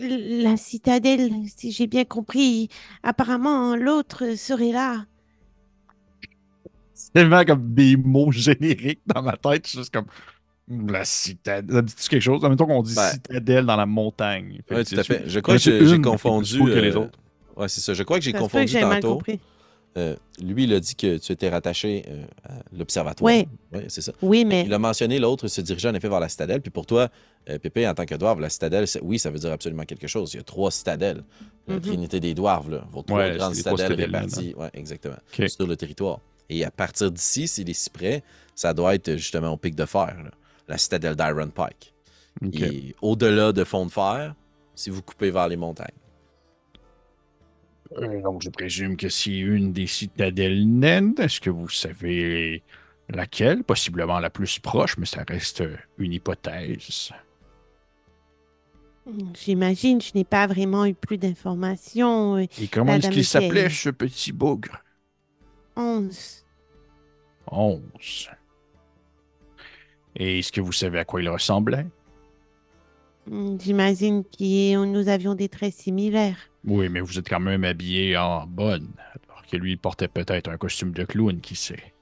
[0.01, 2.69] La citadelle, si j'ai bien compris.
[3.03, 5.05] Apparemment, l'autre serait là.
[6.93, 9.67] C'est tellement comme des mots génériques dans ma tête.
[9.67, 10.05] Juste comme
[10.67, 11.73] la citadelle.
[11.75, 12.43] Ça me dit quelque chose?
[12.43, 13.09] En même temps qu'on dit Ben.
[13.11, 14.61] citadelle dans la montagne.
[14.69, 15.23] Oui, tout à fait.
[15.27, 16.59] Je crois que j'ai confondu.
[16.59, 17.19] que les euh, autres.
[17.57, 17.93] Ouais, c'est ça.
[17.93, 19.15] Je crois que j'ai peut que confondu j'ai mal tantôt.
[19.15, 19.39] compris.
[19.97, 23.25] Euh, lui, il a dit que tu étais rattaché euh, à l'observatoire.
[23.25, 23.45] Ouais.
[23.73, 24.13] Oui, c'est ça.
[24.21, 26.61] Oui, mais Il a mentionné l'autre se dirigeait en effet vers la citadelle.
[26.61, 27.09] Puis pour toi,
[27.49, 30.33] euh, Pépé, en tant que dwarf, la citadelle, oui, ça veut dire absolument quelque chose.
[30.33, 31.23] Il y a trois citadelles.
[31.67, 31.81] La Mhm.
[31.81, 36.19] Trinité des dwarves, là, vos trois Ouais, grandes citadelles réparties ouais, exactement, sur le territoire.
[36.49, 38.23] Et à partir d'ici, s'il est si près,
[38.55, 40.31] ça doit être justement au pic de fer, là,
[40.67, 41.93] la citadelle d'Iron Pike.
[42.53, 44.33] Et au-delà de fond de fer,
[44.73, 45.87] si vous coupez vers les montagnes.
[47.97, 51.13] Euh, Donc, je présume que c'est une des citadelles naines.
[51.17, 52.63] Est-ce que vous savez
[53.09, 53.63] laquelle?
[53.63, 55.63] Possiblement la plus proche, mais ça reste
[55.97, 57.11] une hypothèse.
[59.33, 62.37] j'imagine, je n'ai pas vraiment eu plus d'informations.
[62.37, 64.77] euh, Et comment est-ce qu'il s'appelait, ce petit bougre?
[65.75, 66.45] 11.
[67.47, 68.29] Onze.
[70.15, 71.87] Et est-ce que vous savez à quoi il ressemblait?
[73.27, 76.50] Hmm, J'imagine que nous avions des traits similaires.
[76.65, 78.89] Oui, mais vous êtes quand même habillé en bonne,
[79.27, 81.93] alors que lui, il portait peut-être un costume de clown, qui sait?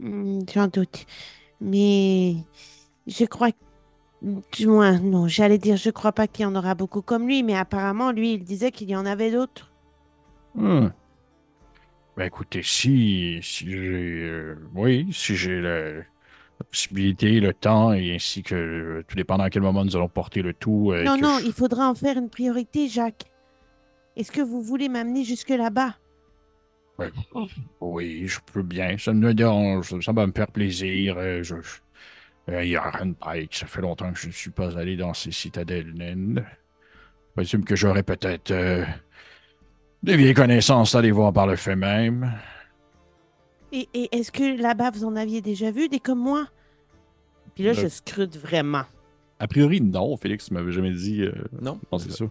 [0.00, 1.06] Hmm, J'en doute.
[1.60, 2.36] Mais
[3.06, 3.56] je crois que...
[4.52, 7.42] Du moins, non, j'allais dire, je crois pas qu'il y en aura beaucoup comme lui,
[7.44, 9.70] mais apparemment, lui, il disait qu'il y en avait d'autres.
[10.56, 10.88] Hmm.
[12.16, 13.78] Ben écoutez, si, si j'ai...
[13.78, 16.02] euh, oui, si j'ai la
[16.68, 20.42] possibilité, le temps, et ainsi que euh, tout dépendant à quel moment nous allons porter
[20.42, 20.90] le tout.
[20.92, 23.30] euh, non, non, je- il faudra en faire une priorité, Jacques.
[24.18, 25.94] Est-ce que vous voulez m'amener jusque là-bas?
[27.80, 28.98] Oui, je peux bien.
[28.98, 29.98] Ça me dérange.
[30.00, 31.14] Ça va me faire plaisir.
[31.16, 31.54] euh, je,
[32.50, 32.90] euh, il y a
[33.20, 33.54] Pike.
[33.54, 36.44] Ça fait longtemps que je ne suis pas allé dans ces citadelles naines.
[36.44, 38.84] Je présume que j'aurais peut-être euh,
[40.02, 42.32] des vieilles connaissances à aller voir par le fait même.
[43.70, 46.48] Et, et est-ce que là-bas, vous en aviez déjà vu, des comme moi?
[47.54, 48.82] Puis là, je scrute vraiment.
[49.38, 50.16] A priori, non.
[50.16, 51.22] Félix, tu m'avais jamais dit.
[51.22, 51.78] euh, Non?
[51.92, 52.24] non, c'est ça.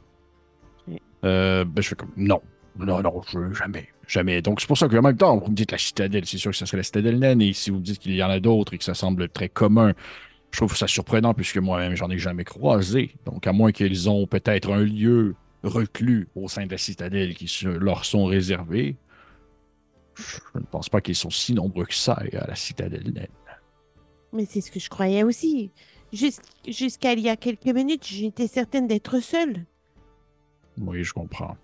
[1.23, 2.41] Euh, Ben, je fais comme non.
[2.77, 3.87] Non, non, je, jamais.
[4.07, 4.41] Jamais.
[4.41, 6.57] Donc, c'est pour ça qu'en même temps, vous me dites la citadelle, c'est sûr que
[6.57, 7.41] ça serait la citadelle naine.
[7.41, 9.49] Et si vous me dites qu'il y en a d'autres et que ça semble très
[9.49, 9.93] commun,
[10.51, 13.15] je trouve ça surprenant puisque moi-même, j'en ai jamais croisé.
[13.25, 17.51] Donc, à moins qu'ils ont peut-être un lieu reclus au sein de la citadelle qui
[17.65, 18.95] leur sont réservés,
[20.15, 23.27] je ne pense pas qu'ils sont si nombreux que ça à la citadelle naine.
[24.33, 25.71] Mais c'est ce que je croyais aussi.
[26.13, 29.65] Jus- Jusqu'à il y a quelques minutes, j'étais certaine d'être seule.
[30.79, 31.57] Oui, je comprends.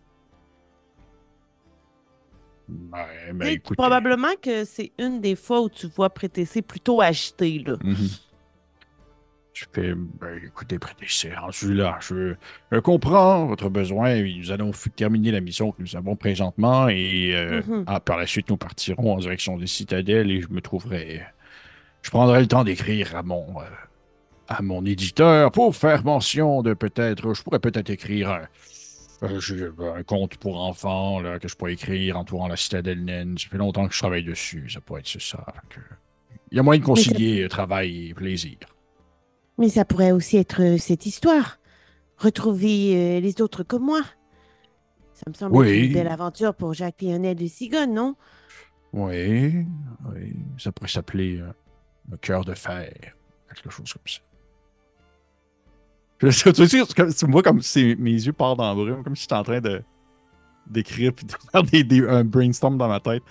[2.70, 3.76] Ouais, ben, écoutez.
[3.76, 7.76] Probablement que c'est une des fois où tu vois Prétessé plutôt agité, là.
[7.84, 7.96] Mhm.
[9.54, 11.98] Je fais, ben, écoutez, prêtez c'est rendu là.
[12.02, 12.34] Je,
[12.72, 14.24] je comprends votre besoin.
[14.24, 17.84] Nous allons terminer la mission que nous avons présentement et euh, Mhm.
[17.86, 21.22] ah, par la suite, nous partirons en direction des citadelles et je me trouverai.
[22.02, 23.66] Je prendrai le temps d'écrire à mon, euh,
[24.48, 27.34] à mon éditeur pour faire mention de peut-être.
[27.36, 28.42] Je pourrais peut-être écrire un,
[29.28, 33.38] un conte pour enfants là, que je pourrais écrire entourant la citadelle naine.
[33.38, 34.70] Ça fait longtemps que je travaille dessus.
[34.70, 35.46] Ça pourrait être ça.
[35.70, 35.80] que-
[36.52, 38.58] Il y a moyen de ça- concilier euh, travail et plaisir.
[39.58, 41.60] Mais ça pourrait aussi être euh, cette histoire.
[42.18, 44.02] Retrouver euh, les autres comme moi.
[45.14, 45.86] Ça me semble être Oui.
[45.88, 48.16] une belle aventure pour Jacques Lionel de Cigogne, non?
[48.94, 49.66] Oui,
[50.14, 50.36] oui.
[50.58, 51.48] Ça pourrait s'appeler euh,
[52.12, 52.94] le cœur de fer.
[53.48, 54.20] Quelque chose comme ça.
[56.24, 58.58] Puis là, tu, tu sais, c'est comme- tu me vois comme si mes yeux partent
[58.58, 59.82] dans le brume, comme si j'étais en train de
[60.66, 63.22] d'écrire puis de faire des, des- un brainstorm dans ma tête.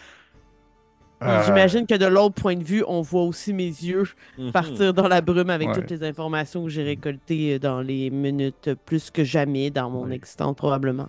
[1.22, 4.04] Euh, J'imagine que de l'autre point de vue, on voit aussi mes yeux
[4.36, 4.52] Mhm.
[4.52, 5.74] partir dans la brume avec Ouais.
[5.74, 10.10] toutes les informations que j'ai récoltées euh, dans les minutes plus que jamais dans mon
[10.10, 11.08] existence, probablement.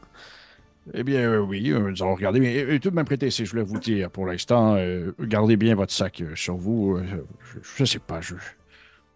[0.94, 2.40] Eh bien, euh, oui, euh, nous allons regarder.
[2.40, 5.58] Mais euh, tout de même prêté, si je voulais vous dire, pour l'instant, euh, gardez
[5.58, 6.96] bien votre sac euh, sur vous.
[6.98, 7.04] euh,
[7.54, 8.36] je, je sais pas, je.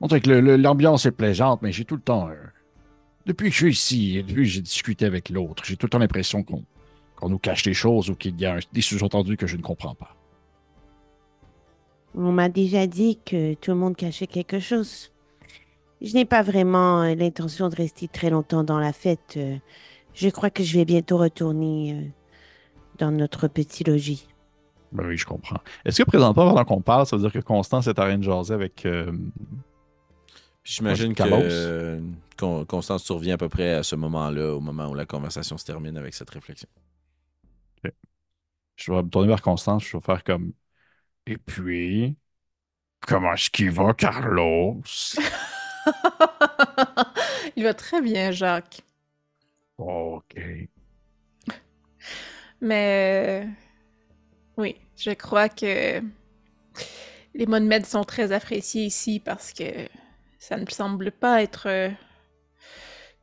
[0.02, 2.30] On dirait que l'ambiance est plaisante, mais j'ai tout le temps.
[3.28, 5.90] Depuis que je suis ici, et depuis que j'ai discuté avec l'autre, j'ai tout le
[5.92, 6.64] temps l'impression qu'on
[7.30, 9.94] nous cache des choses ou qu'il y a un- des sous-entendus que je ne comprends
[9.96, 10.16] pas.
[12.16, 15.12] On m'a déjà dit que tout le monde cachait quelque chose.
[16.02, 19.36] Je n'ai pas vraiment euh, l'intention de rester très longtemps dans la fête.
[19.38, 19.58] euh.
[20.14, 22.02] je crois que je vais bientôt retourner euh,
[22.98, 24.28] dans notre petit logis.
[24.92, 25.58] Ben oui, je comprends.
[25.86, 28.86] Est-ce que présentement, pendant qu'on parle, ça veut dire que Constance est de jaser avec.
[28.86, 29.12] euh,
[30.68, 32.02] j'imagine que euh,
[32.38, 35.66] Con- Constance survient à peu près à ce moment-là, au moment où la conversation se
[35.66, 36.70] termine avec cette réflexion.
[38.76, 40.54] Je vais me tourner vers Constance, je vais faire comme.
[41.28, 42.18] Et puis,
[43.02, 44.82] comment est-ce qu'il va, Carlos?
[47.56, 48.82] Il va très bien, Jacques.
[49.78, 50.70] OK.
[52.62, 53.48] Mais euh,
[54.58, 56.02] oui, je crois que
[57.36, 59.64] les monomèdes sont très appréciés ici parce que
[60.40, 61.68] ça ne semble pas être.
[61.68, 61.90] euh,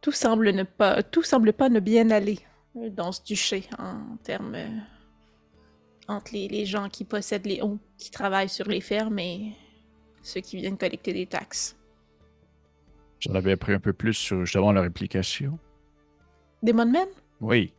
[0.00, 2.38] Tout semble ne pas, tout semble pas ne bien aller
[2.76, 4.68] euh, dans ce duché en termes euh,
[6.08, 9.52] entre les, les gens qui possèdent les hauts, qui travaillent sur les fermes et
[10.22, 11.76] ceux qui viennent collecter des taxes.
[13.20, 15.58] J'en avais appris un peu plus sur justement leur implication.
[16.62, 17.08] Des monomèdes?
[17.40, 17.72] Oui.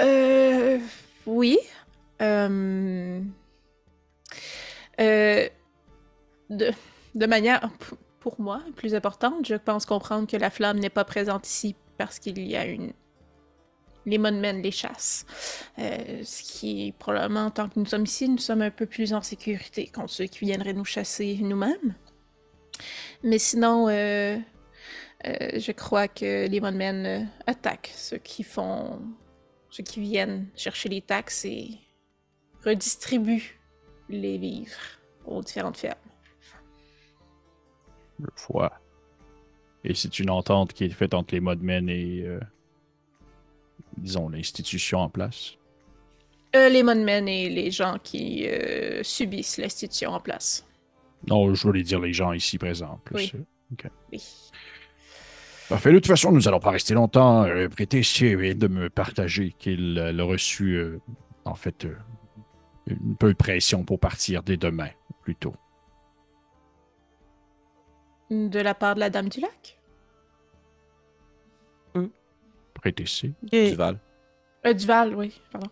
[0.00, 0.78] Euh,
[1.26, 1.58] oui.
[2.22, 3.20] Euh,
[5.00, 5.48] euh,
[6.48, 6.70] de,
[7.14, 11.04] de manière, p- pour moi, plus importante, je pense comprendre que la flamme n'est pas
[11.04, 12.94] présente ici parce qu'il y a une...
[14.06, 15.26] Les monomènes les chassent.
[15.78, 19.12] Euh, ce qui est probablement, tant que nous sommes ici, nous sommes un peu plus
[19.12, 21.94] en sécurité contre ceux qui viendraient nous chasser nous-mêmes.
[23.22, 24.38] Mais sinon, euh,
[25.26, 29.02] euh, je crois que les euh, attaquent ceux qui font
[29.68, 31.78] ceux qui viennent chercher les taxes et
[32.64, 33.60] redistribuent
[34.08, 34.80] les vivres
[35.26, 36.03] aux différentes fermes.
[38.20, 38.72] Je vois.
[39.84, 42.40] Et c'est une entente qui est faite entre les modmen et, euh,
[43.98, 45.54] disons, l'institution en place.
[46.56, 50.64] Euh, les monomènes et les gens qui euh, subissent l'institution en place.
[51.28, 53.00] Non, je voulais dire les gens ici présents.
[53.04, 53.16] Plus.
[53.16, 53.32] Oui.
[53.84, 53.88] euh.
[54.12, 54.22] Oui.
[55.68, 55.90] Parfait.
[55.90, 57.44] De toute façon, nous allons pas rester longtemps.
[57.44, 60.80] Euh, Prétessier vient de me partager qu'il l'a reçu,
[61.44, 61.96] en fait, euh,
[62.90, 64.90] un peu de pression pour partir dès demain,
[65.22, 65.54] plutôt.
[68.34, 69.78] De la part de la Dame du Lac?
[72.84, 73.98] De- Duval.
[74.66, 75.68] Euh, Duval, oui, pardon.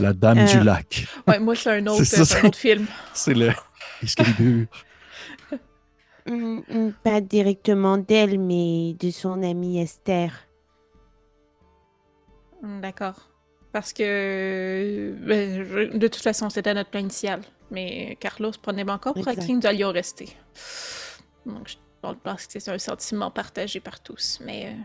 [0.00, 1.06] La Dame Euh, du Lac.
[1.26, 2.86] Ouais, moi, c'est un autre, C'est ça, c'est un c'est- autre film.
[3.14, 3.50] C'est le.
[4.02, 4.66] Excalibur.
[6.26, 10.30] Mm, mm, Pas directement d'elle, mais de son amie Esther.
[12.60, 13.30] Hmm, D'accord.
[13.72, 17.40] Parce que, ben, je- de toute façon, c'était notre plan initial.
[17.70, 20.28] Mais Carlos prenait encore pour acquis nous allions rester.
[21.46, 24.40] Donc, je pense que c'est un sentiment partagé par tous.
[24.44, 24.76] Mais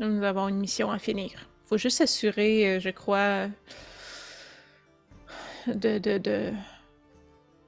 [0.00, 1.48] euh, nous avons une mission à finir.
[1.66, 3.48] faut juste s'assurer, euh, je crois,
[5.66, 6.52] de, de, de-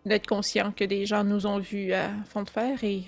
[0.06, 3.05] d'être conscient que des gens nous ont vus à fond de fer et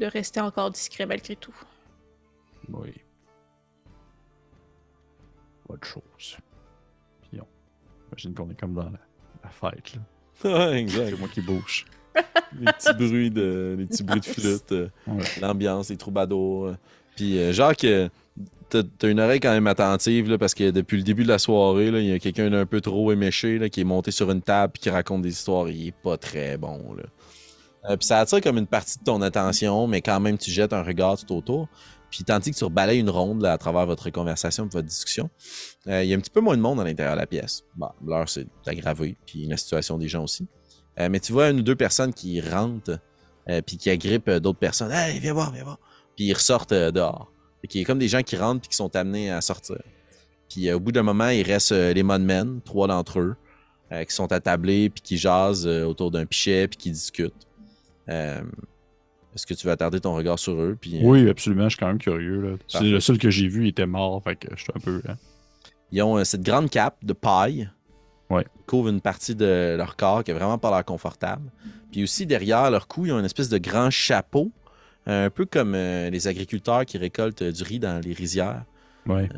[0.00, 1.54] de rester encore discret malgré tout.
[2.68, 2.94] Oui.
[5.68, 6.36] Pas de chose.
[7.22, 7.46] Puis on...
[8.16, 8.98] J'imagine qu'on est comme dans la,
[9.44, 10.72] la fête, là.
[10.76, 11.10] Exact.
[11.10, 11.86] C'est moi qui bouge.
[12.60, 15.22] les petits bruits de, les petits bruits de flûte, euh, Ouais.
[15.40, 16.66] l'ambiance, les troubadours.
[16.66, 16.74] euh.
[17.16, 18.08] Puis euh, Jacques, euh,
[18.70, 21.86] t'as une oreille quand même attentive là, parce que depuis le début de la soirée,
[21.88, 24.72] il y a quelqu'un d'un peu trop éméché là, qui est monté sur une table
[24.76, 25.68] et qui raconte des histoires.
[25.68, 26.94] Il est pas très bon.
[26.94, 27.96] Là.
[27.96, 30.82] Puis ça attire comme une partie de ton attention, mais quand même tu jettes un
[30.82, 31.68] regard tout autour.
[32.10, 35.30] Puis tandis que tu rebalayes une ronde là, à travers votre conversation, votre discussion,
[35.86, 37.62] il y a un petit peu moins de monde à l'intérieur de la pièce.
[37.76, 40.46] Bon, l'heure c'est aggravé, puis la situation des gens aussi.
[40.98, 42.98] Euh, mais tu vois une ou deux personnes qui rentrent,
[43.48, 44.90] euh, puis qui agrippent euh, d'autres personnes.
[44.92, 45.78] Hey, viens voir, viens voir.
[46.16, 47.30] Puis ils ressortent euh, dehors.
[47.60, 49.76] Fait qu'il y a comme des gens qui rentrent puis qui sont amenés à sortir.
[50.48, 53.36] Puis au bout d'un moment, il reste les Modmen, trois d'entre eux,
[53.90, 57.46] qui sont attablés puis qui jasent autour d'un pichet puis qui discutent.
[59.34, 60.78] Est-ce que tu veux attarder ton regard sur eux?
[60.80, 62.40] Puis, Oui, absolument, je suis quand même curieux.
[62.40, 62.56] là.
[62.68, 65.02] C'est le seul que j'ai vu, il était mort, fait que je suis un peu.
[65.08, 65.16] hein.
[65.92, 67.68] Ils ont euh, cette grande cape de paille
[68.28, 68.44] Ouais.
[68.44, 71.50] qui couvre une partie de leur corps qui est vraiment pas l'air confortable.
[71.92, 74.50] Puis aussi, derrière leur cou, ils ont une espèce de grand chapeau,
[75.06, 78.64] un peu comme euh, les agriculteurs qui récoltent euh, du riz dans les rizières.
[79.06, 79.28] Ouais.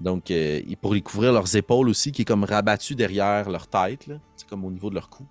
[0.00, 4.10] Donc, euh, pour les couvrir leurs épaules aussi, qui est comme rabattu derrière leur tête,
[4.34, 5.24] c'est comme au niveau de leur cou.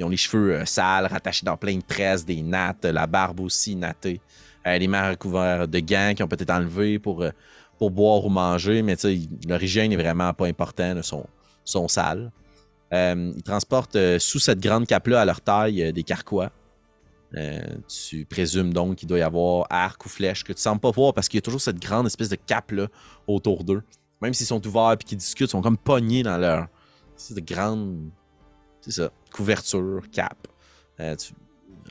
[0.00, 3.40] Ils ont les cheveux euh, sales, rattachés dans plein de tresses, des nattes, la barbe
[3.40, 4.20] aussi nattée.
[4.66, 7.30] Euh, les mains recouvertes de gants qui ont peut-être enlevé pour, euh,
[7.78, 8.96] pour boire ou manger, mais
[9.46, 11.26] leur hygiène n'est vraiment pas important, là, sont,
[11.64, 12.30] sont sales.
[12.92, 16.50] Euh, ils transportent euh, sous cette grande cape-là à leur taille euh, des carquois.
[17.86, 21.14] Tu présumes donc qu'il doit y avoir arc ou flèche que tu sembles pas voir
[21.14, 22.88] parce qu'il y a toujours cette grande espèce de cape-là
[23.28, 23.82] autour d'eux.
[24.20, 26.66] Même s'ils sont ouverts et qu'ils discutent, ils sont comme pognés dans leur.
[27.16, 28.10] C'est de grande.
[28.80, 29.10] C'est ça.
[29.32, 30.36] Couverture, cap.
[30.98, 31.34] Tu-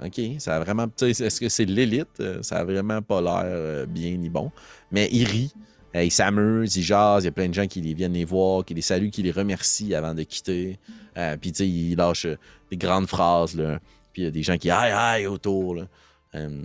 [0.01, 0.85] Ok, ça a vraiment.
[1.01, 2.21] Est-ce que c'est l'élite?
[2.41, 4.49] Ça a vraiment pas l'air bien ni bon.
[4.91, 5.51] Mais ils rient,
[5.95, 7.23] euh, ils s'amusent, ils jasent.
[7.23, 9.23] Il y a plein de gens qui les viennent les voir, qui les saluent, qui
[9.23, 10.77] les remercient avant de quitter.
[11.17, 12.37] Euh, Puis, tu sais, ils lâchent euh,
[12.71, 13.79] des grandes phrases, là.
[14.13, 15.87] Puis, il y a des gens qui aïe, aïe autour, là.
[16.35, 16.63] euh,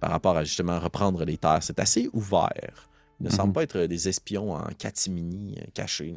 [0.00, 1.62] par rapport à justement reprendre les terres.
[1.62, 2.88] C'est assez ouvert.
[3.20, 3.34] Ils ne Mhm.
[3.36, 6.14] semblent pas être des espions en catimini cachés.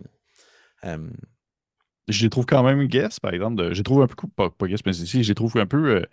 [2.10, 3.56] Je les trouve quand même guess, par exemple.
[3.56, 5.66] de- Je les trouve un peu, pas, pas guess, mais ici, je les trouve un
[5.66, 6.06] peu,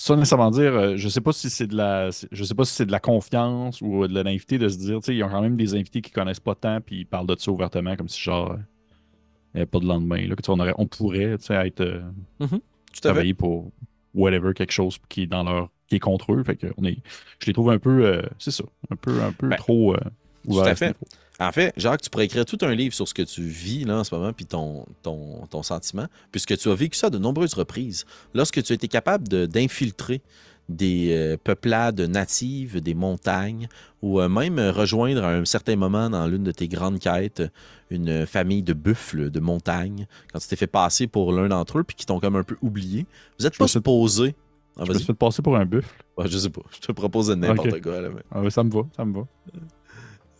[0.00, 2.72] sans nécessairement dire, euh, je sais pas si c'est de la, je sais pas si
[2.72, 5.28] c'est de la confiance ou de la naïveté de se dire, tu sais, ils ont
[5.28, 8.08] quand même des invités qui connaissent pas tant, puis ils parlent de ça ouvertement, comme
[8.08, 10.86] si genre, euh, il n'y avait pas de lendemain, là, que, tu on, aurait, on
[10.86, 12.00] pourrait, tu sais, être, euh,
[12.38, 13.00] tout fait.
[13.00, 13.72] travailler pour
[14.14, 16.98] whatever, quelque chose qui est dans leur, qui est contre eux, fait que on est,
[17.40, 18.62] je les trouve un peu, euh, c'est ça,
[18.92, 20.00] un peu, un peu Ben, trop euh,
[20.46, 20.96] ouverts à fait.
[21.40, 23.98] En fait, Jacques, tu pourrais écrire tout un livre sur ce que tu vis là,
[23.98, 27.54] en ce moment, puis ton, ton, ton sentiment, puisque tu as vécu ça de nombreuses
[27.54, 28.04] reprises.
[28.34, 30.20] Lorsque tu as été capable de- d'infiltrer
[30.68, 33.68] des euh, peuplades natives, des montagnes,
[34.02, 37.42] ou euh, même rejoindre à un certain moment dans l'une de tes grandes quêtes
[37.90, 41.84] une famille de buffles de montagne, quand tu t'es fait passer pour l'un d'entre eux,
[41.84, 43.06] puis qui t'ont comme un peu oublié.
[43.38, 44.34] Vous êtes Je pas supposé.
[44.76, 45.94] Ah, Je me suis passer pour un buffle.
[46.18, 46.62] Ouais, je sais pas.
[46.72, 48.00] Je te propose n'importe quoi.
[48.00, 49.26] Là, mais- Ah, ça me va, ça me va.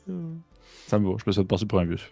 [0.89, 2.11] Ça me va, je me suis fait passer pour un buffle.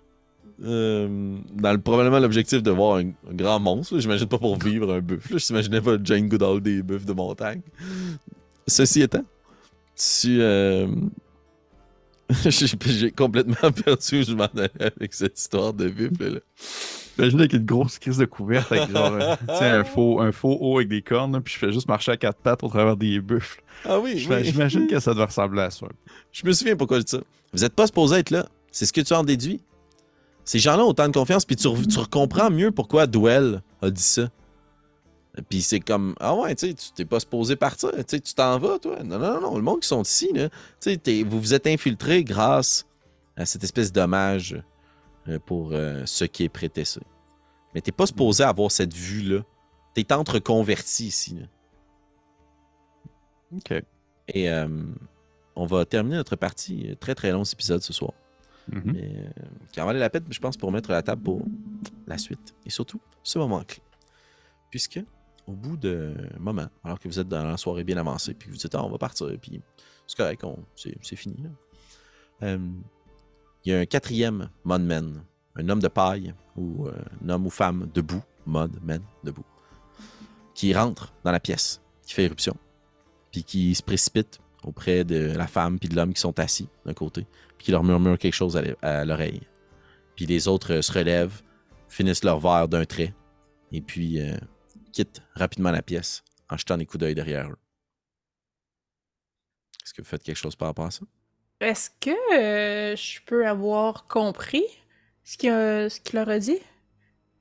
[0.64, 3.94] Euh, dans le, probablement l'objectif de voir un, un grand monstre.
[3.94, 4.00] là.
[4.00, 5.32] J'imagine pas pour vivre un buffle.
[5.32, 5.38] là.
[5.38, 7.60] Je t'imaginais pas Jane Goodall des buffles de montagne.
[8.66, 9.24] Ceci étant,
[9.96, 10.38] tu.
[10.40, 10.86] euh,
[12.48, 16.34] J'ai complètement perdu où je m'en allais avec cette histoire de buffle.
[16.34, 16.40] Là.
[17.18, 19.36] Imagine avec une grosse crise de couverte avec genre, euh,
[19.80, 22.38] un faux, un faux haut avec des cornes, puis je fais juste marcher à quatre
[22.40, 23.62] pattes au travers des buffles.
[23.84, 24.18] Ah oui.
[24.42, 25.86] J'imagine que ça doit ressembler à ça.
[26.32, 27.20] Je me souviens pourquoi je dis ça.
[27.52, 28.46] Vous êtes pas supposé être là.
[28.76, 29.62] C'est ce que tu en déduis.
[30.44, 33.88] Ces gens-là ont autant de confiance, puis tu, re- tu comprends mieux pourquoi Duel a
[33.88, 34.28] dit ça.
[35.48, 38.78] Puis c'est comme, ah ouais, tu sais, tu t'es pas supposé partir, tu t'en vas,
[38.78, 39.02] toi.
[39.02, 41.66] Non, non, non, le monde qui sont ici, là, tu sais, t'es- vous vous êtes
[41.66, 42.84] infiltrés grâce
[43.34, 44.62] à cette espèce d'hommage
[45.28, 47.00] euh, pour euh, ce qui est prétessé.
[47.74, 49.40] Mais t'es pas supposé avoir cette vue-là.
[49.94, 51.46] T'es entre converti ici, là.
[53.56, 53.82] Ok.
[54.28, 54.68] Et euh,
[55.54, 56.94] on va terminer notre partie.
[57.00, 58.12] Très, très long cet épisode ce soir.
[58.72, 58.92] Mhm.
[58.92, 59.30] Mais euh,
[59.72, 61.42] qui en valait la peine, je pense, pour mettre la table pour
[62.06, 62.54] la suite.
[62.64, 63.82] Et surtout, ce moment clé.
[64.70, 65.00] Puisque,
[65.46, 68.56] au bout d'un moment, alors que vous êtes dans la soirée bien avancée, puis vous
[68.56, 69.60] dites, ah, on va partir, puis
[70.06, 70.44] c'est correct,
[70.74, 71.36] c'est fini.
[72.42, 72.58] Euh,
[73.64, 75.22] Il y a un quatrième modman,
[75.56, 76.92] un homme de paille, ou euh,
[77.24, 79.46] un homme ou femme debout, mod, man, debout,
[80.54, 82.56] qui rentre dans la pièce, qui fait éruption,
[83.30, 86.92] puis qui se précipite auprès de la femme puis de l'homme qui sont assis d'un
[86.94, 87.26] côté,
[87.56, 89.40] puis qui leur murmure quelque chose à l'e- à l'oreille.
[90.16, 91.40] Puis les autres euh, se relèvent,
[91.88, 93.14] finissent leur verre d'un trait,
[93.72, 94.36] et puis euh,
[94.92, 97.56] quittent rapidement la pièce en jetant des coups d'œil derrière eux.
[99.84, 101.04] Est-ce que vous faites quelque chose par rapport à ça?
[101.60, 104.64] Est-ce que euh, je peux avoir compris
[105.24, 106.58] ce qu'il ce qu'il leur a dit?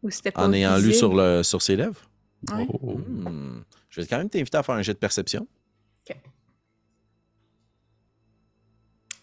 [0.03, 1.99] Ou c'était pas En ayant lu sur, le, sur ses lèvres?
[2.51, 2.67] Ouais.
[2.81, 2.97] Oh.
[2.99, 3.63] Hmm.
[3.89, 5.47] Je vais quand même t'inviter à faire un jet de perception.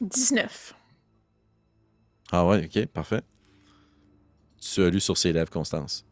[0.03, 0.75] 19.
[2.33, 3.23] Ah ouais, ok, parfait.
[4.61, 6.05] Tu as lu sur ses lèvres, Constance.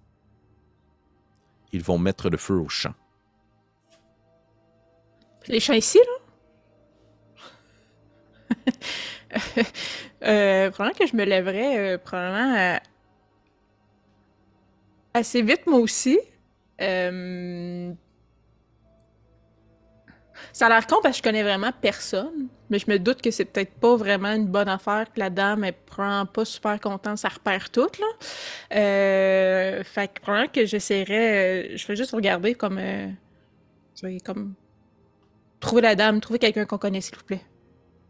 [1.73, 2.95] Ils vont mettre le feu au champ.
[5.47, 6.12] Les champs ici, là?
[10.23, 12.77] euh, probablement que je me lèverais, euh, probablement euh,
[15.15, 16.19] assez vite, moi aussi.
[16.81, 17.93] Euh,
[20.53, 23.31] Ça a l'air con parce que je connais vraiment personne, mais je me doute que
[23.31, 27.19] c'est peut-être pas vraiment une bonne affaire que la dame est probablement pas super contente,
[27.19, 28.77] ça repère tout, là.
[28.77, 33.09] Euh, fait que probablement que j'essaierais, euh, je vais juste regarder comme, euh,
[34.25, 34.55] comme
[35.61, 37.43] trouver la dame, trouver quelqu'un qu'on connaît, s'il vous plaît.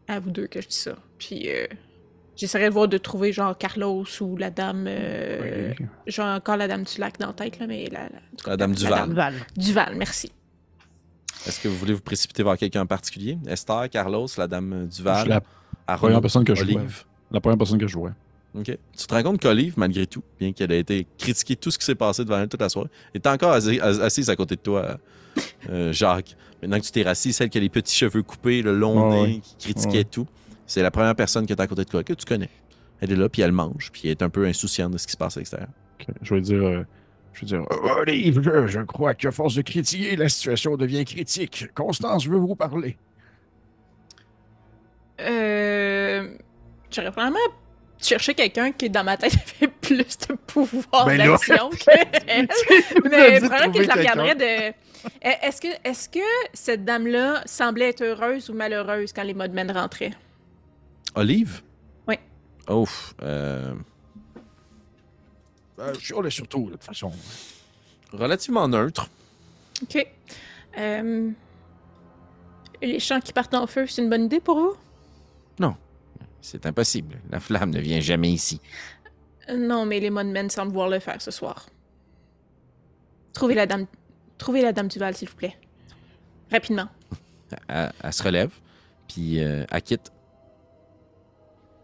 [0.09, 0.97] À vous deux que je dis ça.
[1.19, 1.67] Puis euh,
[2.37, 5.87] j'essaierai de voir de trouver genre Carlos ou la dame, euh, Oui.
[6.07, 8.09] genre encore la dame du lac dans la tête, là, mais la, la,
[8.47, 8.99] La dame Duval.
[9.01, 9.35] dame Val.
[9.57, 10.33] Duval, merci.
[11.47, 13.39] Est-ce que vous voulez vous précipiter vers quelqu'un en particulier?
[13.47, 15.41] Esther, Carlos, la dame Je Duval, la
[15.87, 16.81] Arnaud, première personne que je vois.
[16.81, 17.05] Olive.
[17.31, 18.11] La première personne que je vois.
[18.55, 18.65] OK.
[18.65, 21.85] Tu te rends compte qu'Olive, malgré tout, bien qu'elle ait été critiquée tout ce qui
[21.85, 24.61] s'est passé devant elle toute la soirée, est encore assi- as- assise à côté de
[24.61, 24.99] toi,
[25.69, 26.37] euh, Jacques.
[26.61, 29.27] Maintenant que tu t'es rassis, celle qui a les petits cheveux coupés, le long Ouais,
[29.29, 30.27] nez, qui critiquait tout,
[30.67, 32.51] c'est la première personne qui est à côté de toi, que tu connais.
[33.01, 35.13] Elle est là, puis elle mange, puis elle est un peu insouciante de ce qui
[35.13, 35.69] se passe à l'extérieur.
[36.23, 36.63] Je vais dire.
[36.63, 36.83] euh,
[37.33, 37.61] je vais dire.
[37.71, 41.67] Euh, Olive, je, je crois qu'à force de critiquer, la situation devient critique.
[41.75, 42.97] Constance veut vous parler.
[45.21, 46.29] Euh,
[46.91, 47.39] J'aurais probablement
[48.01, 51.91] cherché quelqu'un qui, dans ma tête, avait plus de pouvoir Ben d'action que
[52.27, 52.49] elle.
[53.05, 54.75] Mais probablement que je la regarderais de.
[55.23, 56.19] Eh, Est-ce que, est que
[56.53, 60.13] cette dame-là semblait être heureuse ou malheureuse quand les modmen rentraient?
[61.15, 61.63] Olive?
[62.07, 62.17] Oui.
[62.69, 63.15] Ouf.
[63.23, 63.75] Euh,
[65.81, 67.11] Euh, je chialais surtout, de toute façon.
[68.13, 69.09] relativement neutre.
[69.83, 70.07] Ok.
[70.79, 71.31] Euh,
[72.83, 74.77] Les champs qui partent en feu, c'est une bonne idée pour vous?
[76.43, 77.19] C'est impossible.
[77.31, 78.63] La flamme ne vient jamais ici.
[79.51, 81.67] Euh, Non, mais les Monmen semblent vouloir le faire ce soir.
[83.35, 83.87] Trouvez la dame.
[84.39, 85.59] Trouvez la dame Duval, s'il vous plaît.
[86.51, 86.89] Rapidement.
[87.69, 88.51] Elle, elle se relève,
[89.07, 90.11] puis euh, elle quitte.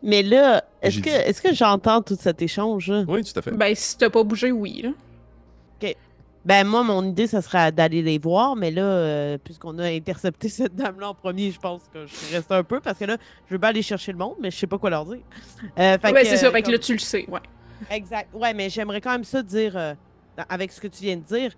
[0.06, 2.88] Mais là, est-ce que, est-ce que j'entends tout cet échange?
[2.90, 3.04] là?
[3.08, 3.50] Oui, tout à fait.
[3.50, 4.90] Ben, si t'as pas bougé, oui, là.
[6.46, 10.48] Ben, moi, mon idée, ça serait d'aller les voir, mais là, euh, puisqu'on a intercepté
[10.48, 13.16] cette dame-là en premier, je pense que je restée un peu parce que là,
[13.48, 15.18] je veux bien aller chercher le monde, mais je sais pas quoi leur dire.
[15.76, 16.46] Euh, fait ouais, que, c'est ça.
[16.46, 17.40] euh, Fait que comme- là, tu le sais, ouais.
[17.90, 18.28] Exact.
[18.32, 19.94] Ouais, mais j'aimerais quand même ça dire, euh,
[20.48, 21.50] avec ce que tu viens de dire.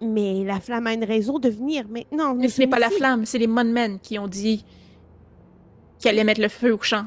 [0.00, 1.84] Mais la flamme a une raison de venir.
[1.88, 4.64] Mais non, Mais ce n'est pas la flamme, c'est les Monmen qui ont dit
[6.00, 7.04] qu'ils allaient mettre le feu au champ.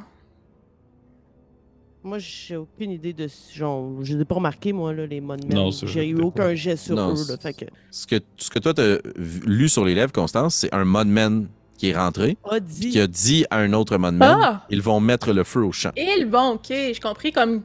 [2.01, 3.89] Moi, j'ai aucune idée de ce genre.
[4.03, 5.53] Je n'ai pas remarqué, moi, là, les monuments.
[5.65, 7.35] Non, ça, J'ai eu aucun jet sur Non, eux, là.
[7.35, 7.65] c'est- Fait que.
[7.91, 11.47] Ce que, ce que toi, t'as vu- lu sur les lèvres, Constance, c'est un modman
[11.77, 12.89] qui est rentré, A puis dit.
[12.91, 14.65] qui a dit à un autre modman Ah!
[14.69, 15.91] ils vont mettre le feu au champ.
[15.97, 17.63] Ils vont, ok, j'ai compris comme,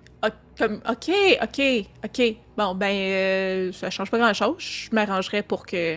[0.59, 1.11] comme, ok,
[1.43, 1.63] ok,
[2.05, 2.37] ok.
[2.57, 4.55] Bon, ben, euh, ça change pas grand-chose.
[4.59, 5.97] Je m'arrangerais pour que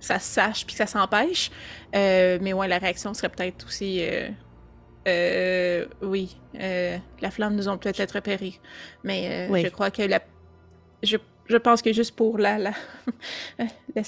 [0.00, 1.50] ça se sache puis que ça s'empêche.
[1.94, 4.28] Euh, mais ouais, la réaction serait peut-être aussi, euh,
[5.08, 8.60] euh, oui, euh, la flamme nous ont peut-être repéré.
[9.04, 9.62] Mais euh, Oui.
[9.64, 10.20] je crois que la,
[11.02, 11.16] je,
[11.46, 12.72] je pense que juste pour la, la,
[13.58, 14.02] la-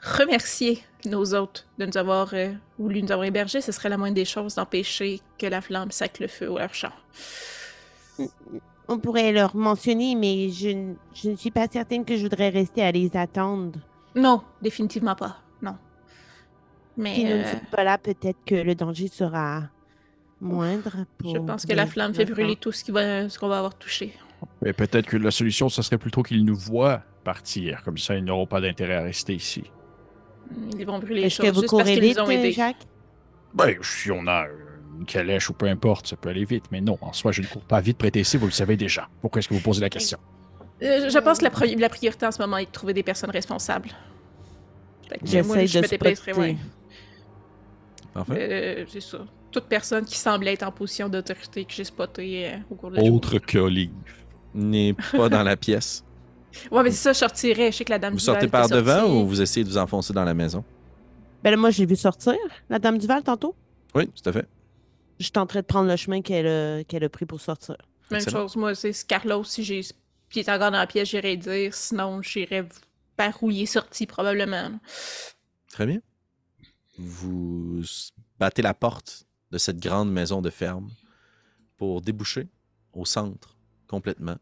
[0.00, 4.14] remercier nos hôtes de nous avoir euh, voulu nous avoir hébergés, ce serait la moindre
[4.14, 6.92] des choses d'empêcher que la flamme sac le feu au leur champ.
[8.88, 12.48] On pourrait leur mentionner, mais je, n- je ne suis pas certaine que je voudrais
[12.48, 13.78] rester à les attendre.
[14.14, 15.36] Non, définitivement pas.
[15.60, 15.76] Non.
[16.96, 19.64] Mais Si nous ne sommes pas là, peut-être que le danger sera
[20.40, 20.96] moindre.
[21.24, 23.58] je pour pense que la flamme fait brûler tout ce qui va, ce qu'on va
[23.58, 24.14] avoir touché.
[24.62, 27.82] Mais peut-être que la solution, ce serait plutôt qu'ils nous voient partir.
[27.84, 29.64] Comme ça, ils n'auront pas d'intérêt à rester ici.
[30.78, 32.52] Ils vont brûler les Est-ce choses que vous juste parce courez qu'ils ont aidés.
[32.52, 32.86] Jacques?
[33.54, 34.46] Ben, si on a
[34.98, 36.64] une calèche ou peu importe, ça peut aller vite.
[36.70, 39.08] Mais non, en soi, je ne cours pas vite prêter ici, vous le savez déjà.
[39.20, 40.18] Pourquoi est-ce que vous posez la question?
[40.82, 43.02] Euh, je pense que la, pri- la priorité en ce moment est de trouver des
[43.02, 43.90] personnes responsables.
[45.24, 46.56] J'essaie je de me ouais.
[48.14, 48.48] Parfait.
[48.50, 49.18] Euh, c'est ça.
[49.58, 52.96] Toute personne qui semble être en position d'autorité que j'ai spoté euh, au cours de
[52.96, 53.16] la journée.
[53.16, 53.90] Autre qu'Olive.
[54.54, 56.04] N'est pas dans la pièce.
[56.70, 57.72] Ouais, mais c'est ça, je sortirais.
[57.72, 59.12] Je sais que la dame Vous sortez par devant sortie.
[59.12, 60.62] ou vous essayez de vous enfoncer dans la maison?
[61.42, 62.34] Ben là, moi, j'ai vu sortir
[62.70, 63.56] la dame Duval tantôt.
[63.96, 64.46] Oui, tout à fait.
[65.18, 67.74] Je tenterais de prendre le chemin qu'elle a, qu'elle a pris pour sortir.
[68.12, 68.42] Même Excellent.
[68.42, 69.80] chose, moi, c'est Carlos, si j'ai.
[70.36, 71.74] Est encore dans la pièce, j'irais dire.
[71.74, 72.64] Sinon, j'irais
[73.16, 74.70] par où il est sorti, probablement.
[75.72, 75.98] Très bien.
[76.96, 77.82] Vous
[78.38, 80.90] battez la porte de cette grande maison de ferme
[81.76, 82.48] pour déboucher
[82.92, 83.56] au centre
[83.86, 84.36] complètement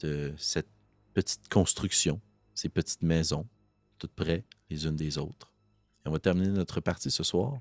[0.00, 0.68] de cette
[1.14, 2.20] petite construction,
[2.54, 3.46] ces petites maisons,
[3.98, 5.52] toutes près les unes des autres.
[6.04, 7.60] Et on va terminer notre partie ce soir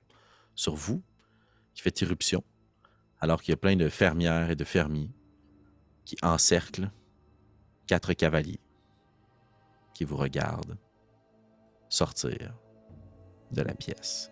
[0.55, 1.01] sur vous
[1.73, 2.43] qui faites irruption,
[3.19, 5.11] alors qu'il y a plein de fermières et de fermiers
[6.05, 6.91] qui encerclent
[7.87, 8.59] quatre cavaliers
[9.93, 10.77] qui vous regardent
[11.89, 12.55] sortir
[13.51, 14.31] de la pièce.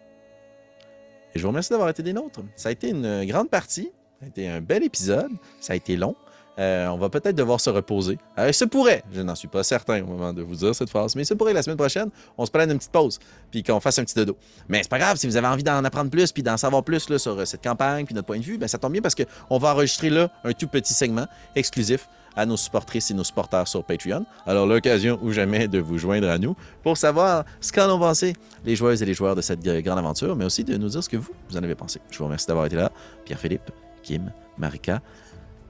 [1.34, 2.42] Et je vous remercie d'avoir été des nôtres.
[2.56, 3.92] Ça a été une grande partie.
[4.20, 5.32] Ça a été un bel épisode.
[5.60, 6.16] Ça a été long.
[6.60, 8.18] Euh, on va peut-être devoir se reposer.
[8.40, 11.16] Euh, se pourrait, je n'en suis pas certain au moment de vous dire cette phrase,
[11.16, 13.20] mais se pourrait la semaine prochaine, on se prenne une petite pause,
[13.52, 14.36] puis qu'on fasse un petit dodo.
[14.68, 17.16] Mais c'est pas grave, si vous avez envie d'en apprendre plus, puis d'en savoir plus
[17.18, 19.58] sur euh, cette campagne, puis notre point de vue, ben, ça tombe bien parce qu'on
[19.60, 22.08] va enregistrer là un tout petit segment exclusif
[22.38, 24.26] à nos supportrices et nos supporters sur Patreon.
[24.46, 28.34] Alors, l'occasion ou jamais de vous joindre à nous pour savoir ce qu'en ont pensé
[28.64, 31.10] les joueuses et les joueurs de cette grande aventure, mais aussi de nous dire ce
[31.10, 32.00] que vous, vous en avez pensé.
[32.12, 32.92] Je vous remercie d'avoir été là.
[33.26, 33.72] Pierre-Philippe,
[34.04, 35.02] Kim, Marika.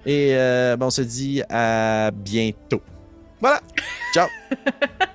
[0.06, 2.82] Et euh, ben, on se dit à bientôt.
[3.42, 3.62] Voilà.
[4.14, 4.28] Ciao.